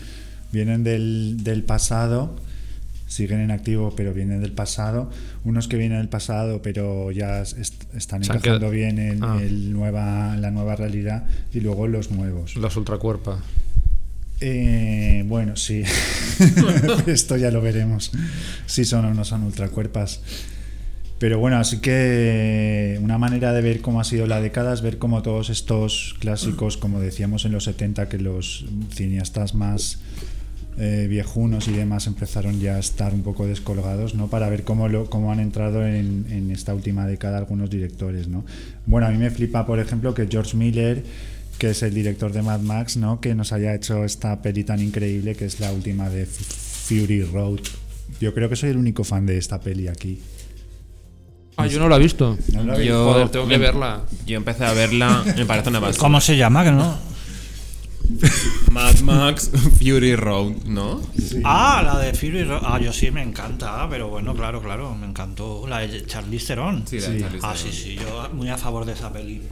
[0.53, 2.37] vienen del, del pasado,
[3.13, 5.11] siguen en activo, pero vienen del pasado.
[5.45, 9.39] Unos que vienen del pasado, pero ya est- están Se encajando bien en Ah.
[9.41, 11.25] el nueva, la nueva realidad.
[11.53, 12.57] Y luego los nuevos.
[12.57, 13.39] Las ultracuerpas.
[14.41, 15.83] Eh, bueno, sí.
[17.07, 18.11] Esto ya lo veremos.
[18.67, 20.21] Si son o no son ultracuerpas.
[21.19, 24.99] Pero bueno, así que una manera de ver cómo ha sido la década es ver
[24.99, 30.01] cómo todos estos clásicos, como decíamos en los 70, que los cineastas más
[30.79, 34.29] eh, viejunos y demás empezaron ya a estar un poco descolgados, ¿no?
[34.29, 38.45] Para ver cómo, lo, cómo han entrado en, en esta última década algunos directores, ¿no?
[38.87, 41.05] Bueno, a mí me flipa, por ejemplo, que George Miller,
[41.59, 43.21] que es el director de Mad Max, ¿no?
[43.21, 47.61] Que nos haya hecho esta peli tan increíble que es la última de Fury Road.
[48.21, 50.21] Yo creo que soy el único fan de esta peli aquí.
[51.57, 52.37] Ah, yo no la he visto.
[52.55, 54.01] ¿No la habéis- Yo, Joder, tengo que em- verla.
[54.27, 56.01] Yo empecé a verla, me parece una basura.
[56.01, 56.65] ¿Cómo se llama?
[56.65, 57.12] Que no?
[58.71, 61.01] Mad Max Fury Road, ¿no?
[61.45, 62.63] Ah, la de Fury Road.
[62.65, 65.67] Ah, yo sí me encanta, pero bueno, claro, claro, me encantó.
[65.67, 66.85] La de Charlize Theron.
[66.87, 67.21] Sí, la de Sí.
[67.23, 69.43] Charlize Ah, sí, sí, yo muy a favor de esa peli.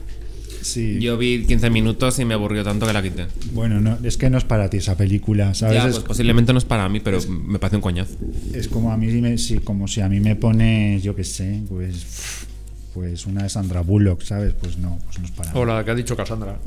[0.61, 0.99] Sí.
[1.01, 3.25] Yo vi 15 minutos y me aburrió tanto que la quité.
[3.53, 5.75] Bueno, no, es que no es para ti esa película, ¿sabes?
[5.75, 8.13] Ya, es, pues posiblemente no es para mí, pero me parece un coñazo.
[8.53, 11.63] es como a mí me, sí, como si a mí me pone, yo qué sé,
[11.67, 12.45] pues
[12.93, 14.53] pues una de Sandra Bullock, ¿sabes?
[14.53, 16.57] Pues no, pues no es para O la que ha dicho Cassandra.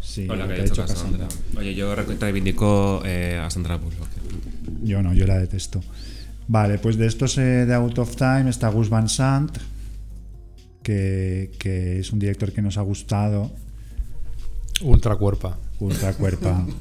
[0.00, 1.26] Sí, Hola, lo que que ha dicho Cassandra.
[1.26, 1.60] Cassandra.
[1.60, 4.08] Oye, yo reivindico eh, a Sandra Bullock.
[4.82, 5.80] Yo no, yo la detesto.
[6.48, 9.56] Vale, pues de estos eh, de Out of Time está Gus Van Sant,
[10.82, 13.50] que, que es un director que nos ha gustado.
[14.82, 15.58] Ultra cuerpa.
[15.80, 16.66] Ultra cuerpa.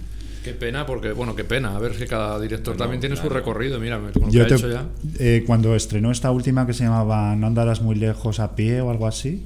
[0.46, 1.76] Qué pena, porque, bueno, qué pena.
[1.76, 3.80] A ver que cada director Bueno, también tiene su recorrido.
[3.80, 4.86] Mira, con lo que Yo ha te- hecho ya.
[5.20, 8.92] eh, cuando estrenó esta última que se llamaba No andarás muy lejos a pie o
[8.92, 9.44] algo así,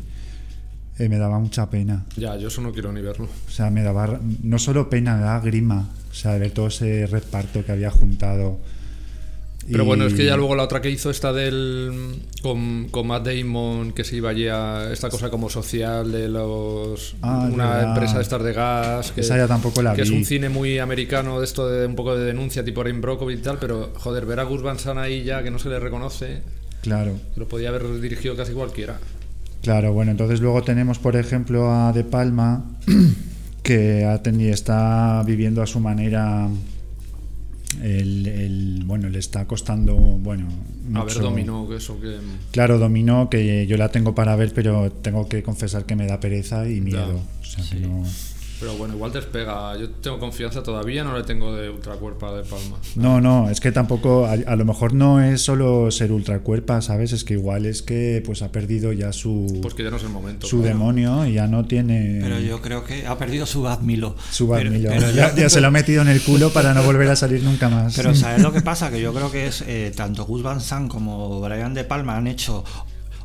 [0.98, 2.04] eh, me daba mucha pena.
[2.18, 3.30] Ya, yo eso no quiero ni verlo.
[3.48, 5.88] O sea, me daba no solo pena, me daba grima.
[6.12, 8.60] O sea, de ver todo ese reparto que había juntado.
[9.72, 12.22] Pero Y- bueno, es que ya luego la otra que hizo, esta del.
[12.42, 17.16] con, con Matt Damon, que se iba allí a esta cosa como social de los.
[17.22, 19.12] Ah, una empresa de estas de gas.
[19.12, 21.96] Que, Esa ya tampoco la que es un cine muy americano de esto de un
[21.96, 23.58] poco de denuncia, tipo Rain Brockovich y tal.
[23.60, 26.42] Pero joder, ver a Gus Van Sant ahí ya que no se le reconoce,
[26.82, 27.14] Claro.
[27.36, 28.98] lo podía haber dirigido casi cualquiera.
[29.62, 32.64] Claro, bueno, entonces luego tenemos, por ejemplo, a De Palma,
[33.62, 36.48] que ha tenido, está viviendo a su manera.
[37.84, 42.18] El, el- bueno, le está costando, bueno, A ver, mucho- dominó, que eso que.
[42.52, 46.20] Claro, dominó, que yo la tengo para ver, pero tengo que confesar que me da
[46.20, 47.14] pereza y miedo.
[47.16, 47.40] Ya.
[47.42, 48.04] O sea, que no,
[48.60, 49.78] Pero bueno, igual despega.
[49.78, 52.78] Yo tengo confianza todavía, no le tengo de ultracuerpa de palma.
[52.96, 57.14] no, no, es que tampoco, a, a lo mejor no es solo ser ultracuerpa, ¿sabes?
[57.14, 60.04] Es que igual es que pues ha perdido ya su, Pues que ya no es
[60.04, 60.46] el momento.
[60.48, 60.78] su claro.
[60.78, 64.16] demonio y ya no tiene Pero yo creo que ha perdido su Bad Milo.
[64.32, 67.16] su Bad Pero- ya se lo ha metido en el culo para no volver a
[67.16, 67.96] salir nunca más.
[67.96, 68.92] Pero ¿sabes lo que pasa?
[68.92, 72.28] Que yo creo que es eh, tanto Gus Van Sant como Brian De Palma han
[72.28, 72.64] hecho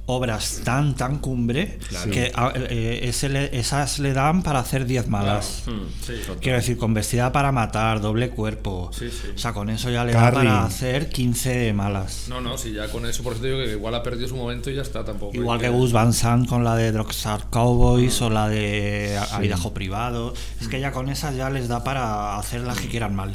[0.06, 1.78] obras tan, tan cumbre
[2.12, 5.62] que eh, ese le- esas le dan para hacer 10 malas.
[6.06, 6.12] Sí.
[6.42, 8.90] Quiero decir, con vestida para matar, doble cuerpo.
[8.92, 9.28] Sí, sí.
[9.34, 10.36] O sea, con eso ya le da Carrie.
[10.50, 12.26] para hacer 15 malas.
[12.28, 14.36] No, no, si ya con eso, por eso te digo que igual ha perdido su
[14.36, 15.34] momento y ya está tampoco.
[15.34, 20.34] Igual que Gus Van Sant con la de Drogstar Cowboys o la de Idaho Privado.
[20.60, 23.32] Es que ya con esas ya les da para hacer las que quieran mal.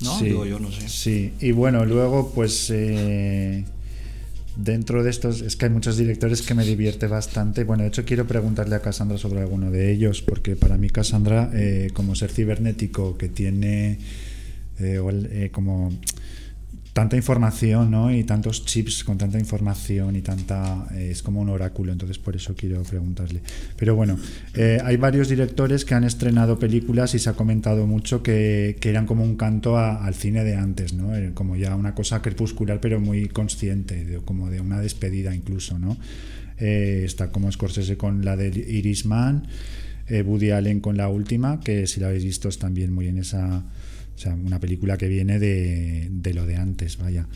[0.00, 0.18] ¿No?
[0.18, 0.88] Sí, Digo yo, no sé.
[0.88, 3.64] Sí, y bueno, luego pues eh,
[4.56, 7.64] dentro de estos, es que hay muchos directores que me divierte bastante.
[7.64, 11.50] Bueno, de hecho quiero preguntarle a Cassandra sobre alguno de ellos, porque para mí Cassandra,
[11.54, 13.98] eh, como ser cibernético que tiene
[14.78, 15.00] eh,
[15.30, 15.92] eh, como
[16.96, 18.10] tanta información, ¿no?
[18.10, 20.88] Y tantos chips con tanta información y tanta...
[20.94, 23.42] eh, es como un oráculo, entonces por eso quiero preguntarle.
[23.76, 24.16] Pero bueno,
[24.54, 29.04] eh, hay varios directores que han estrenado películas y se ha comentado mucho que, eran
[29.04, 31.14] como un canto a- al cine de antes, ¿no?
[31.14, 35.78] Eh, Como ya una cosa crepuscular pero muy consciente, de- como de una despedida incluso,
[35.78, 35.98] ¿no?
[36.58, 39.46] Está como Scorsese con la de Iris Man,
[40.08, 43.18] eh, Woody Allen con la última, que si la habéis visto es también muy en
[43.18, 43.64] esa...
[44.16, 47.28] O sea, una película que viene de, de lo de antes, vaya.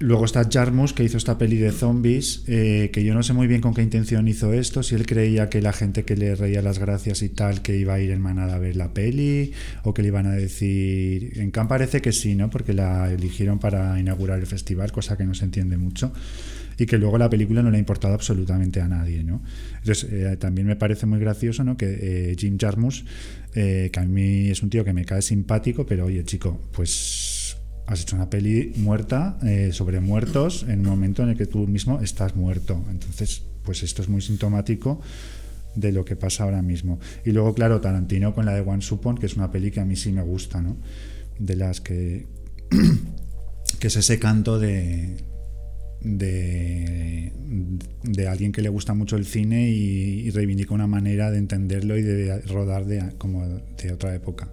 [0.00, 3.46] Luego está Jarmus, que hizo esta peli de zombies, eh, que yo no sé muy
[3.46, 6.62] bien con qué intención hizo esto, si él creía que la gente que le reía
[6.62, 9.52] las gracias y tal, que iba a ir en manada a ver la peli,
[9.84, 11.38] o que le iban a decir...
[11.40, 12.50] En Cannes parece que sí, ¿no?
[12.50, 16.12] Porque la eligieron para inaugurar el festival, cosa que no se entiende mucho,
[16.78, 19.42] y que luego la película no le ha importado absolutamente a nadie, ¿no?
[19.78, 21.76] Entonces, eh, también me parece muy gracioso, ¿no?
[21.76, 23.04] Que eh, Jim Jarmus,
[23.54, 27.56] eh, que a mí es un tío que me cae simpático, pero oye, chico, pues
[27.86, 29.38] has hecho una peli muerta
[29.72, 32.82] sobre muertos en un momento en el que tú mismo estás muerto.
[32.90, 35.02] Entonces, pues esto es muy sintomático
[35.74, 36.98] de lo que pasa ahora mismo.
[37.24, 39.84] Y luego, claro, Tarantino con la de One Supon, que es una peli que a
[39.84, 40.76] mí sí me gusta, ¿no?
[41.38, 42.26] De las que.
[43.80, 45.16] que es ese canto de.
[46.04, 47.32] De,
[48.02, 51.96] de alguien que le gusta mucho el cine y, y reivindica una manera de entenderlo
[51.96, 54.48] y de rodar de, como de otra época.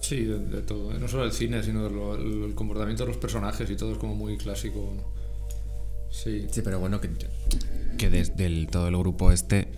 [0.00, 0.92] Sí, de, de todo.
[0.98, 3.98] No solo el cine, sino lo- el, el comportamiento de los personajes y todo es
[3.98, 4.92] como muy clásico.
[6.10, 6.46] Sí.
[6.50, 7.10] Sí, pero bueno, que,
[7.98, 9.68] que desde el, todo el grupo este,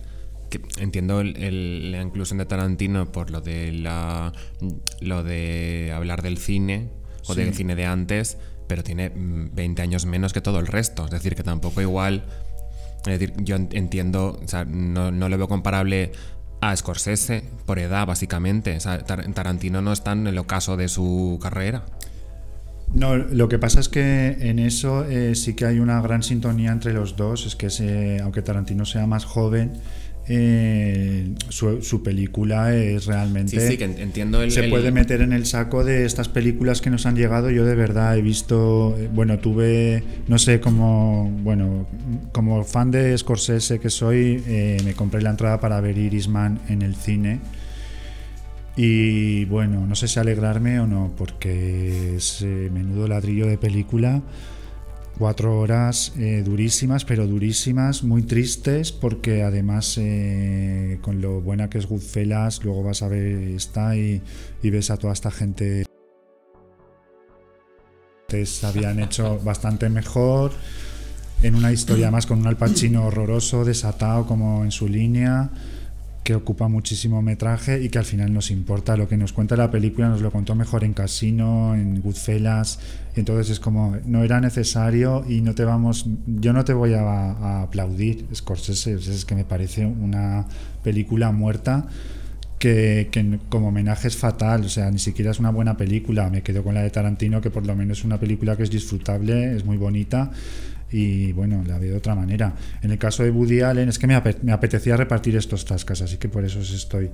[0.49, 4.31] que entiendo el- el- la inclusión de Tarantino por lo de la
[5.01, 6.89] lo de hablar del cine
[7.27, 8.37] o del cine de antes,
[8.67, 11.05] pero tiene mm, 20 años menos que todo el resto.
[11.05, 12.23] Es decir, que tampoco igual.
[13.05, 16.11] Es decir, yo en- entiendo, no, no lo veo comparable
[16.59, 18.77] a Scorsese por edad, básicamente.
[19.33, 21.85] Tarantino no está en el ocaso de su carrera.
[22.93, 26.71] No, lo que pasa es que en eso eh, sí que hay una gran sintonía
[26.71, 27.45] entre los dos.
[27.45, 29.73] Es que aunque Tarantino sea más joven,
[30.29, 33.59] eh, su, su película es realmente.
[33.59, 34.51] Sí, sí, que entiendo el.
[34.51, 37.49] se el- puede meter en el saco de estas películas que nos han llegado.
[37.49, 41.87] Yo de verdad he visto, eh, bueno, tuve, no sé, como, bueno,
[42.33, 46.59] como fan de Scorsese que soy, eh, me compré la entrada para ver Iris Man
[46.67, 47.39] en el cine.
[48.75, 54.21] Y bueno, no sé si alegrarme o no, porque es eh, menudo ladrillo de película.
[55.17, 61.77] Cuatro horas eh, durísimas, pero durísimas, muy tristes, porque además eh, con lo buena que
[61.77, 64.21] es Goodfellas, luego vas a ver esta y,
[64.61, 65.85] y ves a toda esta gente.
[68.29, 70.51] Antes habían hecho bastante mejor
[71.41, 75.49] en una historia más con un Al Pacino horroroso, desatado como en su línea,
[76.27, 78.97] que ocupa muchísimo metraje y que al final nos importa.
[78.97, 82.79] Lo que nos cuenta la película nos lo contó mejor en Casino, en Goodfellas,
[83.15, 86.99] entonces es como, no era necesario y no te vamos, yo no te voy a,
[86.99, 90.45] a aplaudir, Scorsese, es que me parece una
[90.83, 91.87] película muerta.
[92.59, 96.29] Que, que, como homenaje es fatal, o sea, ni siquiera es una buena película.
[96.29, 98.71] Me quedo con la de Tarantino, que por lo menos es una película que es
[98.71, 100.31] disfrutable, es muy bonita,
[100.91, 102.53] y bueno, la veo de otra manera.
[102.81, 106.29] En el caso de Woody Allen, es que me, apetecía repartir estos tascas, así que
[106.29, 107.09] por eso os estoy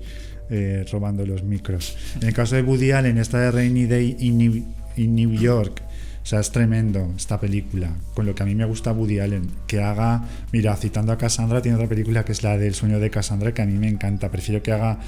[0.50, 1.98] eh, robando los micros.
[2.22, 5.82] En el caso de Woody Allen, esta de Rainy Day in New, York,
[6.22, 9.50] o sea, es tremendo esta película, con lo que a mí me gusta Woody Allen,
[9.68, 13.10] que haga, mira, citando a Cassandra, tiene otra película que es la del sueño de
[13.10, 15.00] Cassandra, que a mí me encanta, prefiero que haga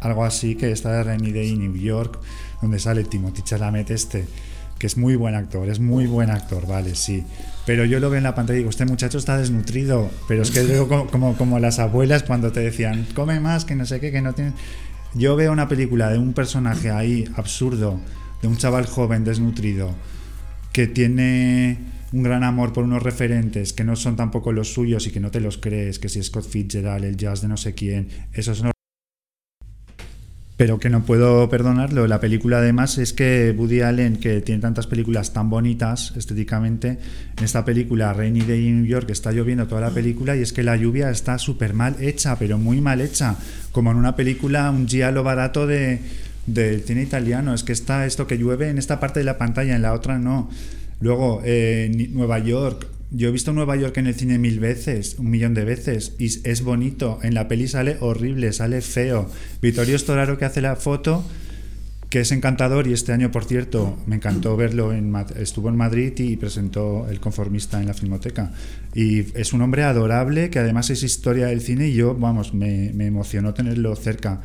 [0.00, 2.18] algo así que esta de Rainy Day in New York,
[2.60, 4.26] donde sale Timothy Chalamet este,
[4.78, 7.22] que es muy buen actor, es muy buen actor, vale, sí.
[7.66, 10.10] Pero yo lo veo en la pantalla y digo, este muchacho está desnutrido.
[10.28, 13.86] Pero es que veo como, como, las abuelas cuando te decían, come más, que no
[13.86, 14.52] sé qué, que no tiene.
[15.14, 18.00] Yo veo una película de un personaje ahí absurdo,
[18.42, 19.94] de un chaval joven desnutrido,
[20.72, 21.78] que tiene
[22.12, 25.30] un gran amor por unos referentes que no son tampoco los suyos y que no
[25.30, 28.70] te los crees, que si Scott Fitzgerald, el jazz de no sé quién, esos no
[30.60, 32.06] pero que no puedo perdonarlo.
[32.06, 36.98] La película además es que Woody Allen, que tiene tantas películas tan bonitas estéticamente,
[37.38, 40.52] en esta película Rainy Day in New York está lloviendo toda la película y es
[40.52, 43.36] que la lluvia está súper mal hecha, pero muy mal hecha,
[43.72, 46.00] como en una película, un giallo barato de,
[46.44, 47.54] del cine italiano.
[47.54, 50.18] Es que está esto que llueve en esta parte de la pantalla, en la otra
[50.18, 50.50] no.
[51.00, 55.30] Luego, eh, Nueva York, yo he visto Nueva York en el cine mil veces, un
[55.30, 57.18] millón de veces, y es bonito.
[57.22, 59.28] En la peli sale horrible, sale feo.
[59.60, 61.24] Vittorio Storaro que hace la foto,
[62.08, 66.12] que es encantador, y este año, por cierto, me encantó verlo, en, estuvo en Madrid
[66.18, 68.52] y presentó El Conformista en la Filmoteca.
[68.94, 72.92] Y es un hombre adorable, que además es historia del cine, y yo, vamos, me,
[72.94, 74.40] me emocionó tenerlo cerca.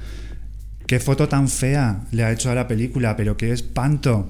[0.87, 4.29] Qué foto tan fea le ha hecho a la película, pero qué espanto.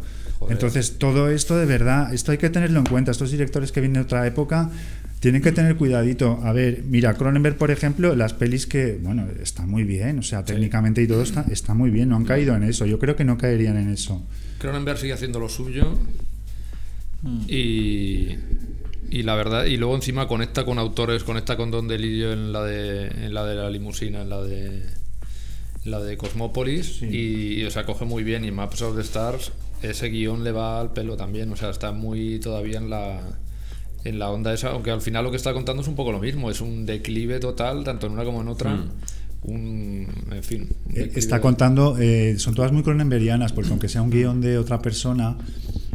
[0.50, 3.12] Entonces, todo esto de verdad, esto hay que tenerlo en cuenta.
[3.12, 4.70] Estos directores que vienen de otra época
[5.20, 6.40] tienen que tener cuidadito.
[6.44, 10.46] A ver, mira, Cronenberg, por ejemplo, las pelis que, bueno, está muy bien, o sea,
[10.46, 12.86] técnicamente y todo está, está muy bien, no han caído en eso.
[12.86, 14.24] Yo creo que no caerían en eso.
[14.60, 15.98] Cronenberg sigue haciendo lo suyo
[17.24, 17.42] mm.
[17.48, 18.36] y,
[19.10, 22.64] y la verdad, y luego encima conecta con autores, conecta con Don Delillo en la
[22.64, 24.84] de, en la, de la limusina, en la de
[25.86, 29.52] la de Cosmópolis y, o sea, coge muy bien y Maps of the Stars
[29.82, 33.22] ese guion le va al pelo también, o sea, está muy todavía en la
[34.06, 36.20] en la onda esa, aunque al final lo que está contando es un poco lo
[36.20, 38.72] mismo, es un declive total, tanto en una como en otra.
[38.72, 38.92] Mm.
[39.42, 40.70] Un, en fin.
[40.96, 44.82] Eh, está contando, eh, son todas muy cronenberianas, porque aunque sea un guion de otra
[44.82, 45.38] persona,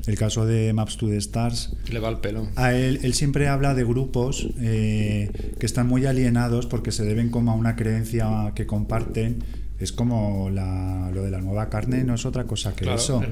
[0.07, 1.73] el caso de Maps to the Stars.
[1.91, 2.49] Le va al pelo.
[2.57, 7.31] A él, él siempre habla de grupos eh, que están muy alienados porque se deben
[7.31, 9.43] como a una creencia que comparten
[9.81, 13.23] es como lo de la nueva carne, no es otra cosa que eso.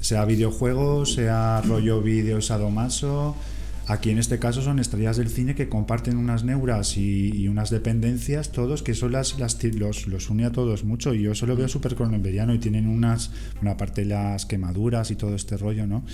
[0.00, 3.34] Sea videojuegos, sea rollo vídeo sadomaso.
[3.88, 8.52] Aquí en este caso son estrellas del cine que comparten unas neuras y, unas dependencias,
[8.52, 11.12] todos, que son las, las los, los, une a todos mucho.
[11.12, 15.10] Y yo eso lo veo súper cronenberiano y tienen unas, una parte de las quemaduras
[15.10, 16.04] y todo este rollo, ¿no?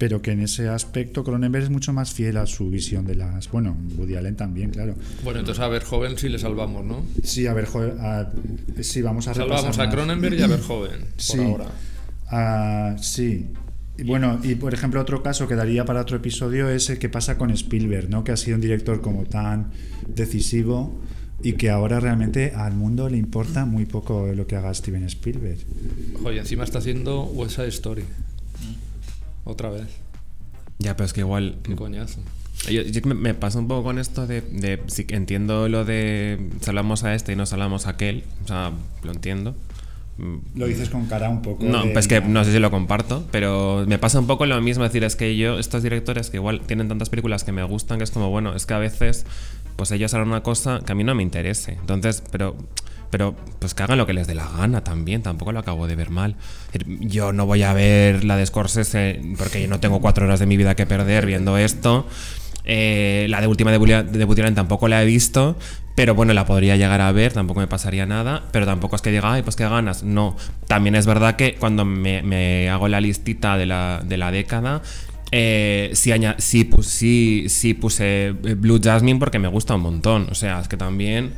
[0.00, 3.50] Pero que en ese aspecto Cronenberg es mucho más fiel a su visión de las.
[3.50, 4.94] Bueno, Woody Allen también, claro.
[5.22, 7.04] Bueno, entonces a ver joven sí le salvamos, ¿no?
[7.22, 7.98] Sí, a ver joven.
[8.80, 11.66] sí, vamos a Salvamos a Cronenberg y a ver joven, por sí, ahora.
[12.30, 13.50] Ah, sí.
[14.02, 17.36] Bueno, y por ejemplo, otro caso que daría para otro episodio es el que pasa
[17.36, 18.24] con Spielberg, ¿no?
[18.24, 19.70] Que ha sido un director como tan
[20.08, 20.98] decisivo
[21.42, 25.58] y que ahora realmente al mundo le importa muy poco lo que haga Steven Spielberg.
[26.24, 28.04] Oye, encima está haciendo West Side Story.
[29.50, 29.88] Otra vez.
[30.78, 31.58] Ya, pero es que igual.
[31.62, 32.20] Qué coñazo.
[32.68, 32.82] Yo,
[33.14, 37.32] me, pasa un poco con esto de, de si entiendo lo de salamos a este
[37.32, 38.72] y no salamos a aquel, o sea,
[39.02, 39.54] lo entiendo.
[40.54, 41.64] Lo dices con cara un poco.
[41.64, 44.84] No, pues que no sé si lo comparto, pero me pasa un poco lo mismo.
[44.84, 47.98] Es decir, es que yo, estos directores que igual tienen tantas películas que me gustan,
[47.98, 49.24] que es como, bueno, es que a veces,
[49.76, 51.78] pues ellos harán una cosa que a mí no me interese.
[51.80, 52.54] Entonces, pero
[53.10, 55.96] pero pues que hagan lo que les dé la gana también, tampoco lo acabo de
[55.96, 56.36] ver mal.
[56.86, 60.46] Yo no voy a ver la de Scorsese porque yo no tengo cuatro horas de
[60.46, 62.06] mi vida que perder viendo esto.
[62.64, 65.56] Eh, la de última de Woody tampoco la he visto,
[65.94, 69.10] pero bueno, la podría llegar a ver, tampoco me pasaría nada, pero tampoco es que
[69.10, 70.02] diga, ay, pues qué ganas.
[70.02, 74.82] No, también es verdad que cuando me, hago la listita de la, de la década,
[75.32, 80.26] Eh, sí, sí, sí, sí puse Blue Jasmine porque me gusta un montón.
[80.30, 81.34] O sea, es que también.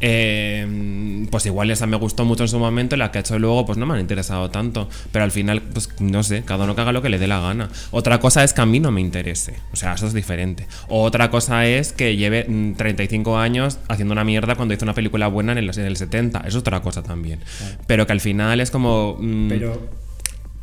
[0.00, 3.38] Eh, pues igual esa me gustó mucho en su momento y la que ha hecho
[3.38, 4.88] luego pues no me han interesado tanto.
[5.12, 7.40] Pero al final pues no sé cada uno que haga lo que le dé la
[7.40, 7.68] gana.
[7.90, 9.54] Otra cosa es que a mí no me interese.
[9.72, 10.66] O sea eso es diferente.
[10.88, 14.94] O otra cosa es que lleve mm, 35 años haciendo una mierda cuando hizo una
[14.94, 17.40] película buena en el, en el 70 eso es otra cosa también.
[17.86, 19.88] Pero que al final es como mm, Pero,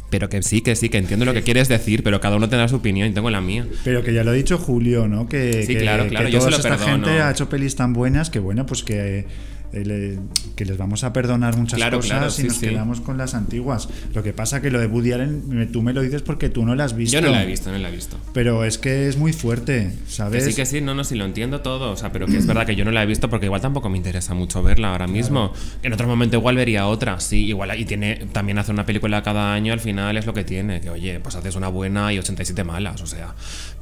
[0.09, 2.67] pero que sí, que sí, que entiendo lo que quieres decir, pero cada uno tendrá
[2.67, 3.65] su opinión y tengo la mía.
[3.83, 5.27] pero que ya lo ha dicho Julio, ¿no?
[5.27, 7.05] Que, Sí, que- claro, claro, que yo se toda lo esta perdono.
[7.07, 9.25] gente ha hecho pelis tan buenas que, bueno, pues que,
[9.73, 10.17] eh,
[10.55, 12.67] que les vamos a perdonar muchas Claro, cosas claro, y nos sí.
[12.67, 13.89] quedamos con las antiguas.
[14.13, 16.65] Lo que pasa que lo de Woody Allen, me- tú me lo dices porque tú
[16.65, 17.13] no la has visto.
[17.13, 18.17] Yo no la he visto, no la he visto.
[18.33, 20.45] Pero es que es muy fuerte, Que ¿sabes?
[20.45, 22.65] sí, que sí, no, no, sí lo entiendo todo, o sea, pero que es verdad
[22.65, 25.51] que yo no la he visto porque igual tampoco me interesa mucho verla ahora mismo.
[25.83, 29.53] En otro momento igual vería otra, sí, igual, y tiene, también hace una película cada
[29.53, 32.63] año, al final es lo que tiene, que oye, pues haces una buena y 87
[32.63, 33.35] malas, o sea,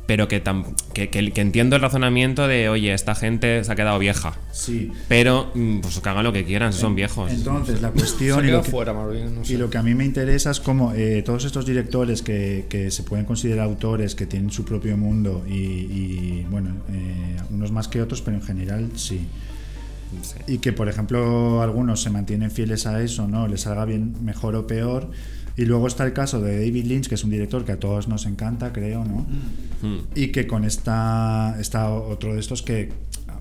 [0.07, 3.75] pero que, tam- que, que- que entiendo el razonamiento de, oye, esta gente se ha
[3.75, 4.91] quedado vieja, Sí.
[5.07, 7.31] pero mm, pues que hagan lo que quieran, si son viejos.
[7.31, 9.53] Entonces, la cuestión y lo, que, fuera, más bien, no sé.
[9.53, 12.91] y lo que a mí me interesa es cómo eh, todos estos directores que, que
[12.91, 17.87] se pueden considerar autores, que tienen su propio mundo y, y, bueno, eh, unos más
[17.87, 19.21] que otros, pero en general sí.
[20.21, 20.37] Sí.
[20.47, 23.47] Y que, por ejemplo, algunos se mantienen fieles a eso, ¿no?
[23.47, 25.09] Les salga bien, mejor o peor.
[25.57, 28.07] Y luego está el caso de David Lynch, que es un director que a todos
[28.07, 29.25] nos encanta, creo, ¿no?
[29.81, 29.99] Mm.
[30.13, 32.91] Y que con esta está otro de estos que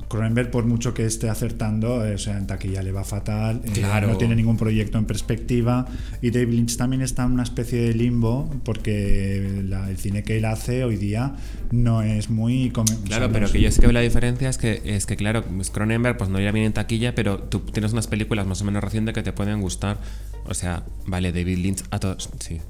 [0.09, 3.71] Cronenberg, por mucho que esté acertando, eh, o sea, en taquilla le va fatal, eh,
[3.73, 4.09] Claro.
[4.09, 5.87] no tiene ningún proyecto en perspectiva.
[6.23, 10.37] Y David Lynch también está en una especie de limbo, porque la- el cine que
[10.39, 11.35] él hace hoy día
[11.71, 12.71] no es muy.
[13.07, 15.71] Claro, pero es- que yo sí que la diferencia es que, es que claro, pues
[15.71, 18.83] Cronenberg pues no irá bien en taquilla, pero tú tienes unas películas más o menos
[18.85, 19.99] recientes que te pueden gustar.
[20.47, 22.61] O sea, vale, David Lynch a todos, sí.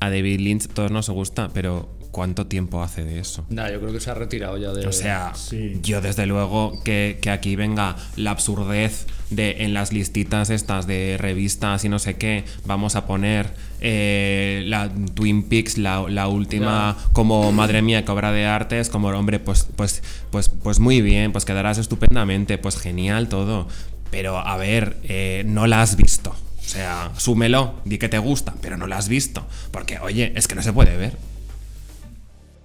[0.00, 3.44] A David Lynch todos nos gusta, pero ¿cuánto tiempo hace de eso?
[3.48, 4.86] Nah, yo creo que se ha retirado ya de.
[4.86, 5.80] O sea, Sí.
[5.82, 11.16] yo desde luego que, que aquí venga la absurdez de en las listitas estas de
[11.18, 16.96] revistas y no sé qué, vamos a poner eh, la Twin Peaks, la, la última,
[17.12, 21.00] como madre mía, que obra de arte, es como, hombre, pues, pues, pues, pues muy
[21.00, 23.66] bien, pues quedarás estupendamente, pues genial todo.
[24.10, 26.30] Pero a ver, eh, no la has visto.
[26.30, 29.44] O sea, súmelo, di que te gusta, pero no la has visto.
[29.72, 31.16] Porque, oye, es que no se puede ver.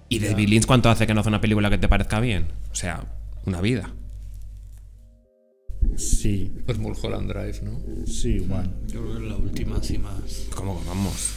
[0.08, 2.46] ¿Y David Lynch cuánto hace que no hace una película que te parezca bien?
[2.72, 3.04] O sea,
[3.44, 3.90] una vida.
[5.96, 7.80] Sí, Pues Mulholland Drive, ¿no?
[8.06, 8.70] sí, igual.
[8.86, 10.46] Yo creo que es la última, así más.
[10.54, 11.34] ¿Cómo vamos?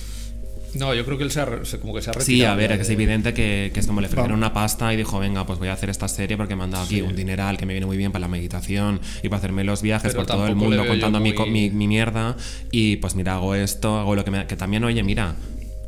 [0.76, 1.46] No, yo creo que él se ha,
[1.82, 2.24] como que se ha retirado.
[2.24, 4.94] Sí, a ver, que es de- evidente que, que es como le ofrecieron una pasta
[4.94, 7.16] y dijo, venga, pues voy a hacer esta serie porque me han dado aquí un
[7.16, 10.26] dineral que me viene muy bien para la meditación y para hacerme los viajes Pero
[10.26, 12.38] por todo el mundo contando mi, muy- co- mi, mi mierda
[12.72, 14.48] y pues mira, hago esto, hago lo que me...
[14.48, 15.36] Que también, oye, mira,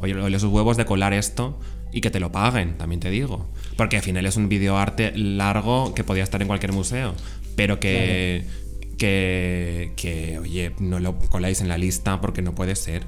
[0.01, 1.57] oye, oye sus huevos de colar esto
[1.93, 3.47] y que te lo paguen, también te digo.
[3.77, 7.13] Porque al final es un videoarte largo que podía estar en cualquier museo,
[7.55, 8.63] pero que...
[8.95, 13.03] Que, que, oye, no lo coláis en la lista porque no puede ser.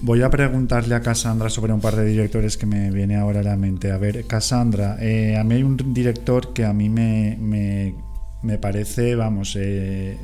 [0.00, 3.42] Voy a preguntarle a Cassandra sobre un par de directores que me viene ahora a
[3.42, 3.90] la mente.
[3.90, 7.94] A ver, Cassandra, eh, a mí hay un director que a mí me, me,
[8.42, 10.16] me parece, vamos, eh,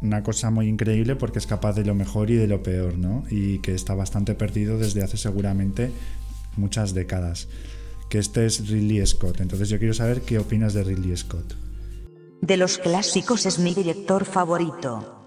[0.00, 3.22] una cosa muy increíble porque es capaz de lo mejor y de lo peor, ¿no?
[3.30, 5.92] Y que está bastante perdido desde hace seguramente
[6.56, 7.48] muchas décadas.
[8.10, 9.40] Que este es Ridley Scott.
[9.40, 11.54] Entonces yo quiero saber qué opinas de Ridley Scott.
[12.40, 15.18] De los clásicos es mi director favorito.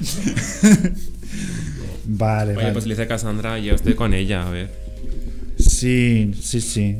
[2.06, 2.72] Vale, Oye, vale.
[2.72, 4.70] pues le dice Cassandra, yo estoy con ella, a ver.
[5.58, 6.96] Sí, sí, sí.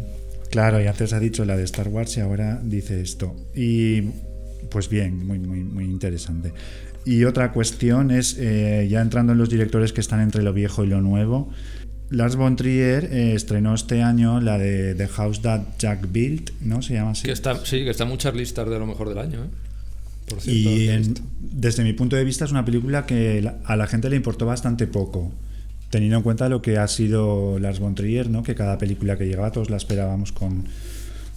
[0.51, 3.35] Claro, y antes ha dicho la de Star Wars y ahora dice esto.
[3.55, 4.03] Y
[4.71, 6.53] pues bien, muy, muy, muy interesante.
[7.05, 10.85] Y otra cuestión es, eh, ya entrando en los directores que están entre lo viejo
[10.85, 11.51] y lo nuevo,
[12.11, 16.83] Lars von Trier eh, estrenó este año la de The House That Jack Built, ¿no?
[16.83, 17.23] Se llama así.
[17.25, 19.49] Que está, sí, que está en muchas listas de lo mejor del año, ¿eh?
[20.29, 23.77] Por cierto, Y en- desde mi punto de vista es una película que la- a
[23.77, 25.33] la gente le importó bastante poco,
[25.91, 28.43] teniendo en cuenta lo que ha sido Lars von Trier, ¿no?
[28.43, 30.65] que cada película que llegaba todos la esperábamos con,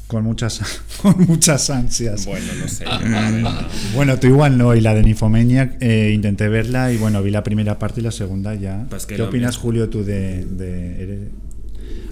[0.08, 0.62] con, muchas,
[1.02, 2.26] con muchas ansias.
[2.26, 2.86] Bueno, no sé.
[2.86, 3.68] verdad.
[3.94, 7.44] Bueno, tú igual no, y la de Nymphomaniac eh, intenté verla y bueno, vi la
[7.44, 8.86] primera parte y la segunda ya.
[8.90, 9.64] Pues que ¿Qué opinas, mismo.
[9.64, 11.30] Julio, tú de...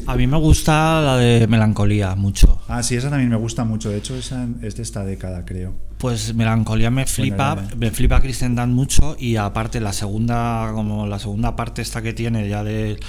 [0.07, 2.59] A mí me gusta la de Melancolía mucho.
[2.67, 5.73] Ah, sí, esa también me gusta mucho, de hecho esa es de esta década, creo.
[5.97, 11.19] Pues Melancolía me flipa, me flipa Kristen Dunst mucho y aparte la segunda, como la
[11.19, 12.99] segunda parte esta que tiene ya de-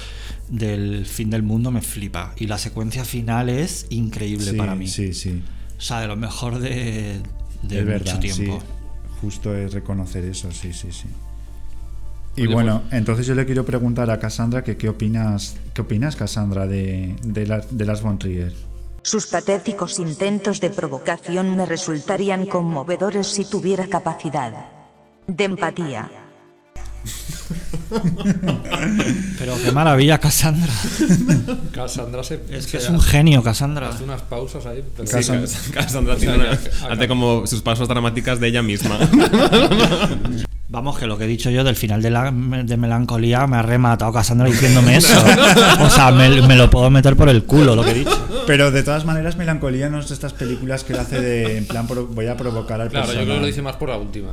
[0.49, 4.87] del fin del mundo me flipa y la secuencia final es increíble Sí, para mí.
[4.87, 5.41] Sí, sí.
[5.77, 6.69] O sea, de lo mejor de,
[7.63, 8.59] de es mucho verdad, tiempo.
[8.61, 8.67] sí.
[9.21, 11.07] Justo es reconocer eso, sí, sí, sí.
[12.35, 16.15] Y Oye, bueno, entonces yo le quiero preguntar a Cassandra que qué opinas, qué opinas
[16.15, 18.53] Cassandra de, de, la- de las von Trier.
[19.03, 24.65] Sus patéticos intentos de provocación me resultarían conmovedores si tuviera capacidad
[25.27, 26.09] de empatía.
[29.39, 30.71] Pero qué maravilla, Cassandra.
[31.73, 33.89] Cassandra se, Es se que es un genio, Cassandra.
[33.89, 34.83] hace unas pausas ahí.
[34.95, 35.31] pero- Sí,
[35.73, 36.51] Cassandra tiene una-
[36.89, 38.97] hace como sus pasos dramáticas de ella misma.
[40.69, 43.61] Vamos, que lo que he dicho yo del final de, la, de melancolía me ha
[43.61, 45.13] rematado Cassandra diciéndome eso.
[45.81, 48.27] O sea, me, me lo puedo meter por el culo lo que he dicho.
[48.47, 51.67] Pero de todas maneras, Melancolía no es de estas películas que él hace de, en
[51.67, 54.31] plan, voy a provocar al Claro, yo creo que lo dice más por la última.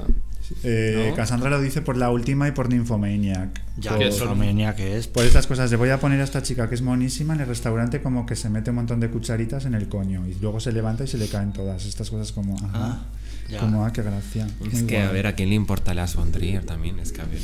[0.65, 1.17] Eh, ¿no?
[1.17, 3.63] Cassandra lo dice por la última y por Nymphomaniac.
[3.79, 5.07] Ya, por, es.
[5.07, 7.47] por estas cosas de voy a poner a esta chica que es monísima en el
[7.47, 10.73] restaurante como que se mete un montón de cucharitas en el coño y luego se
[10.73, 11.87] levanta y se le caen todas.
[11.87, 13.03] Estas cosas como, ajá, Ah,
[13.51, 13.59] ya.
[13.59, 14.47] como, ah, qué gracia.
[14.47, 15.09] es Muy que, guay.
[15.09, 16.99] a ver, ¿a quién le importa las von Trier también?
[17.01, 17.39] Es que, a ver...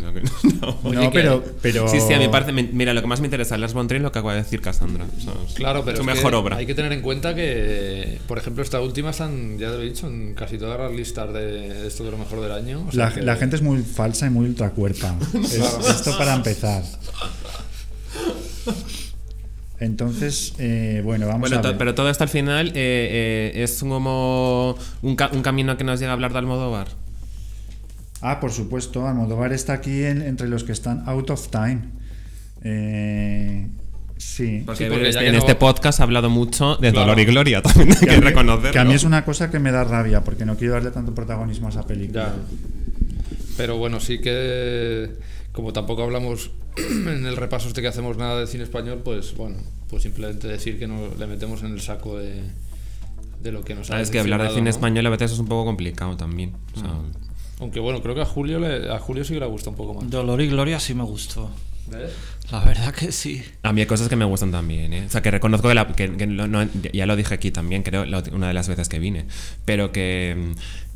[0.00, 0.22] no, que-
[0.60, 0.78] no.
[0.82, 1.88] No, Oye, que- pero, pero...
[1.88, 2.52] Sí, sí, a mí parece...
[2.52, 4.34] me- Mira, lo que más me interesa de las von Trier es lo que acaba
[4.34, 5.04] de decir Cassandra.
[5.04, 6.56] o sea, es Claro, pero Su es que mejor obra.
[6.56, 10.06] Hay que tener en cuenta que, por ejemplo, esta última están, ya lo he dicho,
[10.06, 11.40] en casi todas las listas de,
[11.74, 12.84] de esto de lo mejor del año.
[12.88, 15.16] o sea La, que- la gente es muy falsa y muy ultracuerpa.
[15.34, 15.54] Es-
[15.88, 16.82] esto para empezar.
[19.82, 21.76] Entonces, eh, bueno, vamos Bueno, a ver.
[21.78, 22.72] pero todo esto al final eh,
[23.54, 26.86] eh, es como un, ca- un camino que nos llega a hablar de Almodóvar.
[28.20, 31.80] Ah, por supuesto, Almodóvar está aquí en- entre los que están out of time.
[32.62, 33.66] Eh,
[34.16, 34.62] sí.
[34.64, 37.06] Porque, Sí, porque este- que en no- este podcast ha hablado mucho de Claro.
[37.08, 38.72] dolor y gloria, también hay Que que, a mí- reconocerlo.
[38.72, 41.14] Que a mí es una cosa que me da rabia, porque no quiero darle tanto
[41.14, 42.26] protagonismo a esa película.
[42.26, 42.34] Ya.
[43.56, 45.10] Pero bueno, sí que
[45.52, 49.56] como tampoco hablamos en el repaso este que hacemos nada de cine español, pues bueno,
[49.88, 52.42] pues simplemente decir que nos le metemos en el saco de,
[53.42, 54.70] de lo que nos ha Sabes que hablar de cine ¿no?
[54.70, 56.54] español a veces es un poco complicado también.
[56.76, 56.90] o sea,
[57.60, 59.94] Aunque bueno, creo que a Julio le, a Julio sí que le gusta un poco
[59.94, 60.10] más.
[60.10, 61.50] Dolor y Gloria sí me gustó.
[61.90, 62.12] ¿Ves?
[62.50, 63.42] La verdad que sí.
[63.64, 65.04] A mí hay cosas que me gustan también, ¿eh?
[65.06, 67.82] O sea, que reconozco que, la- que- que no- no- ya lo dije aquí también,
[67.82, 69.26] creo, la- una de las veces que vine,
[69.64, 70.91] pero que, mm,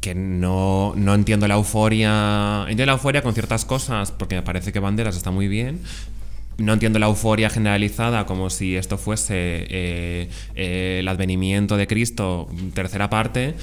[0.00, 2.62] que no, no entiendo la euforia.
[2.62, 5.80] Entiendo la euforia con ciertas cosas, porque me parece que Banderas está muy bien.
[6.58, 12.48] No entiendo la euforia generalizada como si esto fuese eh, eh, el advenimiento de Cristo,
[12.74, 13.54] tercera parte,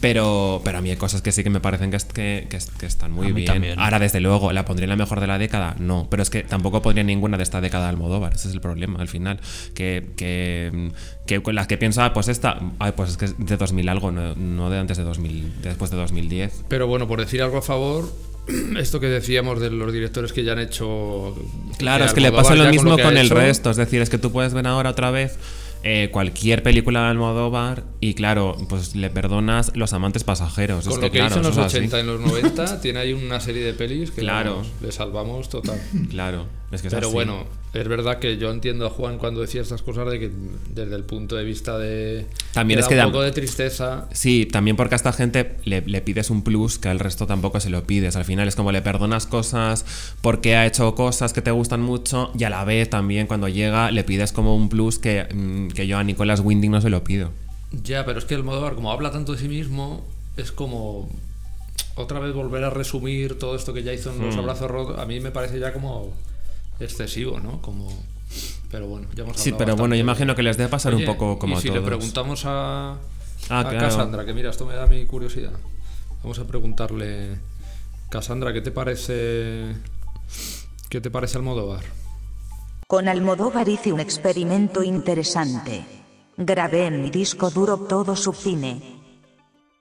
[0.00, 2.86] pero, pero a mí hay cosas que sí que me parecen que, que, que que
[2.86, 3.46] están muy A mí bien.
[3.46, 3.78] también.
[3.78, 5.76] Ahora, desde luego, ¿la pondría en la mejor de la década?
[5.78, 8.34] No, pero es que tampoco pondría ninguna de esta década de Almodóvar.
[8.34, 9.40] Ese es el problema al final.
[9.74, 10.90] Que, que,
[11.26, 13.88] que con las que pienso, ah, pues esta, ay, pues es que es de 2000
[13.88, 16.64] algo, no, no de antes de 2000, después de 2010.
[16.68, 18.10] Pero bueno, por decir algo a favor,
[18.78, 21.34] esto que decíamos de los directores que ya han hecho.
[21.78, 23.70] Claro, es que le pasa lo mismo con, ha el hecho, resto.
[23.70, 25.38] Es decir, es que tú puedes ver ahora otra vez
[25.86, 30.84] eh, cualquier película de Almodóvar y, claro, pues le perdonas los amantes pasajeros.
[30.84, 31.76] Con es lo que claro, hizo en los eso es así.
[31.76, 34.62] 80 y en los 90, tiene ahí una serie de pelis que Claro.
[34.80, 35.78] le salvamos total.
[36.10, 39.62] Claro, es que es Pero bueno, es verdad que yo entiendo a Juan cuando decía
[39.62, 40.30] estas cosas de que
[40.70, 42.26] desde el punto de vista de.
[42.52, 44.08] También es da que un da- poco de tristeza.
[44.12, 47.60] Sí, también porque a esta gente le, le pides un plus que al resto tampoco
[47.60, 48.16] se lo pides.
[48.16, 49.84] Al final es como le perdonas cosas
[50.20, 53.90] porque ha hecho cosas que te gustan mucho y a la vez también cuando llega
[53.90, 57.04] le pides como un plus que, mm, que yo a Nicolas Winding no se lo
[57.04, 57.30] pido.
[57.82, 60.04] Ya, pero es que el Modóvar, como habla tanto de sí mismo,
[60.36, 61.08] es como.
[61.96, 64.24] Otra vez volver a resumir todo esto que ya hizo en Hmm.
[64.26, 66.12] Los Abrazos Rotos, a mí me parece ya como
[66.80, 67.60] excesivo, ¿no?
[67.62, 67.88] Como.
[68.70, 71.12] Pero bueno, ya hemos Sí, pero bueno, yo imagino que les debe pasar Oye, un
[71.12, 71.80] poco como y a si todos.
[71.80, 72.94] le preguntamos a,
[73.48, 73.78] Ah, a claro.
[73.78, 75.52] Cassandra, que mira, esto me da mi curiosidad.
[76.22, 77.38] Vamos a preguntarle,
[78.10, 79.74] Cassandra, ¿qué te parece,
[80.88, 81.84] qué te parece Almodóvar?
[82.88, 85.84] Con Almodóvar hice un experimento interesante.
[86.36, 88.80] Grabé en mi disco duro todo su cine.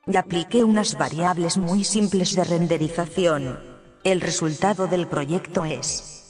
[0.06, 3.60] Y apliqué unas variables muy simples de renderización.
[4.04, 6.23] El resultado del proyecto es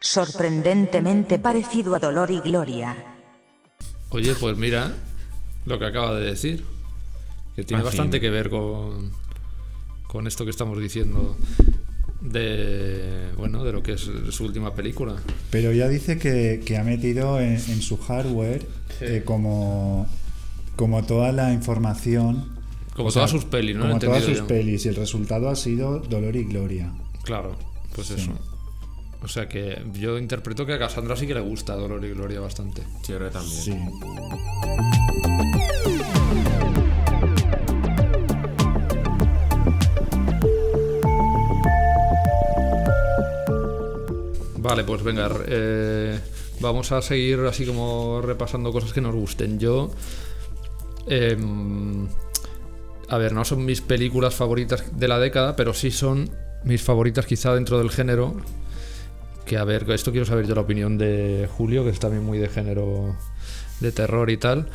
[0.00, 2.96] sorprendentemente parecido a Dolor y Gloria.
[4.10, 4.92] Oye, pues mira
[5.66, 6.64] lo que acaba de decir,
[7.54, 7.96] que tiene En fin.
[7.98, 9.12] bastante que ver con,
[10.08, 11.36] con esto que estamos diciendo
[12.20, 15.14] de bueno de lo que es su última película.
[15.50, 18.66] Pero ya dice que, que ha metido en, en su hardware
[19.00, 20.06] eh, como,
[20.76, 22.58] como toda la información.
[22.96, 23.82] Como sea, todas sus pelis, ¿no?
[23.86, 24.46] Como todas sus yo.
[24.46, 24.84] pelis.
[24.84, 26.92] Y el resultado ha sido Dolor y Gloria.
[27.22, 27.56] Claro,
[27.94, 28.14] pues Sí.
[28.16, 28.32] eso.
[29.22, 32.40] O sea que yo interpreto que a Cassandra sí que le gusta Dolor y Gloria
[32.40, 32.82] bastante.
[33.02, 33.62] Sí, yo creo que también.
[33.62, 34.80] Sí.
[44.62, 46.20] Vale, pues venga, eh,
[46.60, 49.58] vamos a seguir así como repasando cosas que nos gusten.
[49.58, 49.90] Yo,
[51.06, 52.06] em,
[53.08, 56.30] a ver, no son mis películas favoritas de la década, pero sí son
[56.62, 58.36] mis favoritas quizá dentro del género.
[59.50, 62.38] Que a ver, esto quiero saber yo la opinión de Julio, que es también muy
[62.38, 63.16] de género
[63.80, 64.68] de terror y tal.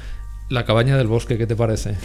[0.50, 1.96] La cabaña del bosque, ¿qué te parece?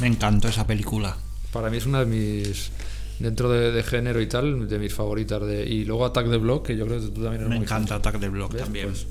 [0.00, 1.16] Me encantó esa película.
[1.52, 2.72] Para mí es una de mis
[3.20, 5.40] dentro de, de género y tal, de mis favoritas.
[5.46, 7.64] De, y luego Attack the Block, que yo creo que tú también eres Me muy
[7.66, 7.98] encanta fan.
[8.00, 8.62] Attack the Block ¿Ves?
[8.64, 8.88] también.
[8.88, 9.06] Pues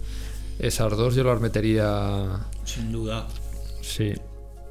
[0.60, 2.42] esas dos yo las metería.
[2.66, 3.26] Sin duda.
[3.82, 4.12] Sí.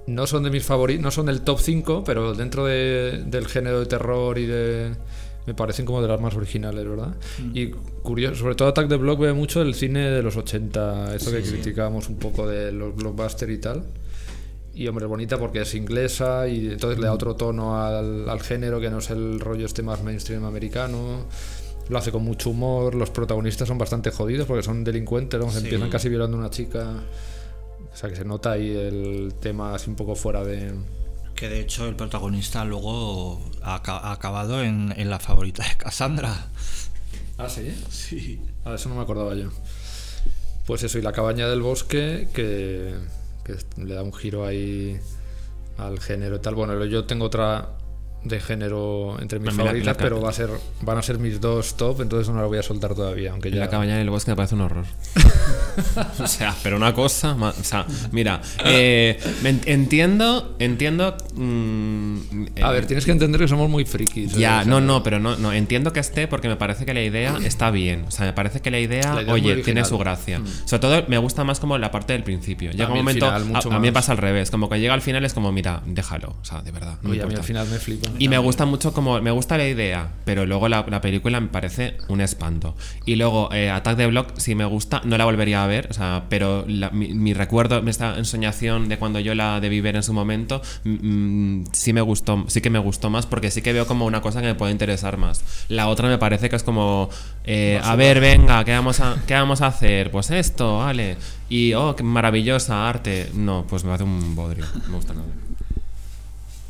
[0.08, 3.80] No son de mis favoritos, no son del top 5, pero dentro de- del género
[3.80, 4.92] de terror y de.
[5.46, 7.14] Me parecen como de las más originales, ¿verdad?
[7.52, 7.68] Y
[8.02, 11.42] curioso, sobre todo Attack the Block ve mucho el cine de los 80, eso que
[11.42, 13.84] criticábamos un poco de los blockbusters y tal.
[14.74, 18.80] Y hombre, bonita porque es inglesa y entonces le da otro tono al, al género
[18.80, 21.26] que no es el rollo este más mainstream americano.
[21.88, 25.50] Lo hace con mucho humor, los protagonistas son bastante jodidos porque son delincuentes, ¿no?
[25.50, 25.58] Sí.
[25.58, 26.94] empiezan casi violando a una chica.
[27.92, 30.72] O sea que se nota ahí el tema así un poco fuera de...
[31.34, 35.76] Que de hecho el protagonista luego ha, aca- ha acabado en, en la favorita de
[35.76, 36.46] Cassandra.
[37.38, 37.74] Ah, sí.
[37.90, 38.40] Sí.
[38.64, 39.50] Ah, eso no me acordaba yo.
[40.66, 42.94] Pues eso, y la cabaña del bosque que,
[43.44, 44.98] que le da un giro ahí
[45.76, 46.54] al género y tal.
[46.54, 47.70] Bueno, yo tengo otra
[48.24, 52.00] de género entre mis favoritas, pero va a ser, van a ser mis dos top,
[52.00, 53.58] entonces no la voy a soltar todavía, aunque ya...
[53.58, 54.84] La cabaña del bosque me parece un horror.
[56.18, 57.34] o sea, pero una cosa.
[57.34, 61.16] O sea, mira, eh, en- entiendo, entiendo.
[61.34, 62.16] mm,
[62.62, 64.34] A eh, ver, tienes que entender que somos muy frikis.
[64.34, 64.40] ¿eh?
[64.40, 67.38] Ya, no, no, pero no, no, entiendo que esté porque me parece que la idea
[67.44, 68.04] está bien.
[68.06, 70.40] O sea, me parece que la idea, La oye, tiene su gracia.
[70.64, 72.70] Sobre todo me gusta más como la parte del principio.
[72.70, 75.02] Llega un el momento, final, a, mí me pasa al revés, como que llega al
[75.02, 76.98] final es como, mira, déjalo, o sea, de verdad.
[77.02, 78.10] no me Oye, a mí al final me flipa.
[78.16, 81.48] Y me gusta mucho como, me gusta la idea, pero luego la, la película me
[81.48, 82.76] parece un espanto.
[83.04, 85.94] Y luego eh, Attack the Block, si me gusta, no la volvería a ver, o
[85.94, 90.04] sea, pero la- mi, mi recuerdo, esta ensoñación de cuando yo la debí ver en
[90.04, 90.90] su momento, mm,
[91.60, 94.20] mm, sí me gustó, sí que me gustó más porque sí que veo como una
[94.22, 95.42] cosa que me puede interesar más.
[95.68, 97.10] La otra me parece que es como,
[97.44, 100.12] eh, a ver, venga, ¿qué vamos a, ¿qué vamos a hacer?
[100.12, 101.16] Pues esto, vale.
[101.48, 103.30] Y, oh, qué maravillosa arte.
[103.34, 105.26] No, pues me hace un bodrio, no me gusta nada.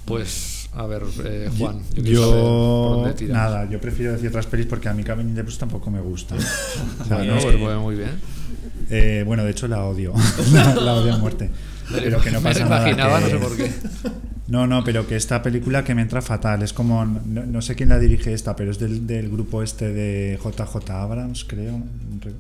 [0.05, 1.79] Pues, a ver, eh, Juan.
[1.95, 3.35] Yo, por Yo, dónde tiras.
[3.37, 6.35] nada, yo prefiero decir otras pelis porque a mí Cabin in tampoco me gusta.
[7.01, 8.11] O sea, Bueno, no es pues bueno, muy bien.
[8.91, 10.13] eh, bueno, de hecho la odio.
[10.53, 11.51] la, la odio a muerte.
[11.93, 12.89] Pero que no Me pasa lo nada.
[12.89, 13.71] imaginaba, que- no sé por qué.
[14.47, 16.63] No, no, pero que esta película que me entra fatal.
[16.63, 17.03] Es como.
[17.07, 20.91] No, no sé quién la dirige esta, pero es del, del grupo este de JJ
[20.91, 21.81] Abrams, creo.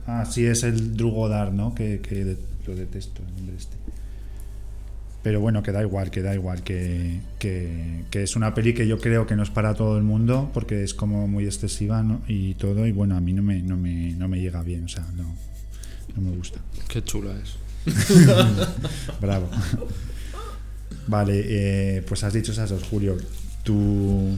[0.06, 1.74] Ah, sí, es el Drew Goddard, ¿no?
[1.74, 2.36] Que, que
[2.66, 3.73] lo detesto, el nombre este.
[5.24, 8.86] Pero bueno, que da igual, que da igual, que, que, que es una peli que
[8.86, 12.20] yo creo que no es para todo el mundo, porque es como muy excesiva ¿no?
[12.28, 14.88] y todo, y bueno, a mí no me, no me, no me llega bien, o
[14.88, 15.34] sea, no,
[16.14, 16.60] no me gusta.
[16.88, 17.56] Qué chula es.
[19.22, 19.48] Bravo.
[21.06, 23.16] Vale, eh, pues has dicho esas dos, Julio.
[23.62, 24.36] ¿Tú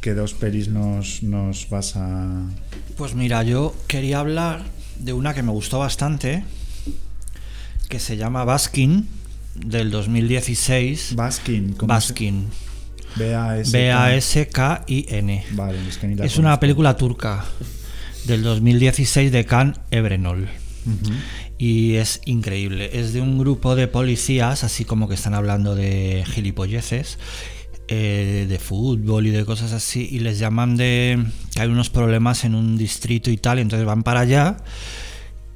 [0.00, 2.50] qué dos pelis nos, nos vas a...?
[2.96, 4.64] Pues mira, yo quería hablar
[4.98, 6.42] de una que me gustó bastante,
[7.88, 9.06] que se llama Baskin,
[9.54, 11.14] del 2016.
[11.16, 11.72] Baskin.
[11.74, 12.46] ¿cómo se- Baskin.
[13.16, 13.70] B-A-S.
[13.72, 15.44] B-A-S-K-I-N.
[15.52, 17.44] Vale, es que ni la Es una película turca
[18.24, 20.48] del 2016 de Can Ebrenol.
[21.58, 22.90] Y es increíble.
[22.98, 27.18] Es de un grupo de policías, así como que están hablando de gilipolleces,
[27.88, 31.22] eh, de fútbol y de cosas así, y les llaman de
[31.54, 34.56] que hay unos problemas en un distrito y tal, y entonces van para allá.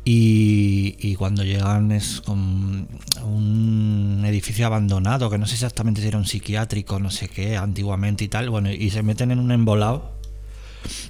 [0.08, 2.86] Y, y cuando llegan es con
[3.24, 8.22] un edificio abandonado, que no sé exactamente si era un psiquiátrico, no sé qué, antiguamente
[8.22, 10.12] y tal, bueno, y se meten en un embolado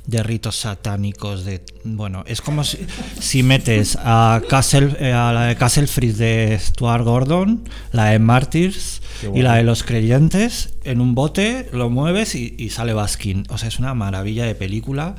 [0.07, 2.79] de ritos satánicos de bueno es como si,
[3.21, 8.19] si metes a Castle eh, a la de Castle Freeze de Stuart Gordon la de
[8.19, 9.03] Martyrs
[9.35, 13.45] y la de los creyentes en un bote lo mueves y, y sale Baskin.
[13.51, 15.17] O sea es una maravilla de película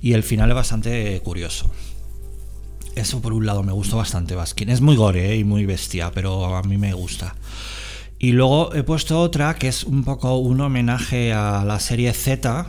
[0.00, 1.70] y el final es bastante curioso
[3.00, 6.10] eso por un lado me gustó bastante Baskin es muy gore eh, y muy bestia
[6.12, 7.34] pero a mí me gusta
[8.18, 12.66] y luego he puesto otra que es un poco un homenaje a la serie Z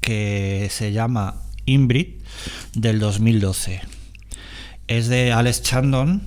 [0.00, 2.08] que se llama Inbrid
[2.74, 3.80] del 2012.
[4.86, 6.22] Es de Alex Chandon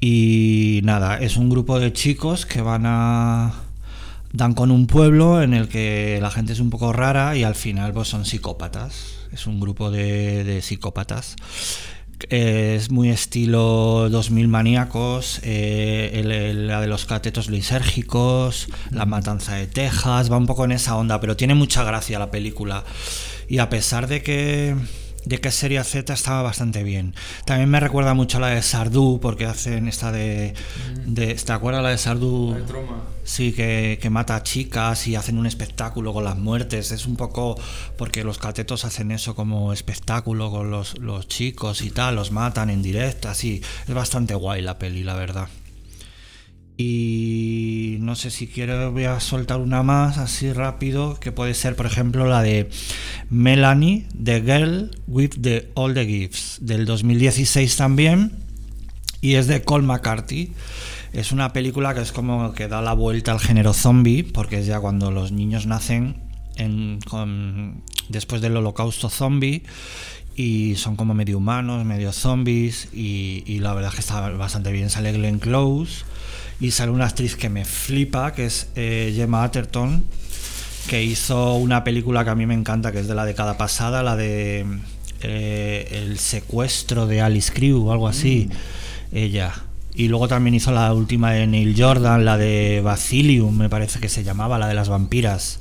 [0.00, 3.54] y nada, es un grupo de chicos que van a
[4.32, 7.54] dan con un pueblo en el que la gente es un poco rara y al
[7.54, 9.14] final pues son psicópatas.
[9.32, 11.36] Es un grupo de, de psicópatas.
[12.28, 19.54] Es muy estilo 2000 maníacos, eh, el- el- la de los catetos lisérgicos, la matanza
[19.54, 22.84] de Texas, va un poco en esa onda, pero tiene mucha gracia la película.
[23.48, 24.74] Y a pesar de que
[25.24, 27.14] de que Serie Z estaba bastante bien.
[27.44, 30.54] También me recuerda mucho a la de Sardú, porque hacen esta de.
[31.06, 32.56] de ¿Te acuerdas la de Sardú?
[33.24, 36.92] Sí, que, que mata a chicas y hacen un espectáculo con las muertes.
[36.92, 37.56] Es un poco.
[37.96, 42.70] porque los catetos hacen eso como espectáculo con los, los chicos y tal, los matan
[42.70, 43.62] en directo, así.
[43.86, 45.48] Es bastante guay la peli, la verdad.
[46.80, 51.74] Y no sé si quiero, voy a soltar una más así rápido, que puede ser,
[51.74, 52.70] por ejemplo, la de
[53.30, 58.30] Melanie, The Girl with the All the Gifts, del 2016 también,
[59.20, 60.52] y es de Cole McCarthy.
[61.12, 64.66] Es una película que es como que da la vuelta al género zombie, porque es
[64.66, 66.22] ya cuando los niños nacen
[68.08, 69.64] después del holocausto zombie
[70.36, 74.70] y son como medio humanos, medio zombies, y, y la verdad es que está bastante
[74.70, 74.90] bien.
[74.90, 76.04] Sale Glenn Close
[76.60, 80.04] y sale una actriz que me flipa, que es eh, Gemma Atherton,
[80.88, 84.02] que hizo una película que a mí me encanta, que es de la década pasada,
[84.02, 84.66] la de
[85.20, 88.48] eh, El secuestro de Alice Crew o algo así,
[89.12, 89.54] ella.
[89.94, 94.08] Y luego también hizo la última de Neil Jordan, la de Basilium, me parece que
[94.08, 95.60] se llamaba, la de las vampiras.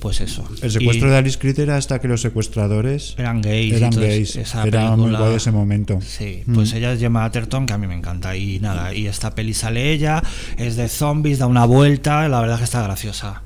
[0.00, 0.48] Pues eso.
[0.62, 3.74] El secuestro Y- de Alice Creed era hasta que los secuestradores eran gays.
[3.74, 4.34] eran gays.
[4.36, 6.00] Esa Era muy película- guay ese momento.
[6.00, 6.54] Sí, Mm.
[6.54, 8.34] pues ella es Gemma Atherton, que a mí me encanta.
[8.34, 10.22] Y nada, y esta peli sale ella,
[10.56, 13.42] es de zombies, da una vuelta, la verdad es que está graciosa.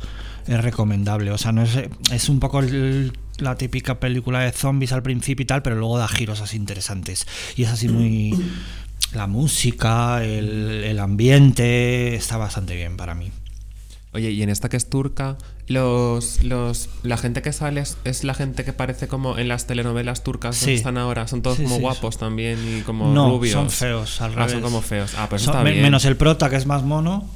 [0.46, 1.30] Es recomendable.
[1.32, 1.70] O sea, no es,
[2.12, 5.98] es un poco el- la típica película de zombies al principio y tal, pero luego
[5.98, 7.26] da giros así interesantes.
[7.56, 8.32] Y es así muy.
[9.12, 13.30] La música, el, el ambiente, está bastante bien para mí.
[14.12, 15.36] Oye, y en esta que es turca,
[15.66, 19.66] los, los, la gente que sale es, es la gente que parece como en las
[19.66, 20.66] telenovelas turcas Sí.
[20.66, 21.26] que están ahora.
[21.26, 23.54] Son todos Sí, como sí, guapos también y como no, rubios.
[23.54, 24.52] son feos, al Ah, revés.
[24.52, 25.12] son como feos.
[25.16, 25.82] Ah, pues Son- está bien.
[25.82, 27.28] Menos el prota, que es más mono,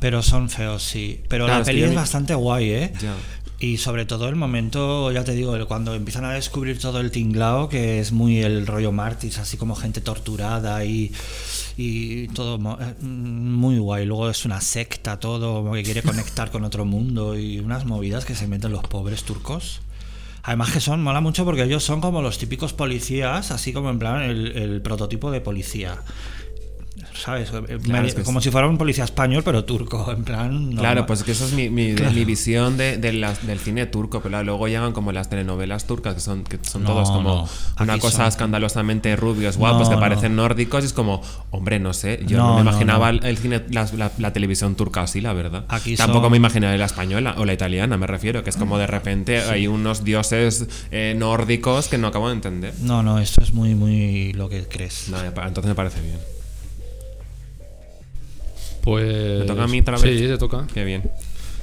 [0.00, 1.20] pero son feos, sí.
[1.28, 2.92] Pero Claro, la peli es bastante guay, ¿eh?
[3.00, 3.14] Ya.
[3.62, 7.68] Y sobre todo el momento, ya te digo, cuando empiezan a descubrir todo el tinglao,
[7.68, 11.12] que es muy el rollo Martis, así como gente torturada y,
[11.82, 14.04] y todo eh, muy guay.
[14.04, 18.34] Luego es una secta todo, que quiere conectar con otro mundo y unas movidas que
[18.34, 19.80] se meten los pobres turcos.
[20.42, 23.98] Además que son, mola mucho porque ellos son como los típicos policías, así como en
[23.98, 26.02] plan el, el prototipo de policía.
[27.22, 27.52] ¿Sabes?
[27.52, 30.70] Me- es que como es- si fuera un policía español, pero turco, en plan...
[30.70, 31.06] Claro, normal.
[31.06, 32.12] pues que eso es mi, mi, Claro.
[32.12, 36.14] mi visión de, de las- del cine turco, pero luego llegan como las telenovelas turcas,
[36.14, 37.48] que son, que son No, todos como no.
[37.84, 40.00] una cosa son- escandalosamente rubios, guapos, No, que no.
[40.00, 41.20] parecen nórdicos, y es como,
[41.50, 43.20] hombre, no sé, yo no, No, me no, imaginaba no.
[43.22, 45.64] el cine, la, la- la televisión turca así, la verdad.
[45.68, 48.78] Aquí Tampoco son- me imaginaba la española o la italiana, me refiero, que es como
[48.78, 52.74] de repente hay unos dioses eh, nórdicos que no acabo de entender.
[52.80, 55.08] No, no, esto es muy, muy lo que crees.
[55.08, 56.18] No, entonces me parece bien.
[58.82, 59.40] Pues.
[59.40, 60.18] ¿Me toca a mí otra vez?
[60.20, 60.66] Sí, te toca.
[60.72, 61.02] Qué bien.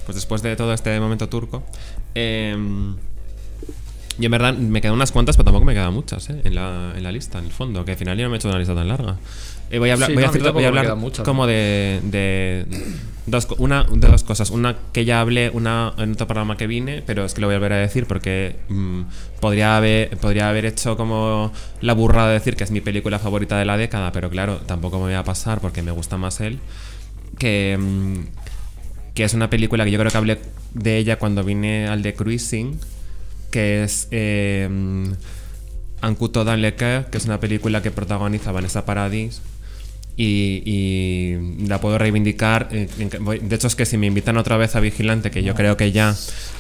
[0.06, 1.64] Pues después de todo este momento turco.
[2.16, 2.56] eh,
[4.20, 6.42] y en verdad me quedan unas cuantas, pero tampoco me quedan muchas ¿eh?
[6.44, 7.86] en, la, en la lista, en el fondo.
[7.86, 9.18] Que al final yo no me he hecho una lista tan larga.
[9.70, 11.48] Eh, voy a hablar, Sí, voy no, a voy a hablar muchas, como ¿no?
[11.48, 12.66] de, de
[13.28, 14.50] dos, una de dos cosas.
[14.50, 17.58] Una que ya hablé una, en otro programa que vine, pero es que lo voy
[17.58, 19.02] a volver a decir porque mm,
[19.40, 23.60] podría, haber, podría haber hecho como la burrada de decir que es mi película favorita
[23.60, 26.58] de la década, pero claro, tampoco me voy a pasar porque me gusta más él.
[27.38, 30.38] Que, mm, que es una película que yo creo que hablé
[30.74, 32.80] de ella cuando vine al de Cruising,
[33.52, 34.68] que es eh,
[36.02, 39.42] Ancuto dans le que es una película que protagoniza Vanessa Paradis.
[40.20, 42.70] Y, y la puedo reivindicar.
[42.72, 42.88] eh,
[43.44, 45.92] De hecho, es que si me invitan otra vez a Vigilante, que yo creo que
[45.92, 46.16] ya,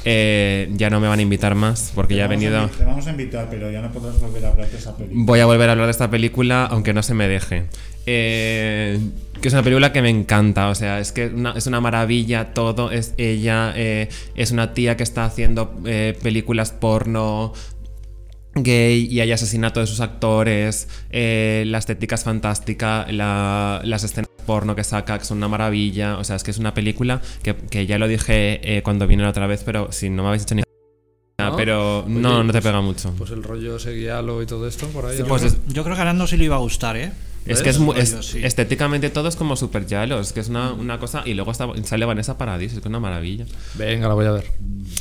[0.06, 2.68] eh, ya no me van a invitar más, porque ya he a venido.
[2.70, 5.24] Te vamos a invitar, pero ya no podrás volver a hablar de esa película.
[5.26, 7.64] Voy a volver a hablar de esta película, aunque no se me deje.
[8.06, 9.00] Eh,
[9.42, 12.54] que es una película que me encanta, o sea, es que una- es una maravilla
[12.54, 12.92] todo.
[12.92, 17.54] Es ella, eh, es una tía que está haciendo eh, películas porno
[18.56, 24.30] gay y hay asesinato de sus actores, eh, la estética es fantástica, la- las escenas
[24.48, 27.56] porno que saca que son una maravilla, o sea, es que es una película que,
[27.56, 30.44] que ya lo dije eh, cuando vine la otra vez, pero si no me habéis
[30.44, 30.64] hecho ni...
[31.40, 31.56] ¿No?
[31.56, 33.14] Pero Oye, no, no te pues- pega mucho.
[33.16, 35.20] Pues el rollo seguialo y todo esto por ahí.
[35.28, 37.12] pues Yo creo que a Nando sí le iba a gustar, ¿eh?
[37.52, 38.40] Es que es, mu- es- Rollo, sí.
[38.44, 41.24] estéticamente todo es como super yalo, es que es una, una cosa.
[41.26, 43.46] Y luego está, sale Vanessa Paradis, es que es una maravilla.
[43.76, 44.52] Venga, la voy a ver.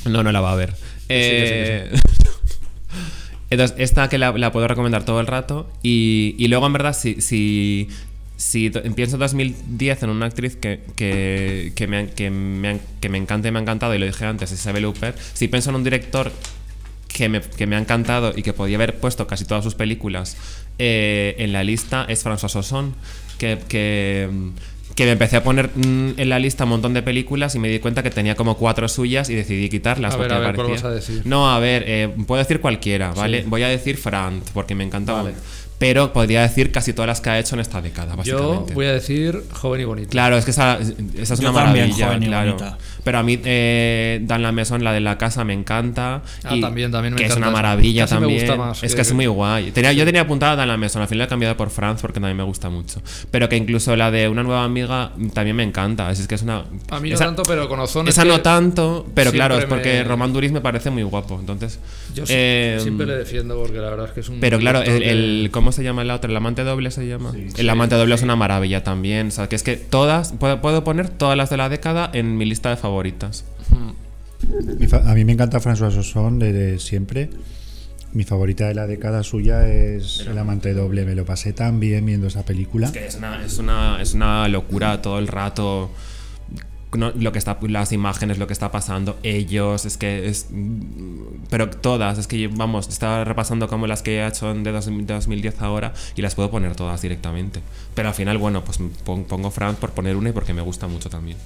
[0.04, 0.74] No, no la va a ver.
[1.08, 1.90] Eh,
[3.50, 5.70] Entonces, esta que la, la puedo recomendar todo el rato.
[5.82, 7.88] Y, y luego, en verdad, si, si,
[8.36, 13.18] si pienso en 2010 en una actriz que, que, que, me, que, me, que me
[13.18, 15.16] encanta y me ha encantado, y lo dije antes, Isabel Huppert.
[15.34, 16.32] Si pienso en un director
[17.16, 20.36] que me, que me ha encantado y que podía haber puesto casi todas sus películas
[20.78, 22.94] eh, en la lista es François Ozon,
[23.38, 24.28] que, que,
[24.94, 27.68] que me empecé a poner mm, en la lista un montón de películas y me
[27.68, 30.12] di cuenta que tenía como cuatro suyas y decidí quitarlas.
[30.14, 31.22] A ver, a me ver, ¿cuál parecía- vas a decir?
[31.24, 33.40] No, a ver, eh, puedo decir cualquiera, ¿vale?
[33.42, 33.48] Sí.
[33.48, 35.14] Voy a decir Frank, porque me encanta.
[35.14, 35.32] Vale.
[35.78, 38.72] Pero podría decir casi todas las que ha hecho en esta década, Yo básicamente.
[38.74, 40.08] voy a decir joven y bonito.
[40.08, 40.78] Claro, es que esa,
[41.18, 42.52] esa es Yo una también, maravilla, joven y claro.
[42.54, 42.78] bonita.
[43.06, 46.22] Pero a mí eh, Dan la Maison, la de la casa, me encanta.
[46.42, 47.48] Ah, también, también me que es encanta.
[47.48, 48.40] una maravilla Casi me también.
[48.40, 49.70] gusta más es que- que es muy guay.
[49.70, 52.18] Tenía, Yo tenía apuntada Dan la Maison, al final la he cambiado por Franz porque
[52.18, 53.00] también me gusta mucho.
[53.30, 56.10] Pero que incluso la de una nueva amiga también me encanta.
[56.10, 56.64] Es, es que es una.
[56.90, 59.56] A mí no esa, tanto, pero con Ozón es esa que no tanto, pero claro,
[59.56, 61.38] es porque me- Román Duris me parece muy guapo.
[61.38, 61.78] Entonces.
[62.12, 64.40] Yo sí- eh, siempre le defiendo porque la verdad es que es un.
[64.40, 66.28] pero claro, el, el- ¿cómo se llama el otro?
[66.28, 67.32] ¿El amante doble se llama?
[67.56, 69.28] el amante doble es una maravilla también.
[69.28, 72.36] O sea, que es que todas, puedo, puedo poner todas las de la década en
[72.36, 73.44] mi lista de favoritas.
[75.04, 77.30] A mí me encanta François Ozon desde siempre.
[78.12, 81.04] Mi favorita de la década suya es El amante doble.
[81.04, 82.86] Me lo pasé tan bien viendo esa película.
[82.86, 85.90] Es que es una, es una, es una locura todo el rato.
[86.96, 90.48] no- lo que está, las imágenes, lo que está pasando, ellos, es que es.
[91.50, 95.04] Pero todas, es que vamos, estaba repasando como las que he hecho de dos- de
[95.14, 97.60] 2010 ahora y las puedo poner todas directamente.
[97.94, 100.86] Pero al final, bueno, pues pon- pongo Franz por poner una y porque me gusta
[100.86, 101.36] mucho también.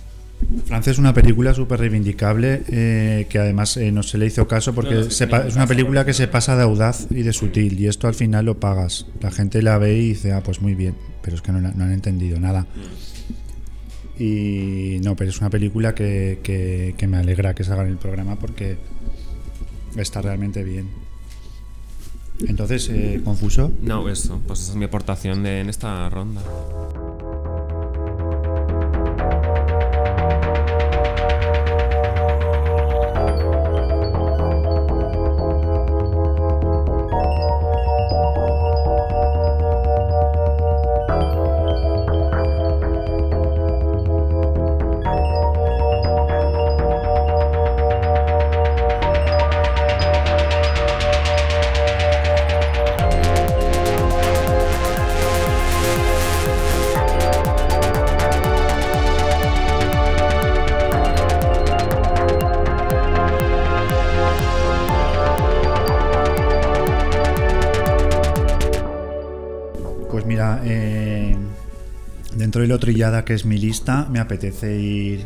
[0.67, 4.75] France es una película súper reivindicable eh, que además eh, no se le hizo caso
[4.75, 8.09] porque se es una película que se pasa de audaz y de sutil y esto
[8.09, 9.07] al final lo pagas.
[9.21, 11.93] La gente la ve y dice, ah, pues muy bien, pero es que no, han
[11.93, 12.67] entendido nada.
[14.19, 17.97] Y no, pero es una película que, que- que me alegra que salga en el
[17.99, 18.77] programa porque
[19.97, 20.89] está realmente bien.
[22.47, 23.73] Entonces, eh, ¿confuso?
[23.83, 26.41] No, eso, pues esa es mi aportación de, en esta ronda.
[72.61, 75.25] Dentro de lo trillada que es mi lista, me apetece ir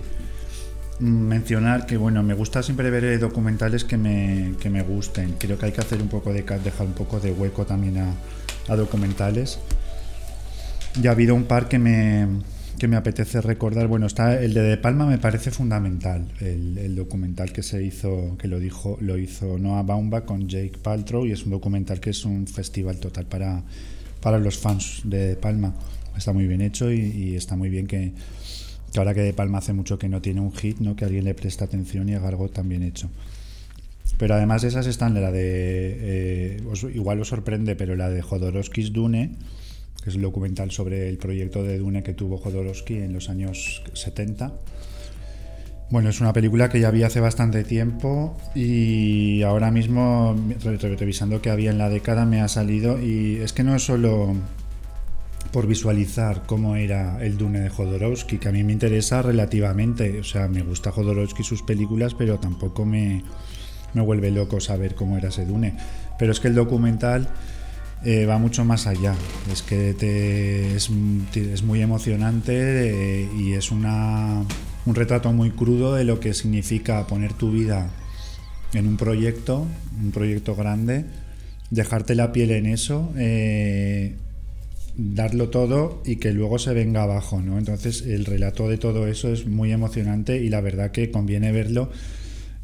[1.01, 5.35] mm, mencionar que bueno, me gusta siempre ver eh, documentales que me, que me gusten.
[5.39, 8.15] Creo que hay que hacer un poco de dejar un poco de hueco también a,
[8.69, 9.59] a documentales.
[11.01, 12.29] Ya ha habido un par que me,
[12.79, 13.89] que me apetece recordar.
[13.89, 16.29] Bueno, está el de De Palma me parece fundamental.
[16.41, 20.79] El, el documental que se hizo, que lo dijo, lo hizo Noah Baumbach con Jake
[20.81, 23.65] Paltrow y es un documental que es un festival total para,
[24.25, 25.75] para los fans de Palma.
[26.17, 28.13] Está muy bien hecho y, y está muy bien que,
[28.93, 30.97] que ahora que De Palma hace mucho que no tiene un hit, ¿no?
[30.97, 33.11] que alguien le presta atención y haga algo tan bien hecho.
[34.17, 38.23] Pero además de esas están la de, eh, os- igual os sorprende, pero la de
[38.23, 39.33] Jodorowsky's Dune,
[40.03, 43.83] que es el documental sobre el proyecto de Dune que tuvo Jodorowsky en los años
[43.93, 44.53] 70.
[45.91, 50.35] Bueno, es una película que ya vi hace bastante tiempo y ahora mismo,
[50.65, 53.77] re- re- revisando que había en la década, me ha salido y es que no
[53.77, 54.35] es solo
[55.53, 60.25] por visualizar cómo era el Dune de Jodorowsky, que a mí me interesa relativamente, o
[60.25, 63.23] sea, me gusta Jodorowsky y sus películas, pero tampoco me,
[63.93, 65.77] me vuelve loco saber cómo era ese Dune.
[66.19, 67.29] Pero es que el documental
[68.05, 69.15] eh, va mucho más allá.
[69.53, 70.91] Es que te- es,
[71.37, 74.43] es muy emocionante eh, y es una,
[74.87, 77.91] un retrato muy crudo de lo que significa poner tu vida
[78.73, 79.67] en un proyecto,
[80.03, 81.05] un proyecto grande,
[81.71, 84.15] dejarte la piel en eso, eh,
[84.97, 87.59] darlo todo y que luego se venga abajo, ¿no?
[87.59, 91.91] Entonces el relato de todo eso es muy emocionante y la verdad que conviene verlo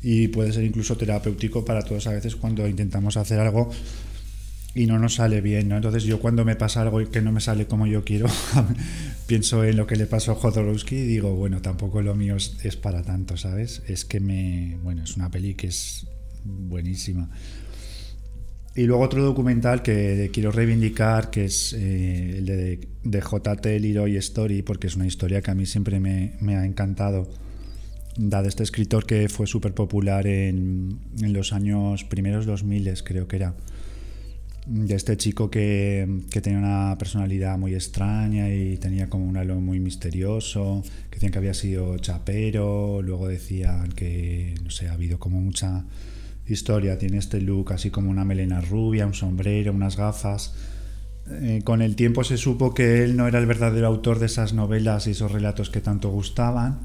[0.02, 3.70] y puede ser incluso terapéutico para todos a veces cuando intentamos hacer algo
[4.74, 5.76] y no nos sale bien, ¿no?
[5.76, 8.26] Entonces yo cuando me pasa algo que no me sale como yo quiero,
[9.26, 12.56] pienso en lo que le pasó a Jodorowsky y digo, bueno, tampoco lo mío es,
[12.62, 13.82] es para tanto, ¿sabes?
[13.88, 16.06] Es que me, bueno, es una peli que es
[16.44, 17.28] buenísima.
[18.76, 24.16] Y luego otro documental que quiero reivindicar, que es eh, el de, de JT Leroy
[24.18, 27.28] Story, porque es una historia que a mí siempre me, me ha encantado.
[28.16, 33.36] De este escritor que fue súper popular en, en los años primeros 2000, creo que
[33.36, 33.54] era.
[34.66, 39.56] De este chico que, que tenía una personalidad muy extraña y tenía como un halo
[39.56, 45.18] muy misterioso, que decían que había sido chapero, luego decían que, no sé, ha habido
[45.18, 45.84] como mucha
[46.46, 50.54] historia, tiene este look así como una melena rubia, un sombrero, unas gafas,
[51.30, 54.52] eh, con el tiempo se supo que él no era el verdadero autor de esas
[54.52, 56.80] novelas y esos relatos que tanto gustaban.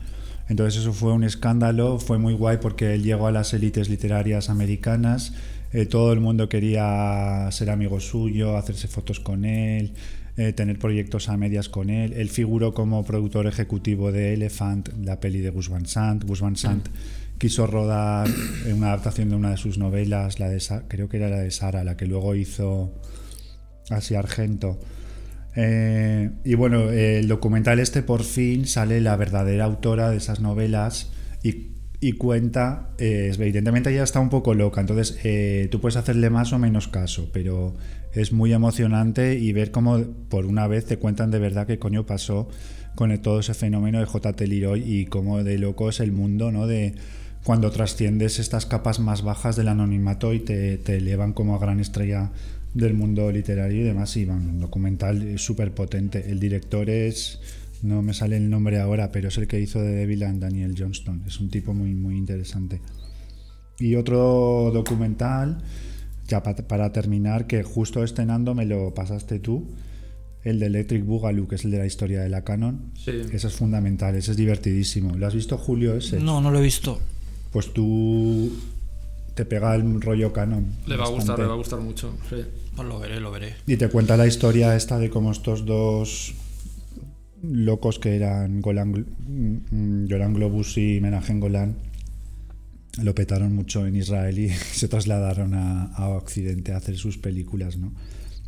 [0.47, 4.49] Entonces eso fue un escándalo, fue muy guay porque él llegó a las élites literarias
[4.49, 5.33] americanas,
[5.75, 9.91] eh, todo el mundo quería ser amigo suyo, hacerse fotos con él,
[10.37, 12.13] eh, tener proyectos a medias con él.
[12.13, 16.23] Él figuró como productor ejecutivo de Elephant, la peli de Gus Van Sant.
[16.23, 16.87] Gus Van Sant
[17.37, 18.29] quiso rodar
[18.73, 21.83] una adaptación de una de sus novelas, la de creo que era la de Sara,
[21.83, 22.93] la que luego hizo
[23.89, 24.79] así Argento.
[25.57, 31.11] Eh, y bueno, el documental este por fin sale la verdadera autora de esas novelas
[31.43, 31.74] y,
[32.17, 36.59] cuenta, eh, evidentemente ella está un poco loca, entonces eh, tú puedes hacerle más o
[36.59, 37.75] menos caso, pero
[38.13, 39.99] es muy emocionante y ver cómo
[40.29, 42.47] por una vez te cuentan de verdad qué coño pasó
[42.95, 44.47] con todo ese fenómeno de J.T.
[44.47, 46.65] Leroy y cómo de loco es el mundo, ¿no?
[46.65, 46.95] De
[47.43, 51.79] cuando trasciendes estas capas más bajas del anonimato y te, te elevan como a gran
[51.79, 52.31] estrella
[52.73, 54.15] del mundo literario y demás.
[54.17, 56.29] Y bueno, un documental súper potente.
[56.29, 57.39] El director es,
[57.81, 61.23] no me sale el nombre ahora, pero es el que hizo de Devilland, Daniel Johnston.
[61.25, 62.81] Es un tipo muy, muy interesante.
[63.79, 65.61] Y otro documental,
[66.27, 69.67] ya para terminar, que justo estrenando me lo pasaste tú,
[70.43, 72.91] el de Electric Boogaloo, que es el de la historia de la Canon.
[72.95, 73.11] Sí.
[73.31, 75.17] Ese es fundamental, ese es divertidísimo.
[75.17, 76.19] ¿Lo has visto, Julio, ese?
[76.19, 76.99] No, no lo he visto.
[77.51, 78.51] Pues tú
[79.35, 80.65] te pega el rollo canon.
[80.87, 82.13] Le va a gustar, le va a gustar mucho.
[82.29, 82.45] Pues
[82.87, 83.55] lo veré, lo veré.
[83.67, 86.33] Y te cuenta la historia esta de cómo estos dos
[87.51, 91.75] locos que eran Golan, mm, Golan Globus y Menahem Golan
[93.01, 97.93] lo petaron mucho en Israel y se trasladaron a, Occidente a hacer sus películas, ¿no?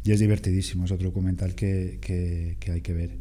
[0.03, 3.11] Y es divertidísimo, es otro documental que, que hay que ver.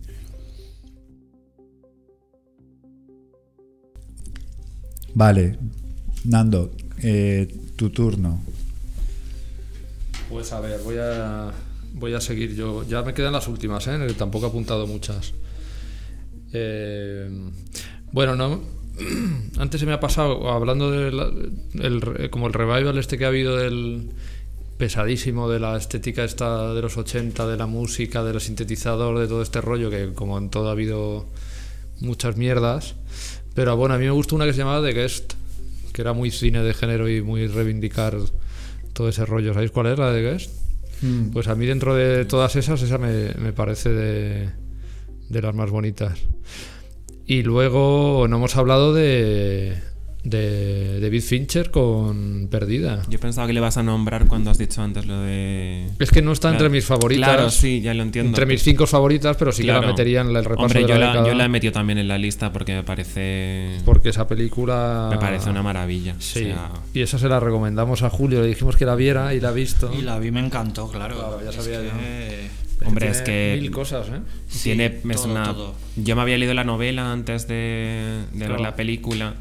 [5.15, 5.59] Vale,
[6.25, 6.73] Nando,
[7.03, 8.39] eh, tu turno.
[10.29, 11.53] Pues a ver, voy a,
[11.95, 12.87] voy a seguir yo.
[12.87, 13.99] Ya me quedan las últimas, ¿eh?
[14.19, 15.33] tampoco he apuntado muchas.
[16.59, 17.29] Eh,
[18.13, 18.63] bueno, no,
[19.59, 24.11] antes se me ha pasado, hablando de como el revival este que ha habido del
[24.79, 29.43] pesadísimo de la estética esta de los 80, de la música, del sintetizador, de todo
[29.43, 31.27] este rollo, que como en todo ha habido
[32.01, 32.95] muchas mierdas.
[33.55, 35.35] Pero bueno, a mí me gustó una que se llamaba The Guest,
[35.93, 38.17] que era muy cine de género y muy reivindicar
[38.93, 39.55] todo ese rollo.
[39.55, 40.51] ¿Sabéis cuál es la de Guest?
[41.03, 41.31] Hmm.
[41.31, 44.51] Pues a mí dentro de todas esas, esa me, me parece de,
[45.29, 46.19] de las más bonitas.
[47.27, 49.77] Y luego no hemos hablado de,
[50.23, 53.03] de David Fincher con Perdida.
[53.09, 55.89] Yo pensaba que le vas a nombrar cuando has dicho antes lo de.
[55.99, 57.29] Es que no está entre mis favoritas.
[57.29, 58.29] Claro, sí, ya lo entiendo.
[58.29, 60.99] Entre mis cinco favoritas, pero sí que la metería en el repaso Hombre, de yo,
[60.99, 63.79] la, yo la he metido también en la lista porque me parece.
[63.85, 65.09] Porque esa película.
[65.11, 66.15] Me parece una maravilla.
[66.19, 66.53] Sí.
[66.95, 69.53] Y esa se la recomendamos a Julio, le dijimos que la viera y la ha
[69.53, 69.93] visto.
[69.93, 71.41] Y la vi, me encantó, claro.
[71.45, 71.81] ya sabía
[72.85, 73.59] Hombre, es que.
[73.61, 74.21] Mil cosas, ¿eh?
[74.63, 75.01] Tiene.
[75.97, 79.37] Yo me había leído la novela antes de, ver la película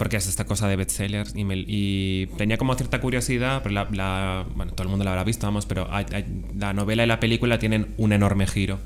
[0.00, 4.72] porque es esta cosa de bestsellers y, y tenía como cierta curiosidad, pero la, bueno,
[4.72, 5.90] todo el mundo la habrá visto, vamos, pero
[6.56, 8.78] la novela y la película tienen un enorme giro.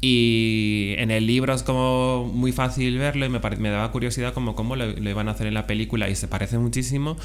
[0.00, 4.54] Y en el libro es como muy fácil verlo y me, me daba curiosidad como
[4.54, 7.18] cómo lo, iban a hacer en la película y se parece muchísimo,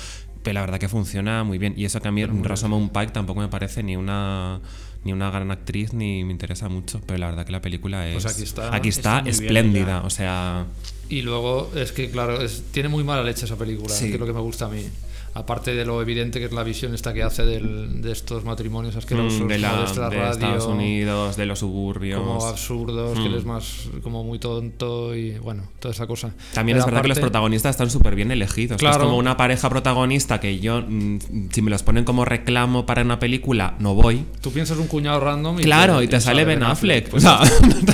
[0.43, 1.73] pero la verdad que funciona muy bien.
[1.77, 4.59] Y eso que a mí Rosamund Pike tampoco me parece ni una
[5.03, 8.25] ni una gran actriz ni me interesa mucho, pero la verdad que la película pues
[8.25, 10.65] es aquí está, aquí está, espléndida, o sea,
[11.09, 12.39] y luego es que claro,
[12.71, 14.83] tiene muy mala leche esa película, que es lo que me gusta a mí
[15.33, 19.41] aparte de lo evidente que es la visión esta que hace de estos matrimonios asquerosos
[19.41, 19.77] mm, de, la,
[20.09, 22.19] de Estados Unidos, de los suburbios.
[22.19, 23.47] Como absurdos, que es mm.
[23.47, 26.33] más como muy tonto y bueno, toda esa cosa.
[26.53, 28.77] También es verdad que los protagonistas están súper bien elegidos.
[28.77, 28.97] Claro.
[28.97, 33.01] Es como una pareja protagonista que yo, mm, si me los ponen como reclamo para
[33.01, 34.25] una película, no voy.
[34.41, 37.09] Tú piensas un cuñado random y Claro, y te, sale Ben Affleck.
[37.09, 37.25] Pues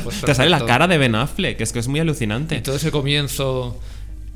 [0.04, 2.58] pues te sale la cara de Ben Affleck, es que es muy alucinante.
[2.58, 3.80] Y todo ese comienzo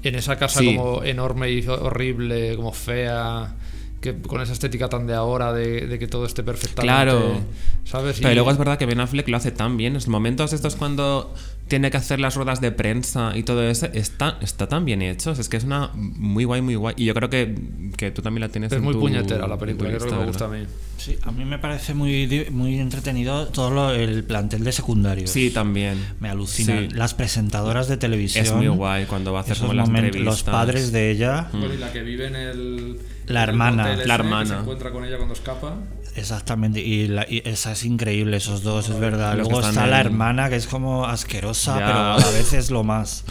[0.03, 3.55] en esa casa como enorme y horrible, como fea,
[4.01, 6.81] que con esa estética tan de ahora, de, que todo esté perfectamente.
[6.81, 7.41] Claro.
[7.85, 8.19] ¿Sabes?
[8.19, 9.89] Pero luego es verdad que Ben Affleck lo hace tan bien.
[9.89, 11.33] En los momentos estos cuando
[11.71, 15.31] tiene que hacer las ruedas de prensa y todo eso, está, está tan bien hecho.
[15.31, 16.95] Es que es una muy guay, muy guay.
[16.97, 17.55] Y yo creo que,
[17.95, 20.47] que tú también la tienes Es muy puñetera la película, creo que me gusta a
[20.49, 20.65] mí.
[20.97, 25.29] Sí, a mí me parece muy, muy entretenido todo el plantel de secundarios.
[25.29, 25.97] Sí, también.
[26.19, 26.89] Me alucina.
[26.93, 28.45] Las presentadoras de televisión.
[28.45, 30.25] Es muy guay cuando va a hacer como las entrevistas.
[30.25, 31.47] Los padres de ella.
[31.53, 32.99] y la que vive en el.
[33.27, 33.95] La hermana.
[33.95, 34.45] la hermana.
[34.45, 35.77] se encuentra con ella cuando escapa.
[36.15, 37.09] Exactamente, y,
[37.45, 39.35] esa es increíble, esos dos, es verdad.
[39.37, 43.23] Luego está la hermana, que es como asquerosa, pero a veces lo más.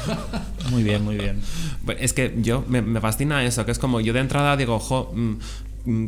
[0.70, 1.40] muy bien, muy bien.
[1.98, 4.78] Es que yo me, fascina eso, que es como yo de entrada digo,
[5.12, 5.38] mm, mm,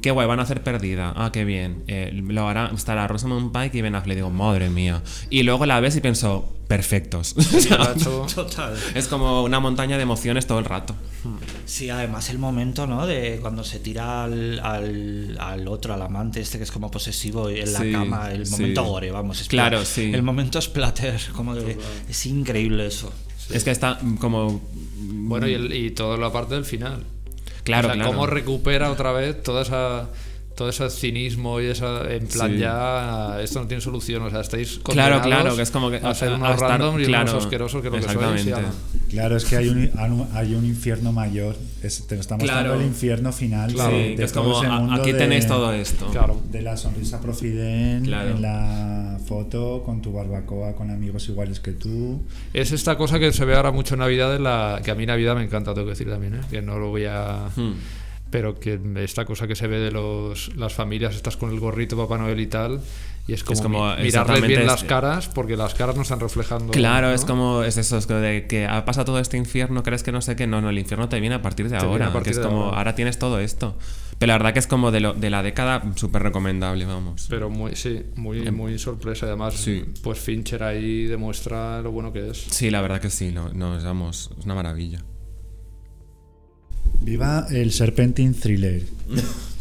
[0.03, 1.13] qué guay, van a hacer perdida.
[1.17, 1.85] Ah, qué bien.
[1.89, 4.17] Eh, lo hará, estará Rosamund Pike y Ben Affleck.
[4.17, 5.03] Digo, madre mía.
[5.31, 7.35] Y luego la ves y pienso, perfectos.
[8.35, 8.77] Total.
[8.95, 10.95] es como una montaña de emociones todo el rato.
[11.67, 13.07] Sí, además el momento, ¿no?
[13.07, 17.49] De cuando se tira al, al, al otro, al amante este que es como posesivo
[17.49, 18.53] en la Sí, cama, el sí.
[18.53, 19.41] momento gore, vamos.
[19.41, 20.11] es Claro, sí.
[20.13, 21.79] El momento splatter, como de,
[22.09, 23.13] es increíble eso.
[23.51, 24.63] Es que está mm, como.
[24.97, 27.05] Bueno, y, el- y toda la parte del final.
[27.65, 28.11] Claro, o sea, claro.
[28.13, 30.09] cómo recupera otra vez toda esa
[30.57, 32.59] todo ese cinismo y esa en plan Sí.
[32.59, 36.15] ya esto no tiene solución o sea estáis Claro, claro, que es como que a
[36.15, 38.47] ser a unos estar- random y claro, unos asquerosos que lo que sois.
[39.11, 39.91] Claro, es que hay un,
[40.33, 41.57] hay un infierno mayor.
[41.83, 42.75] Es- te lo mostrando Claro.
[42.75, 43.73] el infierno final.
[43.73, 43.93] Claro.
[43.97, 46.07] de- Sí, de que es todo como, mundo aquí de- tenéis todo esto.
[46.09, 48.31] claro De la sonrisa profiden Claro.
[48.31, 52.23] en la foto con tu barbacoa con amigos iguales que tú.
[52.53, 55.07] es esta cosa que se ve ahora mucho en Navidad en la que a mí
[55.07, 56.41] Navidad me encanta tengo que decir también ¿eh?
[56.51, 57.73] que no lo voy a Hmm.
[58.35, 61.97] Pero que esta cosa que se ve de los las familias estas con el gorrito
[61.97, 62.81] Papá Noel y tal
[63.29, 66.19] y es como, como mi- mirarles bien las este- caras porque las caras no están
[66.19, 67.15] reflejando Claro, ¿no?
[67.15, 70.11] es como, es eso, es que de que ha pasado todo este infierno, crees que
[70.11, 72.33] no sé qué, no, no, el infierno te viene a partir de Te ahora, partir
[72.35, 72.79] que es como, ahora.
[72.79, 72.95] ahora.
[72.97, 73.79] tienes todo esto.
[74.19, 77.27] Pero la verdad que es como de, lo, de la década súper recomendable, vamos.
[77.31, 79.27] Pero muy, sí, muy, muy sorpresa.
[79.27, 79.85] Además, Sí.
[80.03, 82.39] pues Fincher ahí demuestra lo bueno que es.
[82.51, 85.03] Sí, la verdad que sí, no, no, vamos, es una maravilla.
[87.05, 88.83] Viva el Serpentine Thriller.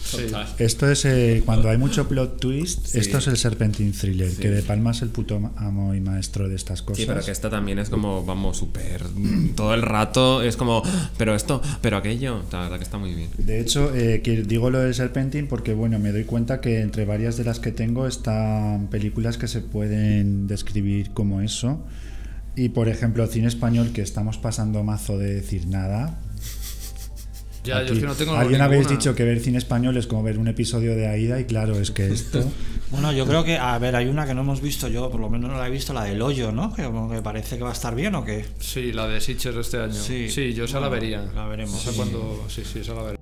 [0.03, 0.17] Sí.
[0.59, 2.85] Esto es eh, cuando hay mucho plot twist.
[2.87, 2.99] Sí.
[2.99, 4.41] Esto es el Serpentine Thriller, Sí.
[4.41, 6.97] que De Palma es el puto amo y maestro de estas cosas.
[6.99, 9.01] Sí, pero que esta también es como, vamos, súper.
[9.55, 12.43] Todo el rato es como, "Ah, pero esto, pero aquello.
[12.51, 13.29] La verdad que está muy bien.
[13.37, 17.05] De hecho, eh, que digo lo del Serpentine porque bueno, me doy cuenta que entre
[17.05, 21.81] varias de las que tengo están películas que se pueden describir como eso.
[22.55, 26.19] Y por ejemplo, cine español que estamos pasando mazo de decir nada.
[27.64, 30.07] Ya, yo Aquí, es que no tengo Alguien habéis dicho que ver cine español es
[30.07, 32.44] como ver un episodio de Aida y claro, es que esto...
[32.94, 35.27] Bueno, yo creo que, a ver, hay una que no hemos visto yo, por lo
[35.27, 36.72] menos no la he visto, la del hoyo, ¿no?
[36.76, 38.45] Que como que parece que va a estar bien o qué.
[38.60, 39.94] Sí, la de de este año.
[39.94, 40.30] Sí.
[40.30, 41.23] Sí, yo esa la vería.
[41.34, 41.81] la veremos.
[41.81, 41.98] Esa Sí.
[41.98, 42.45] cuando...
[42.49, 43.18] Sí, sí, esa la veré.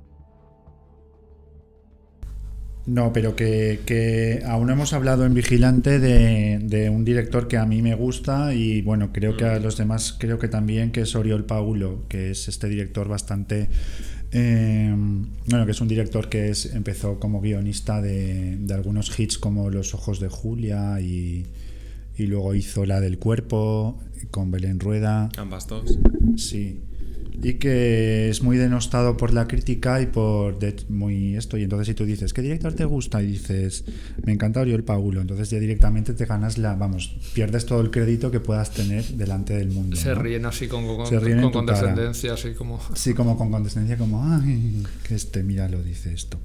[2.86, 7.66] No, pero que, que aún hemos hablado en Vigilante de, de un director que a
[7.66, 11.16] mí me gusta y bueno, creo que a los demás creo que también, que es
[11.16, 13.70] Oriol Paulo, que es este director bastante...
[14.32, 14.94] eh,
[15.48, 19.70] bueno, que es un director que es, empezó como guionista de, de algunos hits como
[19.70, 21.45] Los Ojos de Julia y,
[22.18, 23.99] y luego hizo la del cuerpo
[24.30, 25.30] con Belén Rueda.
[25.38, 25.98] Ambas dos.
[26.38, 26.80] Sí.
[27.34, 31.58] Y que es muy denostado por la crítica y por de- muy esto.
[31.58, 33.22] Y entonces si tú dices, ¿qué director te gusta?
[33.22, 33.86] Y dices,
[34.24, 35.22] me encanta Oriol Paulo.
[35.22, 39.56] Entonces ya directamente te ganas la, vamos, pierdes todo el crédito que puedas tener delante
[39.56, 39.95] del mundo.
[39.95, 40.22] Se ¿no?
[40.22, 42.80] ríen así con, con, ríen en con condescendencia, así como...
[42.95, 46.38] Sí, como con condescendencia, como, ay, que este, mira, lo dice esto.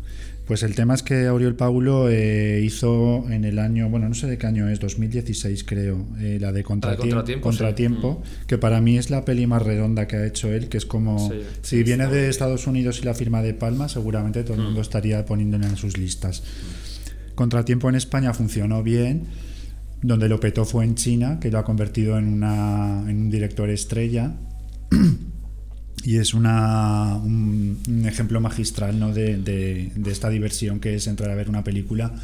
[0.47, 4.28] Pues el tema es que Oriol Paulo eh, hizo en el año, bueno, no sé
[4.28, 7.59] de qué año es, 2016 creo, eh, la de Contratiempo, Contratiempo, sí.
[7.59, 10.86] Contratiempo, que para mí es la peli más redonda que ha hecho él, que es
[10.86, 14.60] como, Sí, si viene de Estados Unidos y la firma de Palma, seguramente todo el
[14.60, 14.64] Mm.
[14.66, 16.44] mundo estaría poniéndola en sus listas.
[17.35, 19.24] Contratiempo en España funcionó bien,
[20.01, 23.68] donde lo petó fue en China, que lo ha convertido en, una, en un director
[23.68, 24.36] estrella.
[26.06, 29.12] Y es una, un, un ejemplo magistral ¿no?
[29.12, 32.14] de, de- de esta diversión que es entrar a ver una película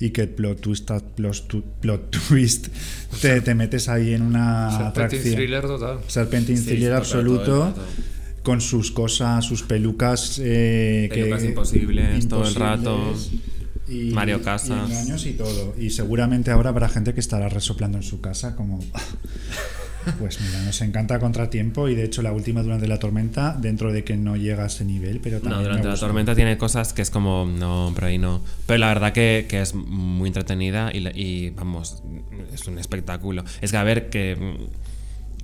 [0.00, 2.68] y que plot twist, plot, plot twist
[3.20, 5.34] te, te metes ahí en una Serpentine atracción.
[5.34, 5.98] thriller total.
[6.08, 7.74] Serpentine Sí, thriller todo absoluto
[8.42, 13.14] con sus cosas, sus pelucas eh, Pelucas imposibles todo el rato.
[13.88, 14.90] y- Mario y Casas.
[14.90, 15.74] engaños y todo.
[15.78, 18.80] Y seguramente ahora habrá gente que estará resoplando en su casa como...
[20.18, 24.04] Pues mira, nos encanta Contratiempo y de hecho la última durante la tormenta, dentro de
[24.04, 27.02] que no llega a ese nivel, pero también No, durante la tormenta tiene cosas que
[27.02, 28.40] es como, no, por ahí no.
[28.66, 32.02] Pero la verdad que, que es muy entretenida y, y, vamos,
[32.52, 33.44] es un espectáculo.
[33.60, 34.36] Es que a ver, que.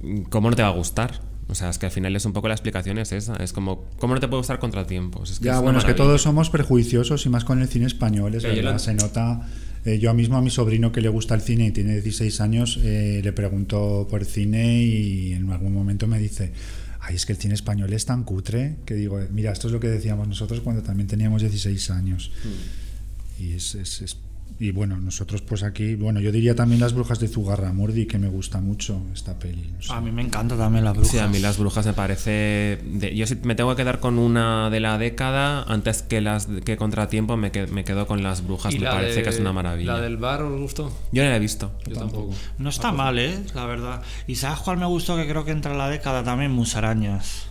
[0.03, 1.21] mm, ¿Cómo no te va a gustar?
[1.49, 3.37] O sea, es que al final es un poco la explicación es esa.
[3.37, 5.31] Es como, ¿cómo no te puede gustar contratiempos?
[5.31, 7.87] Es que Ya, es bueno, es que todos somos prejuiciosos y más con el cine
[7.87, 9.47] español, es verdad, lo- se nota.
[9.85, 12.79] Eh, yo mismo a mi sobrino que le gusta el cine y tiene 16 años,
[12.83, 16.53] eh, le pregunto por cine y en algún momento me dice,
[17.01, 19.81] ay, es que el cine español es tan cutre, que digo, mira, esto es lo
[19.81, 22.31] que decíamos nosotros cuando también teníamos 16 años.
[22.45, 23.43] Hmm.
[23.43, 24.17] Y es, es- es-
[24.59, 28.29] y bueno, nosotros pues aquí, bueno, yo diría también Las Brujas de Zugarramurdi, que me
[28.29, 29.71] gusta mucho esta peli.
[29.75, 29.93] no sé.
[29.93, 31.09] A mí me encanta también la bruja.
[31.11, 32.79] Sí, a mí las brujas me parece.
[32.85, 36.47] de- yo si me tengo que quedar con una de la década, antes que las
[36.65, 38.75] que contratiempo me, que- me quedo con las brujas.
[38.75, 39.95] Y Me la parece de- que es una maravilla.
[39.95, 40.93] ¿La del bar os gustó?
[41.13, 41.73] Yo no la he visto.
[41.87, 42.35] Yo tampoco.
[42.59, 43.39] No está mal, ¿eh?
[43.55, 44.03] La verdad.
[44.27, 45.17] ¿Y sabes cuál me gustó?
[45.17, 47.47] Que creo que entra en la década también, Musarañas.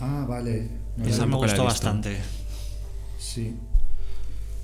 [0.00, 0.68] Ah, vale.
[0.96, 2.16] No, Esa me gustó bastante.
[3.18, 3.54] Sí.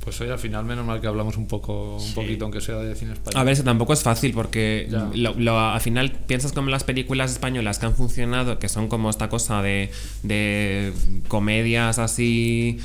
[0.03, 2.95] Pues hoy al final, menos mal que hablamos un poco, un poquito, aunque sea de
[2.95, 3.39] cine español.
[3.39, 7.31] A ver, eso tampoco es fácil porque lo- lo- al final piensas como las películas
[7.33, 9.91] españolas que han funcionado, que son como esta cosa de,
[10.23, 10.93] de
[11.29, 12.79] comedias así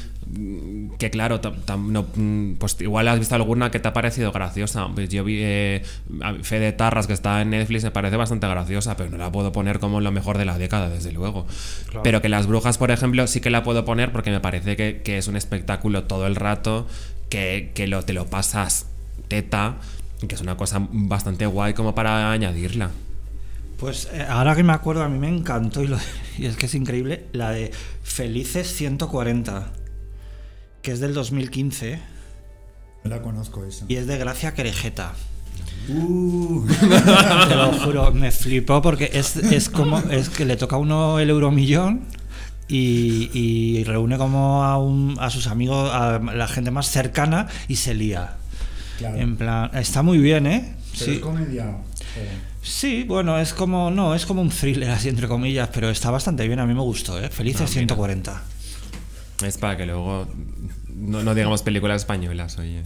[0.98, 4.32] que claro, tam- tam- no, mm, pues igual has visto alguna que te ha parecido
[4.32, 4.88] graciosa.
[4.94, 5.84] Pues yo vi eh,
[6.22, 9.52] a- Fede Tarras que está en Netflix, me parece bastante graciosa, pero no la puedo
[9.52, 11.46] poner como lo mejor de la década, desde luego.
[12.04, 15.02] Pero que Las Brujas, por ejemplo, sí que la puedo poner porque me parece que,
[15.04, 16.88] que es un espectáculo todo el rato,
[17.30, 18.88] que, que lo, te lo pasas
[19.28, 19.76] teta,
[20.28, 22.92] que es una cosa bastante guay como para añadirla.
[23.78, 25.98] Pues eh, ahora que me acuerdo, a mí me encantó y, lo-
[26.38, 27.72] y es que es increíble, la de
[28.04, 29.68] Felices 140,
[30.86, 32.00] que es del 2015
[33.04, 33.86] No la conozco esa.
[33.88, 35.14] y es de Gracia Querejeta.
[35.90, 36.66] Uh,
[37.50, 41.20] Te lo juro, me flipó porque es, es como es que le toca a uno
[41.20, 42.06] el euromillón
[42.68, 47.76] y, y reúne como a, un- a sus amigos, a la gente más cercana y
[47.78, 48.36] se lía.
[49.00, 49.18] claro.
[49.18, 50.76] En plan, está muy bien, ¿eh?
[51.00, 51.66] Pero es Sí, comedia.
[51.70, 51.84] o-
[52.62, 56.48] sí, bueno, es como, no, es como un thriller así entre comillas, pero está bastante
[56.48, 57.30] bien, a mí me gustó, ¿eh?
[57.30, 57.80] Felices Ah, mira.
[57.96, 58.42] 140.
[59.46, 60.28] Es para que luego
[60.96, 62.82] no, no digamos películas españolas, oye.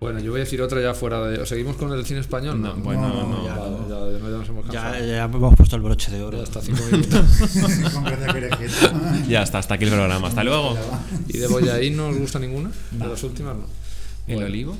[0.00, 1.40] Bueno, yo voy a decir otra ya fuera de.
[1.40, 2.60] ¿o ¿Seguimos con el cine español?
[2.62, 3.44] No, bueno, no, no.
[3.44, 5.06] Ya, vale, ya, ya nos hemos Ya, cansado.
[5.06, 6.38] ya hemos puesto el broche de oro.
[6.38, 7.20] Ya está, cinco minutos.
[9.28, 10.28] Ya está, hasta aquí el programa.
[10.28, 10.74] Hasta luego.
[11.28, 12.70] ¿Y de Boyaín no os gusta ninguna?
[12.92, 13.64] ¿De las últimas no?
[14.26, 14.46] ¿El Bueno.
[14.48, 14.76] olivo?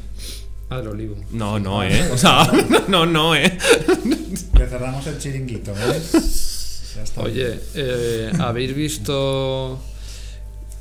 [0.70, 1.16] Ah, del olivo.
[1.32, 2.10] No, no, eh.
[2.12, 2.50] O sea,
[2.88, 3.58] no, no, eh.
[4.56, 6.92] Que cerramos el chiringuito, ¿ves?
[6.96, 7.20] Ya está.
[7.20, 9.78] Oye, eh, ¿habéis visto...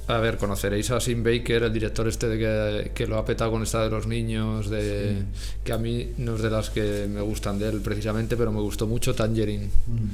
[0.10, 3.52] A ver, conoceréis a Sim Baker, el director este de que, que lo ha petado
[3.52, 5.22] con esta de los niños, de
[5.64, 8.60] que a mí no es de las que me gustan de él precisamente, pero me
[8.60, 10.08] gustó mucho Tangerine, Mm.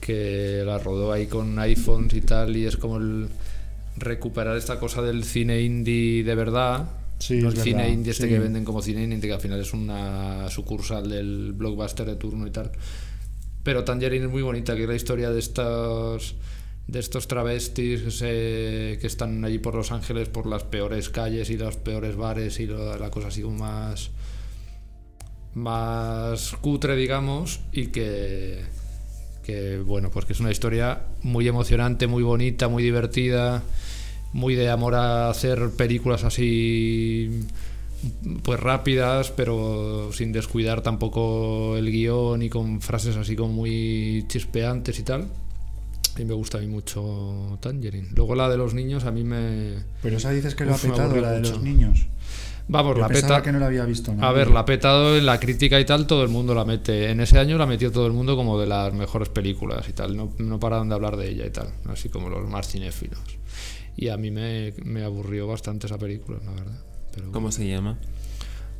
[0.00, 3.28] que la rodó ahí con iPhones y tal, y es como el
[3.98, 6.88] recuperar esta cosa del cine indie de verdad.
[7.18, 8.28] Sí, no el cine verdad, indie este sí.
[8.30, 12.46] que venden como cine indie, que al final es una sucursal del blockbuster de turno
[12.46, 12.72] y tal.
[13.62, 16.36] Pero Tangerine es muy bonita, que es la historia de estos
[16.86, 21.76] de estos travestis que, están allí por Los Ángeles por las peores calles y los
[21.76, 24.10] peores bares y la cosa así más
[25.54, 28.62] más cutre digamos y que
[29.44, 33.62] que bueno pues que es una historia muy emocionante muy bonita muy divertida
[34.32, 37.46] muy de amor a hacer películas así
[38.42, 44.98] pues rápidas pero sin descuidar tampoco el guion y con frases así como muy chispeantes
[44.98, 45.28] y tal
[46.18, 49.74] y me gusta a mí mucho Tangerine luego la de los niños a mí me
[50.02, 51.52] Pero esa dices que lo Uf, ha petado, la de mucho.
[51.52, 52.06] los niños.
[52.68, 55.26] vamos Yo la peta que no la había visto a ver, la ha petado en
[55.26, 57.10] la crítica y tal, todo el mundo la mete.
[57.10, 60.16] En ese año la metió todo el mundo como de las mejores películas y tal.
[60.16, 63.18] No, no pararon de hablar de ella y tal, así como los más cinéfilos.
[63.96, 66.78] Y a mí me, me aburrió bastante esa película, la verdad.
[67.14, 67.98] Pero, ¿Cómo se llama?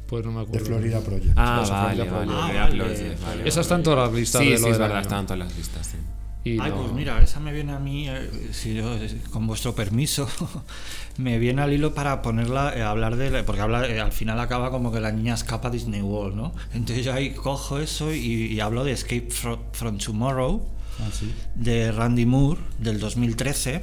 [0.08, 0.66] Pues no me De acuerdo.
[0.66, 1.32] Florida Project.
[1.36, 2.26] Ah, Eso, vale, Florida vale.
[2.26, 2.54] Project.
[2.58, 4.82] Ah, vale, vale, Esa está en todas las listas Sí, de sí, lo es del
[4.88, 5.96] verdad, está en todas las listas, sí.
[6.44, 9.46] Y Ay, no- pues mira, esa me viene a mí, eh, si yo, eh, con
[9.46, 10.28] vuestro permiso,
[11.16, 14.38] me viene al hilo para ponerla, eh, hablar de, la- porque habla, eh, al final
[14.40, 16.52] acaba como que la niña escapa a Disney World, ¿no?
[16.74, 18.18] Entonces yo ahí cojo eso y,
[18.52, 20.68] y hablo de Escape Fro- from Tomorrow,
[21.00, 21.32] Ah, sí.
[21.54, 23.80] de Randy Moore, del 2013,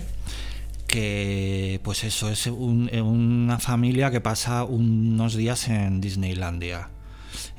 [0.88, 6.90] que pues eso, es un- una familia que pasa unos días en Disneylandia.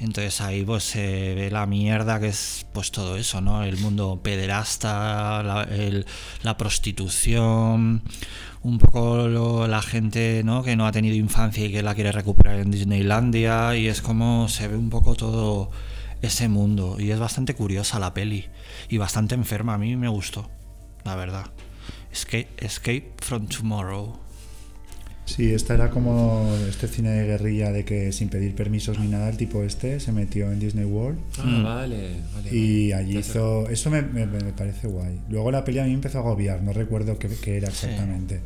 [0.03, 3.63] Entonces ahí pues se ve la mierda que es pues todo eso, ¿no?
[3.63, 8.03] El mundo pederasta, la, prostitución,
[8.63, 9.29] un poco
[9.69, 10.65] la gente, ¿no?
[10.65, 14.49] Que no ha tenido infancia y que la quiere recuperar en Disneylandia y es como
[14.49, 15.71] se ve un poco todo
[16.21, 18.47] ese mundo y es bastante curiosa la peli
[18.89, 20.51] y bastante enferma, a mí me gustó,
[21.05, 21.47] la verdad.
[22.11, 24.22] Escape, Escape from Tomorrow.
[25.25, 29.29] Sí, esta era como este cine de guerrilla de que sin pedir permisos ni nada,
[29.31, 31.63] el tipo este se metió en Disney World Ah, Mm.
[31.63, 32.55] vale, vale.
[32.57, 33.69] y allí hizo...
[33.69, 35.21] Eso me, me- me parece guay.
[35.31, 38.37] Luego la peli a mí me empezó a agobiar, no recuerdo qué, qué era exactamente.
[38.37, 38.43] Sí,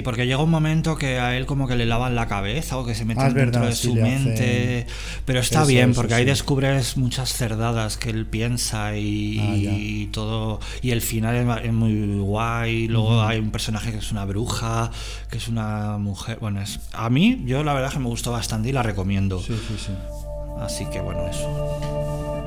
[0.00, 2.94] porque llega un momento que a él como que le lavan la cabeza o que
[2.94, 4.86] se meten Ah, dentro verdad, de sí, su mente.
[5.24, 6.30] Pero está Eso, bien, eso porque ahí sí.
[6.30, 10.60] descubres muchas cerdadas que él piensa y, Ah, y todo.
[10.82, 11.34] Y el final
[11.64, 12.86] es, muy guay.
[12.88, 14.90] Luego hay un personaje que es una bruja,
[15.30, 16.38] que es una mujer.
[16.40, 19.40] Bueno, es, a mí, yo la verdad que me gustó bastante y la recomiendo.
[19.40, 19.92] Sí, sí, sí.
[20.60, 22.41] Así que bueno, eso.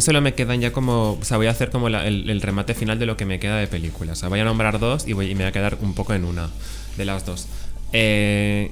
[0.00, 1.18] Mí solo me quedan ya como.
[1.20, 3.66] O sea, voy a hacer como el, remate final de lo que me queda de
[3.66, 4.18] películas.
[4.18, 6.48] O sea, voy a nombrar dos y, me voy a quedar un poco en una
[6.96, 7.46] de las dos.
[7.92, 8.70] Eh,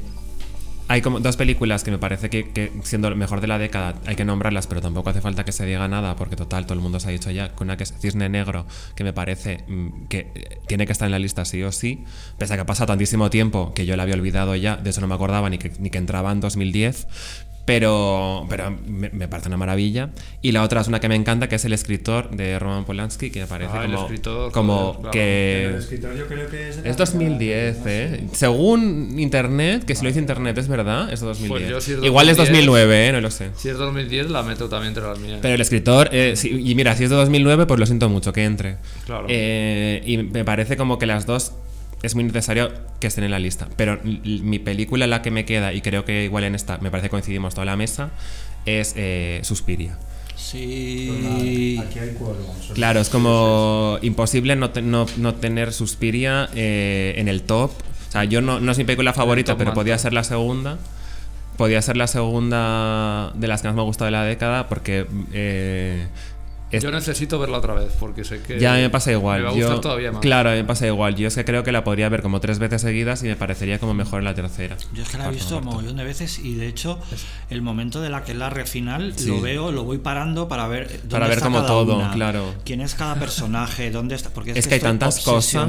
[0.90, 4.16] hay como dos películas que me parece que, que siendo mejor de la década hay
[4.16, 6.98] que nombrarlas, pero tampoco hace falta que se diga nada, porque total, todo el mundo
[6.98, 7.52] se ha dicho ya.
[7.60, 8.64] Una que es Cisne Negro,
[8.96, 12.04] que me parece mm, que eh, tiene que estar en la lista sí o sí,
[12.38, 15.02] pese a que ha pasado tantísimo tiempo que yo la había olvidado ya, de eso
[15.02, 17.06] no me acordaba ni que entraba en 2010.
[17.68, 20.08] Pero, pero me, me parece una maravilla.
[20.40, 23.28] Y la otra es una que me encanta, que es El escritor de Roman Polanski,
[23.28, 25.10] que me parece Ah, El como, escritor, como claro.
[25.10, 25.74] que...
[25.76, 26.78] escritor yo creo que es...
[26.82, 28.24] Es 2010, ¿eh?
[28.32, 31.50] Según internet, que si lo dice internet es verdad, es 2010.
[31.50, 33.12] Pues yo si es Igual es 2010, 2009, ¿eh?
[33.12, 33.50] No lo sé.
[33.54, 35.40] Si es 2010, la meto también entre las mías.
[35.42, 38.44] Pero el escritor, eh, y mira, si es de 2009, pues lo siento mucho, que
[38.44, 38.78] entre.
[39.04, 39.26] Claro.
[39.28, 41.52] Eh, y me parece como que las dos
[42.02, 42.70] es muy necesario
[43.00, 43.68] que estén en la lista.
[43.76, 47.06] Pero mi película, la que me queda, y creo que igual en esta, me parece
[47.08, 48.10] que coincidimos toda la mesa,
[48.66, 49.98] es eh, Suspiria.
[50.36, 51.78] Sí.
[51.84, 52.70] Aquí hay cuervos.
[52.74, 57.70] Claro, es como imposible no, te- no, no tener Suspiria eh, en el top.
[58.08, 60.78] O sea, yo no, no es mi película favorita, pero podía ser la segunda.
[61.56, 65.06] Podía ser la segunda de las que más me ha gustado de la década porque
[65.32, 66.06] eh,
[66.72, 68.58] Yo necesito verla otra vez porque sé que.
[68.60, 69.38] ya me pasa igual.
[69.40, 70.20] Me va a Yo- gustar todavía más.
[70.20, 71.16] Claro, me pasa igual.
[71.16, 73.78] Yo es que creo que la podría ver como tres veces seguidas y me parecería
[73.78, 74.76] como mejor en la tercera.
[74.92, 76.98] Yo es que la he visto un mogollón de veces y de hecho
[77.50, 79.28] el momento de la que es la final Sí.
[79.28, 82.10] lo veo, lo voy parando para ver dónde Para ver está como cada todo, una,
[82.10, 82.54] claro.
[82.64, 85.66] quién es cada personaje, dónde está, porque es, Es que hay estoy tantas cosas.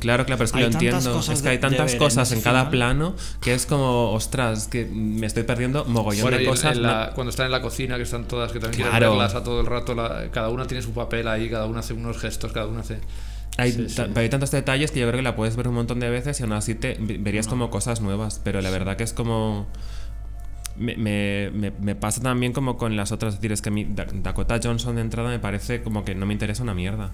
[0.00, 1.18] Claro, claro, pero es que Hay lo entiendo.
[1.20, 4.68] Es que hay de- de tantas cosas ese en cada plano que es como, ostras,
[4.68, 6.76] que me estoy perdiendo mogollón Bueno, de en- cosas.
[6.76, 8.92] en la- cuando están en la cocina, que están todas, que también Claro.
[8.98, 11.80] quieren verlas a todo el rato, la- cada una tiene su papel ahí, cada una
[11.80, 12.98] hace unos gestos, cada una hace.
[13.58, 14.02] Hay, Sí, sí.
[14.14, 16.42] hay tantos detalles que yo creo que la puedes ver un montón de veces y
[16.42, 18.40] aún así te ve- verías como cosas nuevas.
[18.42, 19.66] Pero la verdad que es como.
[20.76, 23.34] Me, me- me- me pasa también como con las otras.
[23.34, 26.32] Es decir, es que Da- Dakota Johnson de entrada me parece como que no me
[26.32, 27.12] interesa una mierda.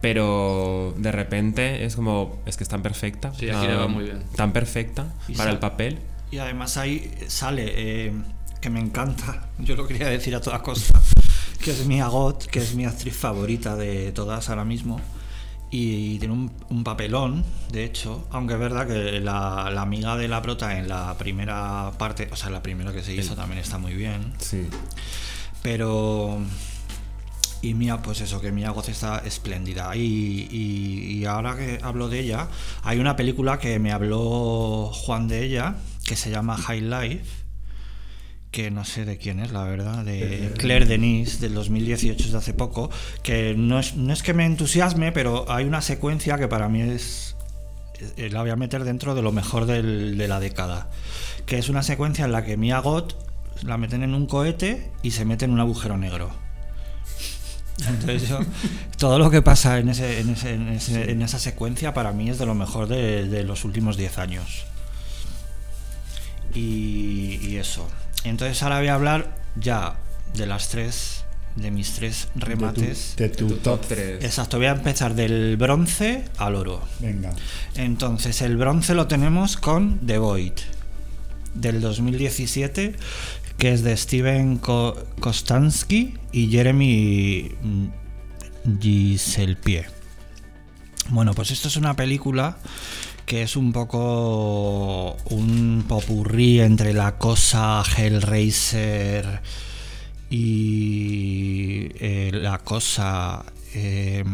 [0.00, 2.42] Pero de repente es como.
[2.46, 3.32] Es que es tan perfecta.
[3.34, 4.22] Sí, aquí le va muy bien.
[4.36, 5.98] Tan perfecta Y para el papel.
[6.30, 7.64] Y además ahí sale,
[8.06, 8.12] eh,
[8.60, 10.98] que me encanta, yo lo quería decir a toda costa,
[11.64, 15.00] que es Mia Goth, que es mi actriz favorita de todas ahora mismo.
[15.70, 20.28] Y tiene un, un papelón, de hecho, aunque es verdad que la, la amiga de
[20.28, 23.78] la prota en la primera parte, o sea, la primera que se hizo también está
[23.78, 24.34] muy bien.
[24.38, 24.68] Sí.
[25.62, 26.38] Pero.
[27.62, 29.96] Y Mia, pues eso, que Mia Goth está espléndida.
[29.96, 32.48] Y, y- y ahora que hablo de ella,
[32.82, 37.24] hay una película que me habló Juan de ella, que se llama High Life,
[38.54, 42.38] que no sé de quién es, la verdad, de Claire Denis, del 2018, es de
[42.38, 42.88] hace poco,
[43.24, 46.80] que no es, no es que me entusiasme, pero hay una secuencia que para mí
[46.82, 47.34] es...
[48.16, 50.88] eh, La voy a meter dentro de lo mejor del- de la década.
[51.46, 53.14] Que es una secuencia en la que Mia Goth
[53.64, 56.30] la meten en un cohete y se mete en un agujero negro.
[57.88, 58.38] Entonces yo-
[58.98, 62.30] todo lo que pasa en, ese, en, ese- en ese- en esa secuencia para mí
[62.30, 64.64] es de lo mejor de, de los últimos 10 años.
[66.54, 67.88] Y, y eso.
[68.24, 69.96] Entonces ahora voy a hablar ya
[70.34, 71.24] de las tres,
[71.56, 73.14] de mis tres remates.
[73.16, 73.80] De tu, top.
[73.86, 74.24] 3.
[74.24, 76.82] Exacto, voy a empezar del bronce al oro.
[77.00, 77.32] Venga.
[77.76, 80.52] Entonces, el bronce lo tenemos con The Void,
[81.54, 82.96] del 2017,
[83.58, 87.86] que es de Steven Ko- Kostansky y Jeremy mm,
[88.80, 89.86] Giselpie.
[91.10, 92.56] Bueno, pues esto es una película
[93.26, 99.40] que es un poco un popurrí entre la cosa Hellraiser
[100.30, 103.44] y eh, la cosa
[103.74, 104.24] eh,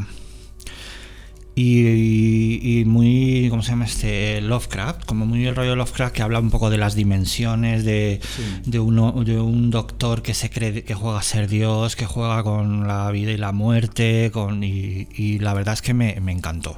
[1.54, 4.40] y, y muy, ¿cómo se llama este?
[4.40, 8.20] Lovecraft, como muy el rollo Lovecraft que habla un poco de las dimensiones, de,
[8.64, 12.42] de, uno, de un doctor que se cree que juega a ser Dios, que juega
[12.42, 16.32] con la vida y la muerte, con, y, y la verdad es que me, me
[16.32, 16.76] encantó.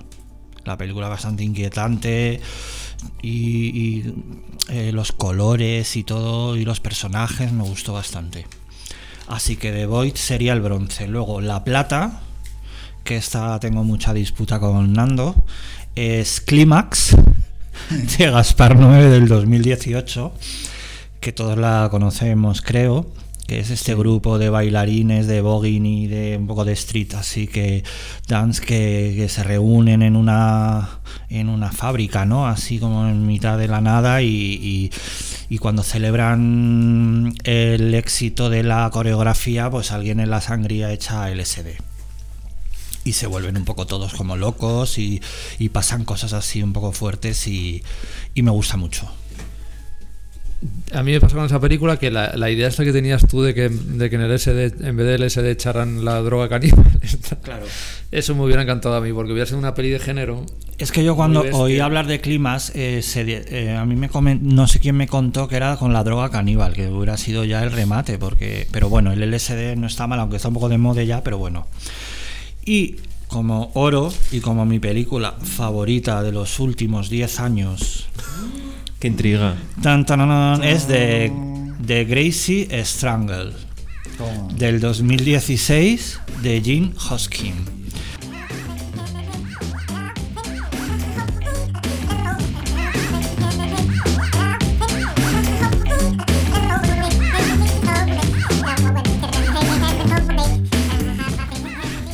[0.65, 2.41] La película bastante inquietante
[3.23, 4.05] y,
[4.69, 8.47] eh, los colores y todo y los personajes me gustó bastante.
[9.29, 11.07] Así que The Void sería el bronce.
[11.09, 12.21] Luego la plata,
[13.05, 15.35] que esta tengo mucha disputa con Nando,
[15.95, 17.17] es Clímax
[18.19, 20.33] de Gaspar 9 del 2018,
[21.21, 23.07] que todos la conocemos creo,
[23.53, 27.47] que es este grupo de bailarines de voguing y de un poco de street, así
[27.47, 27.85] que
[28.27, 32.47] dance que, que se reúnen en una en una fábrica, ¿no?
[32.47, 34.91] Así como en mitad de la nada y, y-
[35.51, 41.77] y cuando celebran el éxito de la coreografía, pues alguien en la sangría echa LSD
[43.05, 45.21] y se vuelven un poco todos como locos y,
[45.59, 47.83] y pasan cosas así un poco fuertes y,
[48.35, 49.13] y me gusta mucho.
[50.93, 53.43] A mí me pasó con esa película que la, la idea esta que tenías tú
[53.43, 56.85] de que, de que en el SD, en vez del SD echaran la droga caníbal,
[57.03, 57.65] esta- Claro.
[58.11, 60.45] eso me hubiera encantado a mí, porque hubiera sido una peli de género.
[60.79, 64.41] Es que yo cuando oí hablar de climas, eh, se eh, a mí me comen-
[64.43, 67.63] no sé quién me contó que era con la droga caníbal, que hubiera sido ya
[67.63, 70.79] el remate, porque, pero bueno, el LSD no está mal, aunque está un poco de
[70.79, 71.67] moda ya, pero bueno.
[72.65, 72.97] Y
[73.29, 78.09] como oro y como mi película favorita de los últimos 10 años,
[79.03, 79.57] Qué intriga.
[79.83, 81.33] tan, tan, tan, es de,
[81.81, 83.51] de Gracie Strangle,
[84.55, 87.53] del 2016, de Gene Hoskin.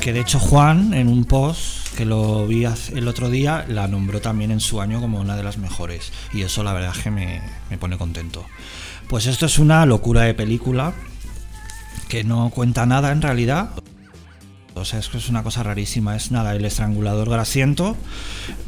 [0.00, 4.20] Que de hecho Juan, en un post que lo vi el otro día, la nombró
[4.20, 6.12] también en su año como una de las mejores.
[6.32, 8.46] Y eso la verdad es que me, me pone contento.
[9.08, 10.94] Pues esto es una locura de película
[12.08, 13.70] que no cuenta nada en realidad.
[14.74, 16.14] O sea, es que es una cosa rarísima.
[16.14, 17.96] Es nada, el estrangulador grasiento,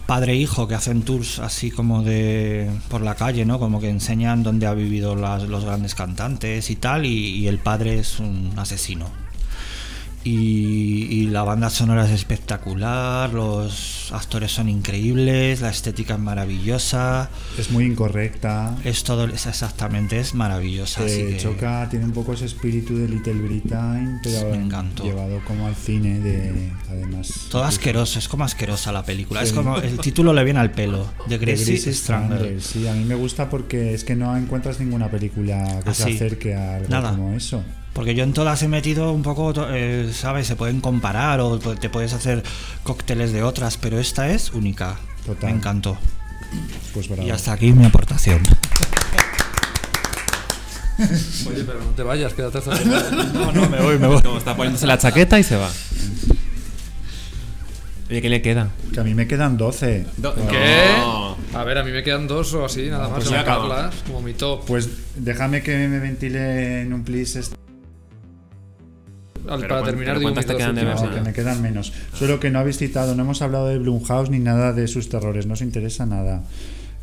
[0.07, 3.61] padre e hijo que hacen tours así como de por la calle, ¿no?
[3.61, 7.07] Como que enseñan dónde ha vivido los grandes cantantes y tal.
[7.07, 9.30] Y el padre es un asesino.
[10.23, 17.31] Y, y la banda sonora es espectacular, los actores son increíbles, la estética es maravillosa,
[17.59, 18.77] Es muy incorrecta.
[18.85, 21.05] es todo, es exactamente, es maravillosa.
[21.07, 25.05] así que- choca, tiene un poco ese espíritu de Little Britain, pero Me encantó.
[25.05, 27.47] llevado como al cine, de, además.
[27.51, 29.43] Todo asqueroso, es como asquerosa la película.
[29.43, 31.07] Es como el título le viene al pelo.
[31.29, 32.61] De Gracie Strangler.
[32.61, 36.17] Sí, a mí me gusta porque es que no encuentras ninguna película que se Así.
[36.17, 37.11] acerque a algo Nada.
[37.13, 37.63] como eso.
[37.93, 40.47] Porque yo en todas he metido un poco, eh, ¿sabes?
[40.47, 42.43] Se pueden comparar o te puedes hacer
[42.83, 44.97] cócteles de otras, pero esta es única.
[45.27, 45.51] Total.
[45.51, 45.99] Me encantó.
[46.95, 47.27] Pues bravo.
[47.27, 48.41] Y hasta aquí mi aportación.
[51.49, 52.79] Oye, pero no te vayas, quédate hasta
[53.33, 54.21] No, no, me voy, me voy.
[54.23, 55.71] Como está poniéndose la chaqueta y se va.
[58.11, 58.71] Oye, ¿qué le queda?
[58.93, 60.07] Que a mí me quedan 12.
[60.51, 60.95] ¿Qué?
[60.99, 61.37] No.
[61.55, 63.25] A ver, a mí me quedan dos o así, nada más.
[63.25, 64.65] pues como mi top.
[64.67, 67.60] Pues déjame que me ventile en un plis este-
[69.49, 71.93] Al- para terminar, digo ¿cuántas mis te quedan de No, que me quedan menos.
[72.15, 75.47] Solo que no habéis citado, no hemos hablado de Blumhouse ni nada de sus terrores.
[75.47, 76.44] No os interesa nada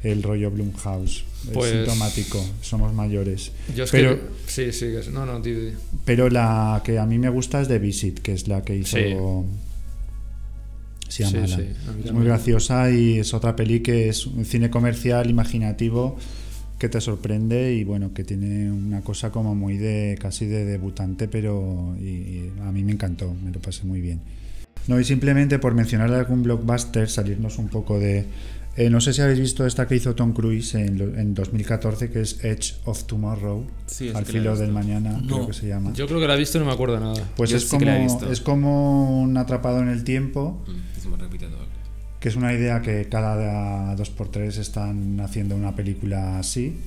[0.03, 1.23] el rollo Blumhouse.
[1.53, 2.45] Pues- Es sintomático.
[2.61, 3.51] Somos mayores.
[3.75, 4.21] Yo es pero, que.
[4.47, 5.59] Sí, sí, que es- no, no, tío.
[5.59, 5.71] tío.
[6.05, 8.97] pero la que a mí me gusta es The Visit, que es la que hizo.
[8.97, 9.15] Sí.
[11.09, 11.69] Sí, sí,
[12.03, 16.17] es muy graciosa y es otra peli que es un cine comercial imaginativo
[16.77, 21.27] que te sorprende y bueno, que tiene una cosa como muy de casi de debutante,
[21.27, 24.19] pero y- y a mí me encantó, me lo pasé muy bien.
[24.87, 28.25] No, y simplemente por mencionar algún blockbuster, salirnos un poco de...
[28.77, 32.21] eh, no sé si habéis visto esta que hizo Tom Cruise en, en 2014, que
[32.21, 35.35] es Edge of Tomorrow, Sí, al filo del mañana, No.
[35.35, 35.91] creo que se llama.
[35.93, 37.21] Yo creo que la he visto y no me acuerdo nada.
[37.35, 40.99] Pues Yo es, sí como, es como un atrapado en el tiempo, Mm.
[42.19, 46.77] Que es una idea que cada dos por tres están haciendo una película así.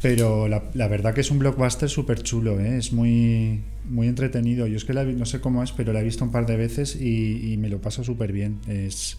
[0.00, 2.76] Pero la, la verdad que es un blockbuster súper chulo, ¿eh?
[2.76, 4.66] es muy, muy entretenido.
[4.66, 6.56] Yo es que la no sé cómo es, pero la he visto un par de
[6.56, 8.58] veces y, y me lo paso súper bien.
[8.66, 9.18] Es,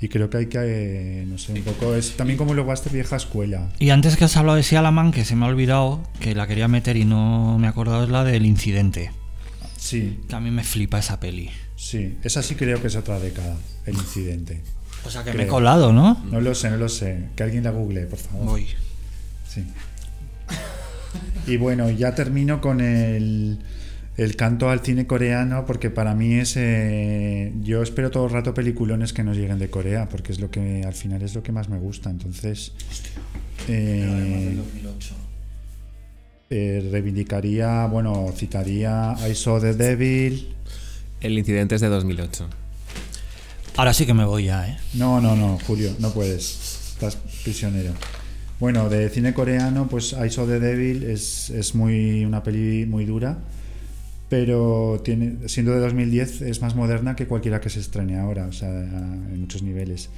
[0.00, 1.94] y creo que hay que, eh, no sé, un poco.
[1.96, 3.70] Es también como blockbuster vieja escuela.
[3.80, 6.68] Y antes que has hablado de Sialaman, que se me ha olvidado, que la quería
[6.68, 9.10] meter y no me he acordado, es la del incidente.
[9.76, 11.50] Sí, Que a mí me flipa esa peli.
[11.76, 12.18] Sí.
[12.22, 14.60] Esa sí creo que es otra década, el incidente.
[15.06, 15.42] O sea que Creo.
[15.42, 16.22] me he colado, ¿no?
[16.30, 17.24] No lo sé, no lo sé.
[17.36, 18.46] Que alguien la google, por favor.
[18.46, 18.66] Voy.
[19.48, 19.64] Sí.
[21.46, 23.58] Y bueno, ya termino con el,
[24.16, 26.54] el canto al cine coreano, porque para mí es.
[26.56, 30.50] eh, yo espero todo el rato peliculones que nos lleguen de Corea, porque es lo
[30.50, 32.08] que al final es lo que más me gusta.
[32.08, 32.72] Entonces.
[33.68, 34.58] eh,
[36.50, 40.53] eh, reivindicaría, bueno, citaría I Saw the Devil.
[41.24, 42.46] El incidente es de 2008.
[43.76, 44.76] Ahora sí que me voy ya, ¿eh?
[44.92, 46.90] No, no, no, Julio, no puedes.
[46.92, 47.92] Estás prisionero.
[48.60, 53.06] Bueno, de cine coreano, pues I Saw the Devil es, es muy una peli muy
[53.06, 53.38] dura,
[54.28, 58.52] pero tiene, siendo de 2010 es más moderna que cualquiera que se estrene ahora, o
[58.52, 60.10] sea, en muchos niveles.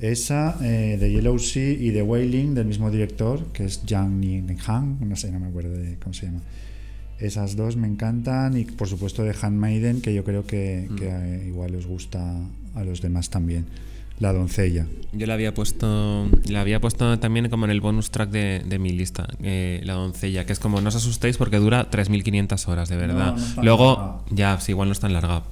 [0.00, 4.98] Esa, eh, de Yellow Sea y de Wailing, del mismo director, que es Jang Ni-han,
[5.08, 6.40] no sé, no me acuerdo de cómo se llama.
[7.20, 11.44] Esas dos me encantan y por supuesto de Handmaiden, que yo creo que, que, eh,
[11.48, 12.22] igual os gusta
[12.74, 13.66] a los demás también.
[14.20, 14.84] La doncella.
[15.12, 18.78] Yo la había puesto la había puesto también como en el bonus track de, de
[18.80, 22.88] mi lista, eh, La doncella, que es como no os asustéis porque dura 3.500 horas,
[22.88, 23.36] de verdad.
[23.36, 24.18] No, no Luego, larga.
[24.30, 25.42] ya, sí, igual no es tan larga.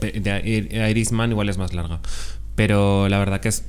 [0.00, 2.00] De, de Ir- Irishman igual es más larga.
[2.54, 3.64] Pero la verdad que es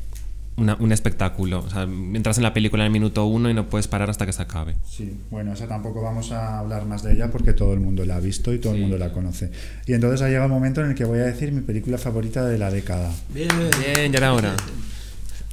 [0.57, 1.59] una- un espectáculo.
[1.65, 4.25] O sea, entras en la película en el minuto uno y no puedes parar hasta
[4.25, 4.75] que se acabe.
[4.89, 8.15] Sí, bueno, esa tampoco vamos a hablar más de ella porque todo el mundo la
[8.17, 9.51] ha visto y todo el mundo la conoce.
[9.85, 12.45] Y entonces ha llegado el momento en el que voy a decir mi película favorita
[12.45, 13.11] de la década.
[13.33, 13.47] Bien.
[13.79, 14.55] Bien, ya era hora.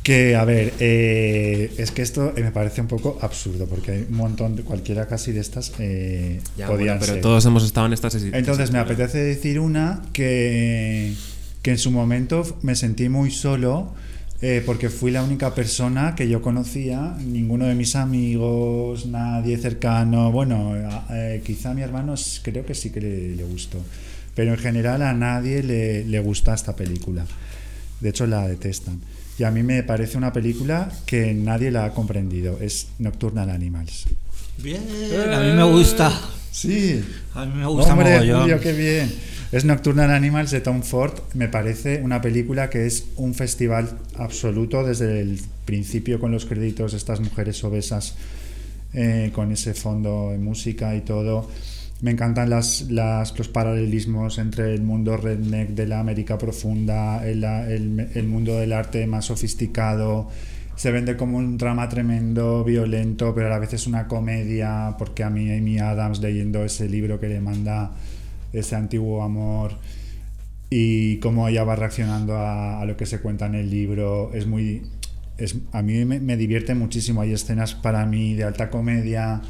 [0.03, 4.07] Que, a ver, eh, es que esto eh, me parece un poco absurdo porque hay
[4.11, 7.23] un montón, de, cualquiera casi de estas eh, Ya, podían bueno, pero ser.
[7.23, 11.15] todos hemos estado en estas Entonces me apetece decir una que,
[11.63, 13.95] que en su momento me sentí muy solo
[14.43, 20.33] eh, porque fui la única persona que yo conocía, ninguno de mis amigos, nadie cercano,
[20.33, 20.75] bueno,
[21.11, 23.79] eh, quizá a mi hermano creo que sí que le, le gustó,
[24.35, 27.25] pero en general a nadie le, le gusta esta película,
[28.01, 29.01] de hecho la detestan.
[29.39, 34.07] Y a mí me parece una película que nadie la ha comprendido, es Nocturnal Animals.
[34.59, 34.83] Bien.
[35.33, 36.13] A mí me gusta.
[36.51, 37.03] Sí,
[37.35, 38.19] A mí me gusta Hombre.
[38.19, 39.32] Julio, qué bien.
[39.53, 41.13] Es Nocturnal Animals de Tom Ford.
[41.35, 46.95] Me parece una película que es un festival absoluto desde el principio con los créditos,
[46.95, 48.15] estas mujeres obesas
[48.95, 51.49] eh, con ese fondo de música y todo.
[52.01, 58.09] Me encantan las- los paralelismos entre el mundo redneck de la América profunda, el, el-
[58.15, 60.29] el mundo del arte más sofisticado.
[60.77, 65.23] Se vende como un drama tremendo, violento, pero a la vez es una comedia, porque
[65.23, 67.93] a mí Amy Adams leyendo ese libro que le manda
[68.53, 69.73] ese antiguo amor
[70.71, 74.83] y cómo ella va reaccionando a, lo que se cuenta en el libro es muy
[75.39, 77.23] es, a mí me, me divierte muchísimo.
[77.23, 79.43] Hay escenas para mí de alta comedia.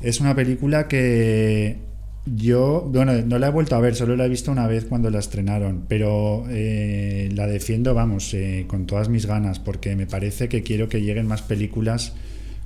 [0.00, 1.78] Es una película que
[2.26, 5.10] yo bueno no la he vuelto a ver solo la he visto una vez cuando
[5.10, 10.48] la estrenaron pero eh, la defiendo vamos eh, con todas mis ganas porque me parece
[10.48, 12.14] que quiero que lleguen más películas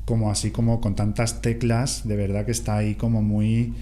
[0.07, 3.75] como así como con tantas teclas de verdad que está ahí como muy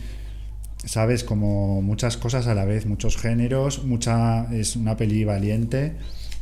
[0.85, 5.95] sabes, como muchas cosas a la vez, muchos géneros, mucha es una peli valiente.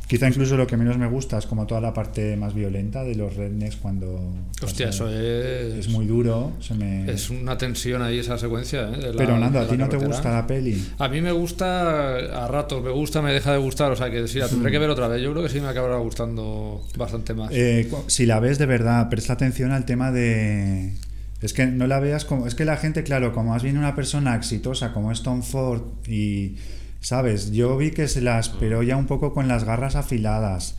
[0.07, 3.13] Quizá incluso lo que menos me gusta es como toda la parte más violenta de
[3.15, 4.33] los rednecks cuando
[4.63, 5.75] Hostia, eso es.
[5.75, 8.83] es muy duro, se me Es una tensión ahí esa secuencia.
[8.87, 8.97] ¿eh?
[9.01, 10.81] de la- Pero Nando, de a ti no te gusta la peli.
[10.97, 14.29] A mí me gusta a ratos, me gusta, me deja de gustar, o sea que
[14.29, 15.21] sí, la tendré que ver otra vez.
[15.21, 17.49] Yo creo que sí me acabará gustando bastante más.
[17.51, 20.93] Eh, si la ves de verdad, presta atención al tema de.
[21.41, 22.47] Es que no la veas como.
[22.47, 25.81] Es que la gente, claro, como más bien una persona exitosa como es Tom Ford
[26.07, 26.55] y.
[26.99, 27.51] ¿Sabes?
[27.51, 30.77] Yo vi que se la esperó ya un poco con las garras afiladas.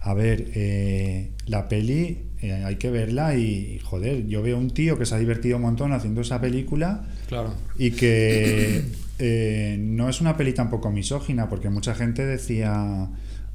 [0.00, 4.98] A ver, eh, la peli eh, hay que verla y, joder, yo veo un tío
[4.98, 7.52] que se ha divertido un montón haciendo esa película Claro.
[7.78, 8.82] y que
[9.18, 13.08] eh, no es una peli tampoco misógina, porque mucha gente decía,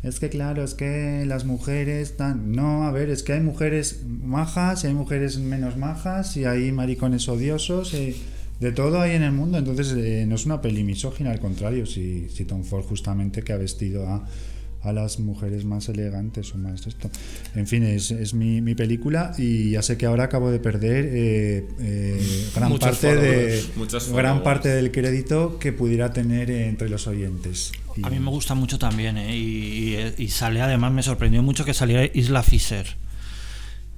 [0.04, 2.52] es que claro, es que las mujeres tan...
[2.52, 6.72] No, a ver, es que hay mujeres majas y hay mujeres menos majas y hay
[6.74, 8.16] maricones odiosos, y
[8.60, 11.86] de todo hay en el mundo, entonces eh, no es una peli misógina, al contrario,
[11.86, 14.28] si, si Tom Ford justamente que ha vestido a
[14.84, 17.10] a las mujeres más elegantes o más esto.
[17.56, 21.06] En fin, es, es mi, mi película y ya sé que ahora acabo de perder
[21.10, 26.68] eh, eh, gran Muchos parte de followers, gran parte del crédito que pudiera tener eh,
[26.68, 27.72] entre los oyentes.
[27.96, 29.38] Y- A mí me gusta mucho también, ¿eh?
[29.38, 32.86] y, y- y sale además, me sorprendió mucho que saliera Isla Fisher.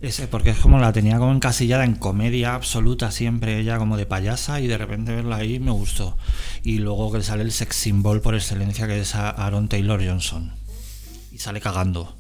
[0.02, 4.06] Ese, porque es como la tenía como encasillada en comedia absoluta siempre, ella como de
[4.06, 6.18] payasa, y de repente verla ahí me gustó.
[6.64, 10.52] Y luego que sale el sex symbol por excelencia, que es a- Aaron Taylor Johnson.
[11.36, 12.16] Y sale cagando.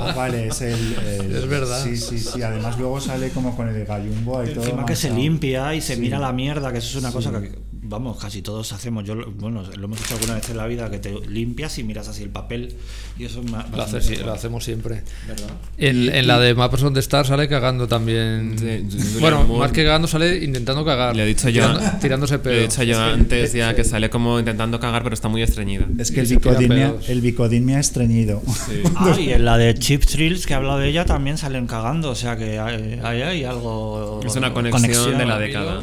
[0.00, 1.84] Ah, vale, es el, el- Es verdad.
[1.84, 2.42] Sí, sí, sí.
[2.42, 4.64] Además luego sale como con el gallumbo y todo.
[4.64, 5.22] Encima que se manchado.
[5.22, 6.00] limpia y se Sí.
[6.00, 7.52] mira la mierda, que eso es una cosa que,
[7.84, 9.04] vamos, casi todos hacemos.
[9.04, 11.84] Yo, lo- bueno, lo hemos hecho alguna vez en la vida, que te limpias y
[11.84, 12.74] miras así el papel.
[13.18, 15.02] Y eso es ma- Lo, hace- sí, lo hacemos siempre.
[15.28, 15.46] ¿Verdad?
[15.78, 18.56] En, en la de Maps on the Stars sale cagando también.
[18.58, 21.14] Sí, bueno, más que cagando sale intentando cagar.
[21.14, 22.52] Le he dicho yo, Tirando- tirándose pedo.
[22.54, 25.86] le he dicho yo antes ya que sale como intentando cagar, pero está muy estreñida.
[25.98, 27.08] Es que el pedos.
[27.08, 28.42] el bicodín me ha estreñido.
[28.96, 32.10] Ah, y en la de Chip Thrills que he hablado de ella también salen cagando,
[32.10, 34.20] o sea que hay, hay, hay algo.
[34.24, 35.82] Es una conexión, de la década.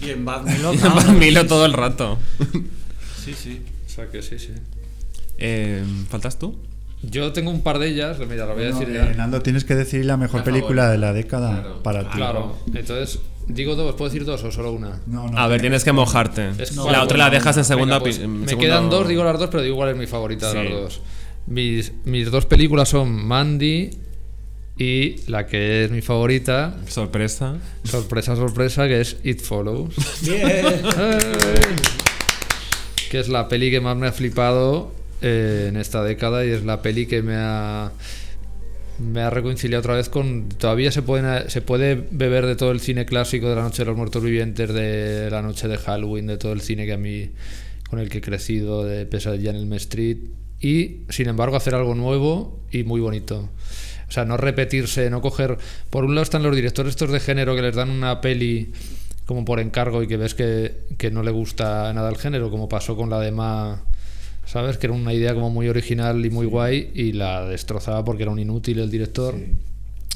[0.00, 2.18] Y en Bad Milo, Y ah, Milo todo el rato.
[3.24, 3.62] Sí, sí.
[3.86, 4.52] O sea que sí, sí.
[5.38, 6.56] Eh, ¿Faltas tú?
[7.02, 9.14] Yo tengo un par de ellas, mira, lo voy a decir eh, ya.
[9.16, 11.82] Nando, tienes que decir la mejor La película de la década Claro.
[11.82, 12.16] para ti.
[12.16, 15.00] Claro, entonces, digo dos, ¿puedo decir dos o solo una?
[15.06, 16.50] No, no, A ver, tienes que mojarte.
[16.58, 19.06] Es- la otra la dejas en venga, segunda pues, pi- en Me segundo- quedan dos,
[19.06, 20.68] digo las dos, pero digo cuál es mi favorita de Sí.
[20.68, 21.00] las dos.
[21.46, 23.90] Mis, mis dos películas son Mandy
[24.78, 27.58] y la que es mi favorita, Sorpresa.
[27.84, 29.94] sorpresa, sorpresa, que es It Follows.
[30.22, 30.46] Bien.
[33.10, 36.64] que es la peli que más me ha flipado eh, en esta década y es
[36.64, 37.90] la peli que me ha
[38.98, 42.80] me ha reconciliado otra vez con todavía se puede se puede beber de todo el
[42.80, 46.36] cine clásico de la noche de los muertos vivientes de la noche de Halloween de
[46.36, 47.30] todo el cine que a mí
[47.88, 50.18] con el que he crecido de Pesadilla en el Street
[50.60, 53.48] y sin embargo hacer algo nuevo y muy bonito.
[54.08, 55.58] O sea, no repetirse, no coger...
[55.90, 58.72] Por un lado están los directores estos de género que les dan una peli
[59.26, 62.68] como por encargo y que ves que, que no le gusta nada el género, como
[62.68, 63.82] pasó con la de Ma,
[64.46, 64.78] ¿sabes?
[64.78, 68.32] Que era una idea como muy original y muy guay y la destrozaba porque era
[68.32, 69.34] un inútil el director.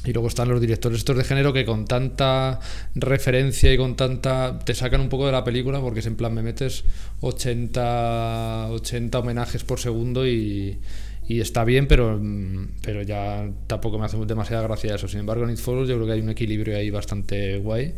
[0.04, 2.58] Y luego están los directores estos de género que con tanta
[2.94, 4.58] referencia y con tanta...
[4.58, 6.84] te sacan un poco de la película porque es en plan me metes
[7.20, 10.80] 80, 80 homenajes por segundo y,
[11.28, 15.08] y está bien, pero, mm, pero ya tampoco me hace demasiada gracia eso.
[15.08, 17.94] Sin embargo, en It Follows yo creo que hay un equilibrio ahí bastante guay.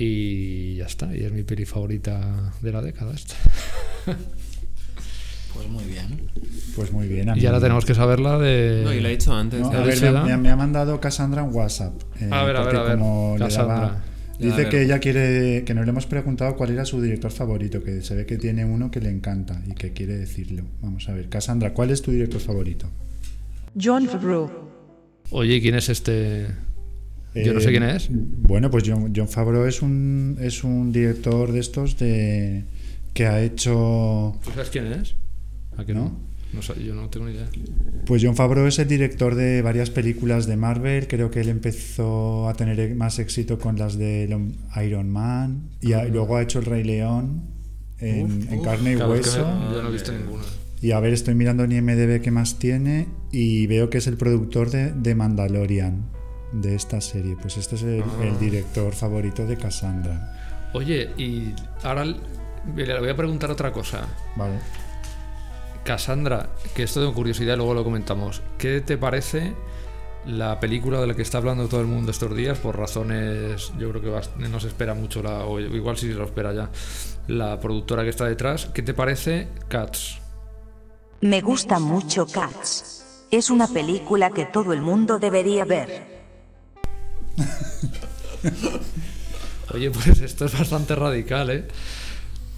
[0.00, 3.34] Y ya está, y es mi peli favorita de la década esta.
[5.54, 6.30] Pues muy bien.
[6.76, 7.32] Pues muy bien.
[7.34, 8.82] Y ahora tenemos que saberla de...
[8.84, 9.58] No, y lo he dicho antes.
[9.60, 11.94] No, ya a ver, me, ha mandado Cassandra en WhatsApp.
[12.20, 12.98] eh, A ver, a ver, a ver.
[12.98, 13.74] como le Cassandra.
[13.74, 14.02] daba-
[14.38, 18.02] dice que ella quiere que no le hemos preguntado cuál era su director favorito, que
[18.02, 20.64] se ve que tiene uno que le encanta y que quiere decirlo.
[20.80, 22.88] Vamos a ver, Cassandra, ¿cuál es tu director favorito?
[23.80, 24.50] John Favreau.
[25.30, 26.46] Oye, ¿y ¿quién es este...?
[27.34, 28.08] Yo no sé Eh, quién es.
[28.10, 32.64] Bueno, pues John, John Favreau es un, es un director de estos de
[33.12, 34.34] que ha hecho...
[34.42, 35.14] ¿Tú sabes quién es?
[35.76, 36.04] ¿A que ¿No?
[36.04, 36.27] no?
[36.52, 37.46] No sé, yo no tengo ni idea.
[38.06, 41.06] Pues John Favreau es el director de varias películas de Marvel.
[41.06, 44.24] Creo que él empezó a tener más éxito con las de
[44.82, 47.42] Iron Man y, a- y luego ha hecho El Rey León
[47.98, 49.38] en, en carne y hueso.
[49.72, 50.42] yo no he visto ninguna.
[50.80, 54.16] Y a ver, estoy mirando en IMDB qué más tiene y veo que es el
[54.16, 56.04] productor de, de Mandalorian,
[56.52, 57.36] de esta serie.
[57.40, 58.24] Pues este es el, Ah.
[58.24, 60.70] el director favorito de Cassandra.
[60.72, 61.52] Oye, y
[61.82, 64.06] ahora le voy a preguntar otra cosa.
[64.36, 64.54] Vale.
[65.88, 68.42] Cassandra, que esto tengo curiosidad, luego lo comentamos.
[68.58, 69.54] ¿Qué te parece
[70.26, 72.58] la película de la que está hablando todo el mundo estos días?
[72.58, 74.12] Por razones, yo creo que
[74.50, 76.68] no se espera mucho, la, o igual sí se lo espera ya,
[77.26, 78.66] la productora que está detrás.
[78.66, 80.20] ¿Qué te parece Cats?
[81.22, 83.24] Me gusta mucho Cats.
[83.30, 86.06] Es una película que todo el mundo debería ver.
[89.72, 91.66] Oye, pues esto es bastante radical, ¿eh?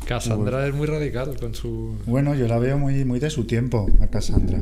[0.06, 1.96] Cassandra es muy radical con su...
[2.06, 4.58] Bueno, yo la veo muy, muy de su tiempo, a Cassandra.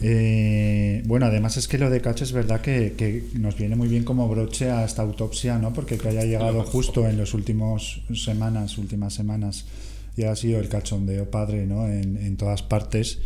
[0.00, 3.88] Eh, bueno, además es que lo de Catch es verdad que, que nos viene muy
[3.88, 5.72] bien como broche a esta autopsia, ¿no?
[5.72, 9.66] Porque que haya llegado justo en los últimos semanas, últimas semanas,
[10.16, 11.86] y ha sido el cachondeo padre, ¿no?
[11.86, 13.20] En, en todas partes,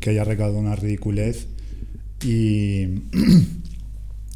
[0.00, 1.46] que haya regalado una ridiculez.
[2.24, 2.86] Y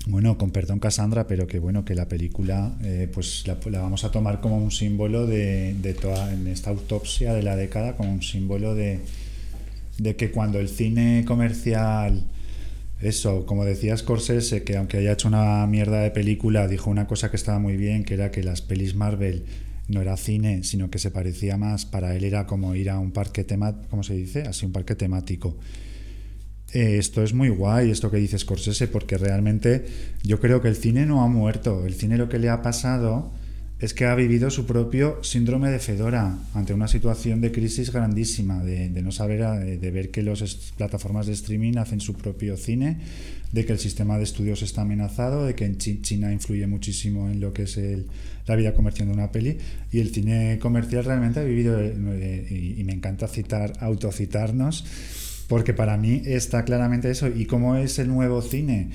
[0.06, 4.04] bueno, con perdón Cassandra, pero que bueno, que la película eh, pues la, la vamos
[4.04, 8.12] a tomar como un símbolo de, de toda, en esta autopsia de la década, como
[8.12, 9.00] un símbolo de,
[9.98, 12.24] de que cuando el cine comercial,
[13.00, 17.30] eso, como decía Scorsese, que aunque haya hecho una mierda de película, dijo una cosa
[17.30, 19.44] que estaba muy bien, que era que las pelis Marvel
[19.88, 23.12] no era cine, sino que se parecía más, para él era como ir a un
[23.12, 24.42] parque temático, ¿cómo se dice?
[24.42, 25.56] Así, un parque temático.
[26.72, 29.84] Eh, esto es muy guay, esto que dice Scorsese, porque realmente
[30.22, 31.84] yo creo que el cine no ha muerto.
[31.86, 33.30] El cine lo que le ha pasado
[33.78, 38.62] es que ha vivido su propio síndrome de Fedora ante una situación de crisis grandísima,
[38.62, 40.40] de, no saber, eh, de ver que las
[40.76, 42.98] plataformas de streaming hacen su propio cine,
[43.50, 47.28] de que el sistema de estudios está amenazado, de que en Chi- China influye muchísimo
[47.28, 48.06] en lo que es el-
[48.46, 49.58] la vida comercial de una peli,
[49.90, 54.84] y el cine comercial realmente ha vivido, eh, y, y me encanta citar, autocitarnos,
[55.48, 57.28] porque para mí está claramente eso.
[57.28, 58.90] ¿Y cómo es el nuevo cine?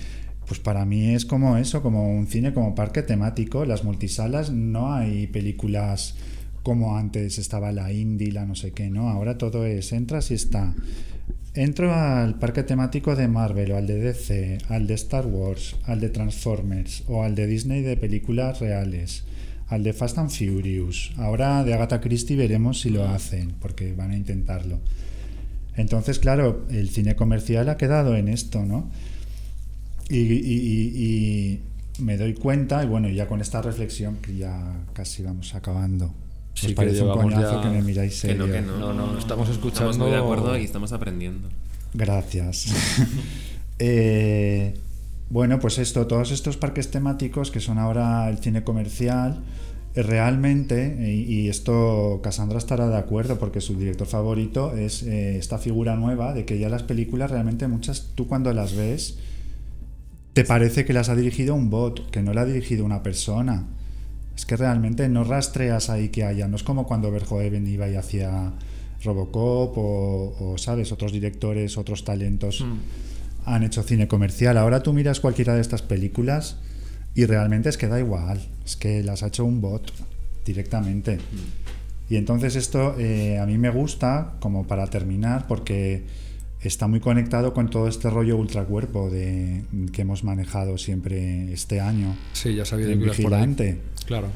[0.47, 3.65] Pues para mí es como eso, como un cine, como parque temático.
[3.65, 6.15] Las multisalas no hay películas
[6.63, 9.09] como antes estaba la indie, la no sé qué, ¿no?
[9.09, 10.75] Ahora todo es, entras y está.
[11.53, 15.99] Entro al parque temático de Marvel o al de DC, al de Star Wars, al
[15.99, 19.23] de Transformers o al de Disney de películas reales,
[19.67, 21.13] al de Fast and Furious.
[21.17, 24.79] Ahora de Agatha Christie veremos si lo hacen, porque van a intentarlo.
[25.77, 28.89] Entonces, claro, el cine comercial ha quedado en esto, ¿no?
[30.09, 31.59] Y, y- y-
[31.99, 36.13] y me doy cuenta, y bueno, ya con esta reflexión, que ya casi vamos acabando.
[36.53, 38.53] Sí, ¿Os que parece un coñazo ya- que me miráis Que no, serio?
[38.53, 38.77] que no.
[38.79, 41.47] No, no, estamos escuchando- Estamos muy de acuerdo y estamos aprendiendo.
[41.93, 42.67] Gracias.
[43.79, 44.73] Eh,
[45.29, 49.39] bueno, pues esto, todos estos parques temáticos que son ahora el cine comercial,
[50.03, 55.57] realmente, y, y esto Cassandra estará de acuerdo porque su director favorito es eh, esta
[55.57, 59.17] figura nueva de que ya las películas realmente muchas, tú cuando las ves,
[60.33, 63.65] te parece que las ha dirigido un bot, que no la ha dirigido una persona.
[64.35, 67.95] Es que realmente no rastreas ahí que haya, no es como cuando Verhoeven iba y
[67.95, 68.53] hacía
[69.03, 70.91] Robocop o, o, ¿sabes?
[70.91, 72.63] Otros directores, otros talentos
[73.45, 74.57] han hecho cine comercial.
[74.57, 76.57] Ahora tú miras cualquiera de estas películas
[77.17, 79.91] y realmente es que da igual, es que las ha hecho un bot
[80.45, 81.17] directamente.
[82.11, 86.03] Y entonces esto eh, a mí me gusta, como para terminar, porque
[86.61, 92.15] está muy conectado con todo este rollo ultracuerpo de, que hemos manejado siempre este año.
[92.33, 92.99] Sí, ya sabía que ahí.
[92.99, 93.79] vigilante.
[94.05, 94.27] Claro.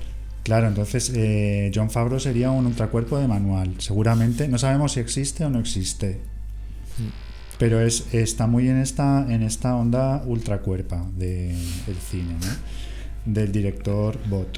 [0.41, 3.75] Claro, entonces eh, John Favreau sería un ultracuerpo de manual.
[3.77, 6.19] Seguramente, no sabemos si existe o no existe.
[7.61, 13.31] Pero es, está muy en esta, en esta onda ultracuerpa de- del cine, ¿no?
[13.31, 14.57] Del director Bot.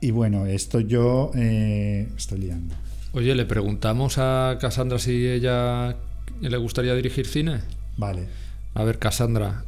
[0.00, 2.74] Y bueno, esto yo eh, estoy liando.
[3.12, 5.96] Oye, le preguntamos a Cassandra si ella
[6.40, 7.60] le gustaría dirigir cine.
[7.98, 8.26] Vale.
[8.72, 9.62] A ver, Cassandra,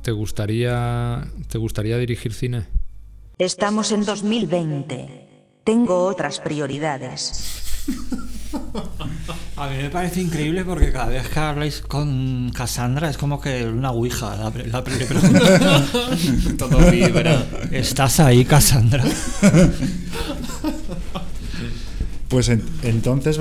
[0.00, 2.64] ¿te gustaría, ¿te gustaría dirigir cine?
[3.36, 5.26] Estamos en 2020.
[5.64, 7.65] Tengo otras prioridades.
[9.56, 13.64] A mí me parece increíble porque cada vez que habláis con Cassandra es como que
[13.64, 14.36] una ouija.
[14.36, 14.84] La, la
[16.58, 17.46] Todo vibra.
[17.72, 19.02] ¿Estás ahí, Cassandra?
[22.28, 23.38] Pues en- entonces,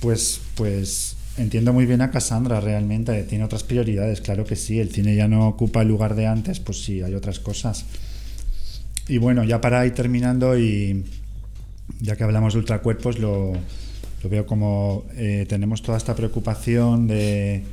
[0.00, 3.22] pues, pues entiendo muy bien a Cassandra realmente.
[3.24, 4.78] Tiene otras prioridades, claro que sí.
[4.80, 7.84] El cine ya no ocupa el lugar de antes, pues sí, hay otras cosas.
[9.08, 11.04] Y bueno, ya para ir terminando y
[12.00, 13.52] ya que hablamos de ultracuerpos, lo,
[14.22, 17.64] lo veo como eh, tenemos toda esta preocupación de,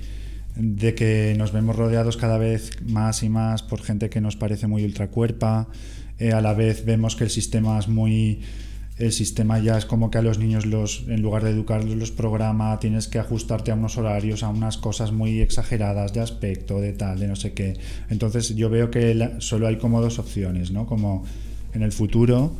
[0.55, 4.67] de que nos vemos rodeados cada vez más y más por gente que nos parece
[4.67, 5.67] muy ultracuerpa.
[6.19, 8.41] Eh, a la vez vemos que el sistema es muy
[8.99, 12.11] el sistema ya es como que a los niños los en lugar de educarlos los
[12.11, 12.77] programa.
[12.79, 17.19] Tienes que ajustarte a unos horarios a unas cosas muy exageradas de aspecto de tal
[17.19, 17.73] de no sé qué.
[18.11, 21.23] Entonces yo veo que la- solo hay como dos opciones no como
[21.73, 22.55] en el futuro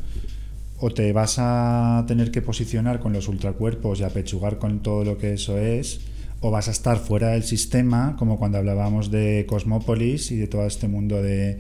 [0.86, 5.18] o te vas a tener que posicionar con los ultracuerpos y apechugar con todo lo
[5.18, 6.02] que eso es,
[6.42, 10.66] o vas a estar fuera del sistema, como cuando hablábamos de Cosmópolis y de todo
[10.68, 11.58] este mundo de,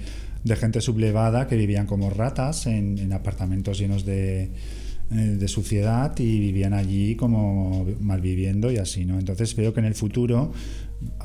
[0.58, 6.40] gente sublevada que vivían como ratas en, en apartamentos llenos de, eh, de suciedad y
[6.40, 9.18] vivían allí como malviviendo y así, ¿no?
[9.18, 10.52] Entonces veo que en el futuro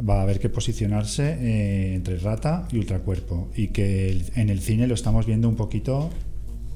[0.09, 4.87] va a haber que posicionarse eh, entre rata y ultracuerpo y que en el cine
[4.87, 6.11] lo estamos viendo un poquito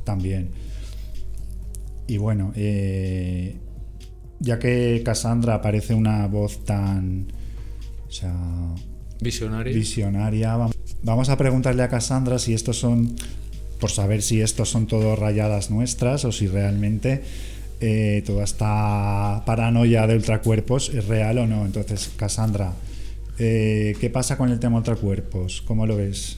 [0.03, 0.72] también.
[2.07, 3.57] Y bueno, eh,
[4.41, 7.27] ya que Cassandra parece una voz tan
[8.09, 8.35] o sea,
[9.75, 13.15] visionaria, vam- vamos a preguntarle a Cassandra si estos son,
[13.81, 17.23] por saber si estos son todo rayadas nuestras o si realmente
[17.81, 21.65] eh, toda esta paranoia de ultracuerpos es real o no.
[21.65, 22.73] Entonces, Cassandra,
[23.39, 25.63] eh, ¿qué pasa con el tema ultracuerpos?
[25.63, 26.37] ¿Cómo lo ves?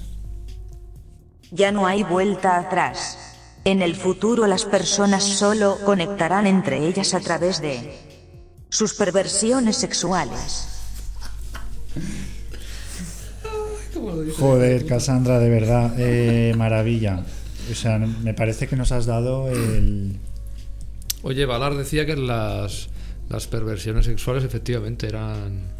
[1.51, 3.34] Ya no hay vuelta atrás.
[3.65, 7.95] En el futuro las personas solo conectarán entre ellas a través de
[8.69, 10.69] sus perversiones sexuales.
[14.39, 17.25] Joder, Cassandra, de verdad, eh, maravilla.
[17.71, 20.19] O sea, me parece que nos has dado el...
[21.23, 22.91] Oye, Valar decía que las,
[23.31, 25.73] las perversiones sexuales efectivamente eran...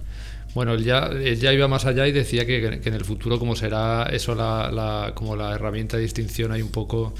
[0.55, 3.41] Bueno, él ya, él ya iba más allá y decía que, que en el futuro
[3.41, 7.13] como será eso la, la- como la herramienta de distinción hay un poco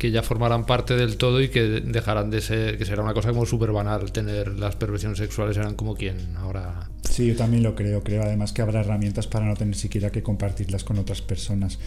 [0.00, 3.28] que ya formarán parte del todo y que dejarán de ser, que será una cosa
[3.28, 6.88] como súper banal tener las perversiones sexuales, eran como quien ahora...
[7.02, 8.02] Sí, yo también lo creo.
[8.02, 11.78] Creo además que habrá herramientas para no tener siquiera que compartirlas con otras personas.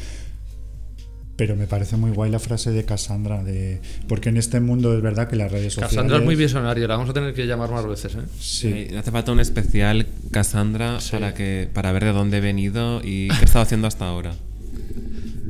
[1.36, 5.02] Pero me parece muy guay la frase de Cassandra, de porque en este mundo es
[5.02, 5.96] verdad que las redes sociales...
[5.96, 8.20] Cassandra es muy visionaria, la vamos a tener que llamar más veces, ¿eh?
[8.40, 13.02] Sí, Sí, hace falta un especial Cassandra para que para ver de dónde he venido
[13.04, 14.36] y qué he estado haciendo hasta ahora.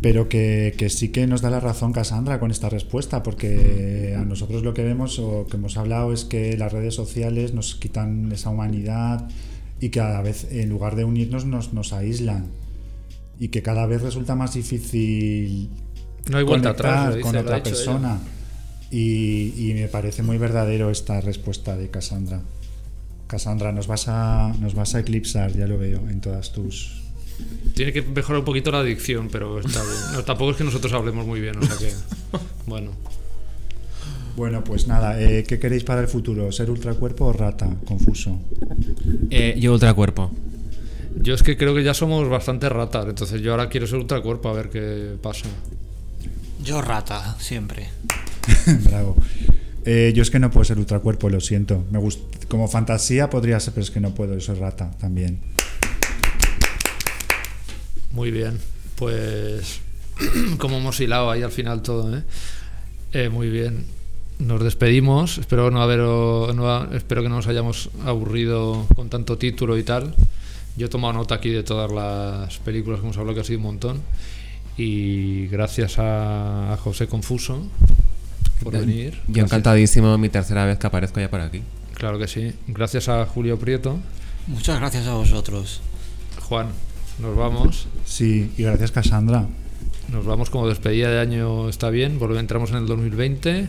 [0.04, 4.26] Pero que, que sí que nos da la razón Cassandra con esta respuesta, porque a
[4.26, 8.30] nosotros lo que vemos o que hemos hablado es que las redes sociales nos quitan
[8.34, 9.30] esa humanidad
[9.80, 12.48] y que cada vez en lugar de unirnos nos, nos aíslan
[13.40, 15.70] y que cada vez resulta más difícil
[16.30, 18.20] No hay vuelta atrás, dice, con otra persona.
[18.92, 22.42] Y, y me parece muy verdadero esta respuesta de Cassandra.
[23.28, 27.03] Cassandra, nos vas a, nos vas a eclipsar, ya lo veo, en todas tus...
[27.76, 29.96] Tiene que mejorar un poquito la adicción, pero está bien.
[30.14, 31.92] No, tampoco es que nosotros hablemos muy bien, o sea que...
[32.68, 32.92] Bueno.
[34.36, 36.52] Bueno, pues nada, eh, ¿qué queréis para el futuro?
[36.52, 37.70] ¿Ser ultracuerpo o rata?
[37.86, 38.40] Confuso.
[39.30, 40.32] Eh, yo ultracuerpo.
[41.22, 44.50] Yo es que creo que ya somos bastante ratas, entonces yo ahora quiero ser ultracuerpo
[44.50, 45.46] a ver qué pasa.
[46.64, 47.90] Yo rata, siempre.
[48.86, 49.16] Bravo.
[49.86, 51.84] Eh, yo es que no puedo ser ultracuerpo, lo siento.
[51.92, 55.40] Me gust- como fantasía podría ser, pero es que no puedo, yo soy rata también.
[58.14, 58.60] Muy bien,
[58.96, 59.82] pues
[60.58, 62.24] como hemos hilado ahí al final todo, ¿eh?
[63.14, 63.86] Eh, muy bien.
[64.40, 65.38] Nos despedimos.
[65.38, 70.16] Espero no haber, no, espero que no nos hayamos aburrido con tanto título y tal.
[70.76, 73.60] Yo he tomado nota aquí de todas las películas que hemos hablado, que ha sido
[73.60, 74.02] un montón.
[74.76, 77.62] Y gracias a, a José Confuso
[78.64, 79.12] por venir.
[79.14, 81.62] Yo Gracias- encantadísimo, mi tercera vez que aparezco ya por aquí.
[81.94, 82.54] Claro que sí.
[82.68, 84.00] Gracias a Julio Prieto
[84.48, 85.80] Muchas gracias a vosotros.
[86.42, 86.68] Juan,
[87.20, 87.88] nos vamos.
[88.06, 89.48] Sí, y gracias Cassandra.
[90.12, 92.20] Nos vamos como despedida de año, está bien.
[92.20, 93.68] Volvemos, entramos en el 2020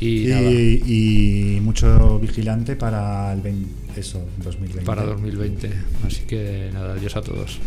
[0.00, 4.86] y, nada, Y, y mucho vigilante para el 20 eso, 2020.
[4.86, 5.70] para 2020.
[6.06, 7.58] Así que nada, adiós a todos.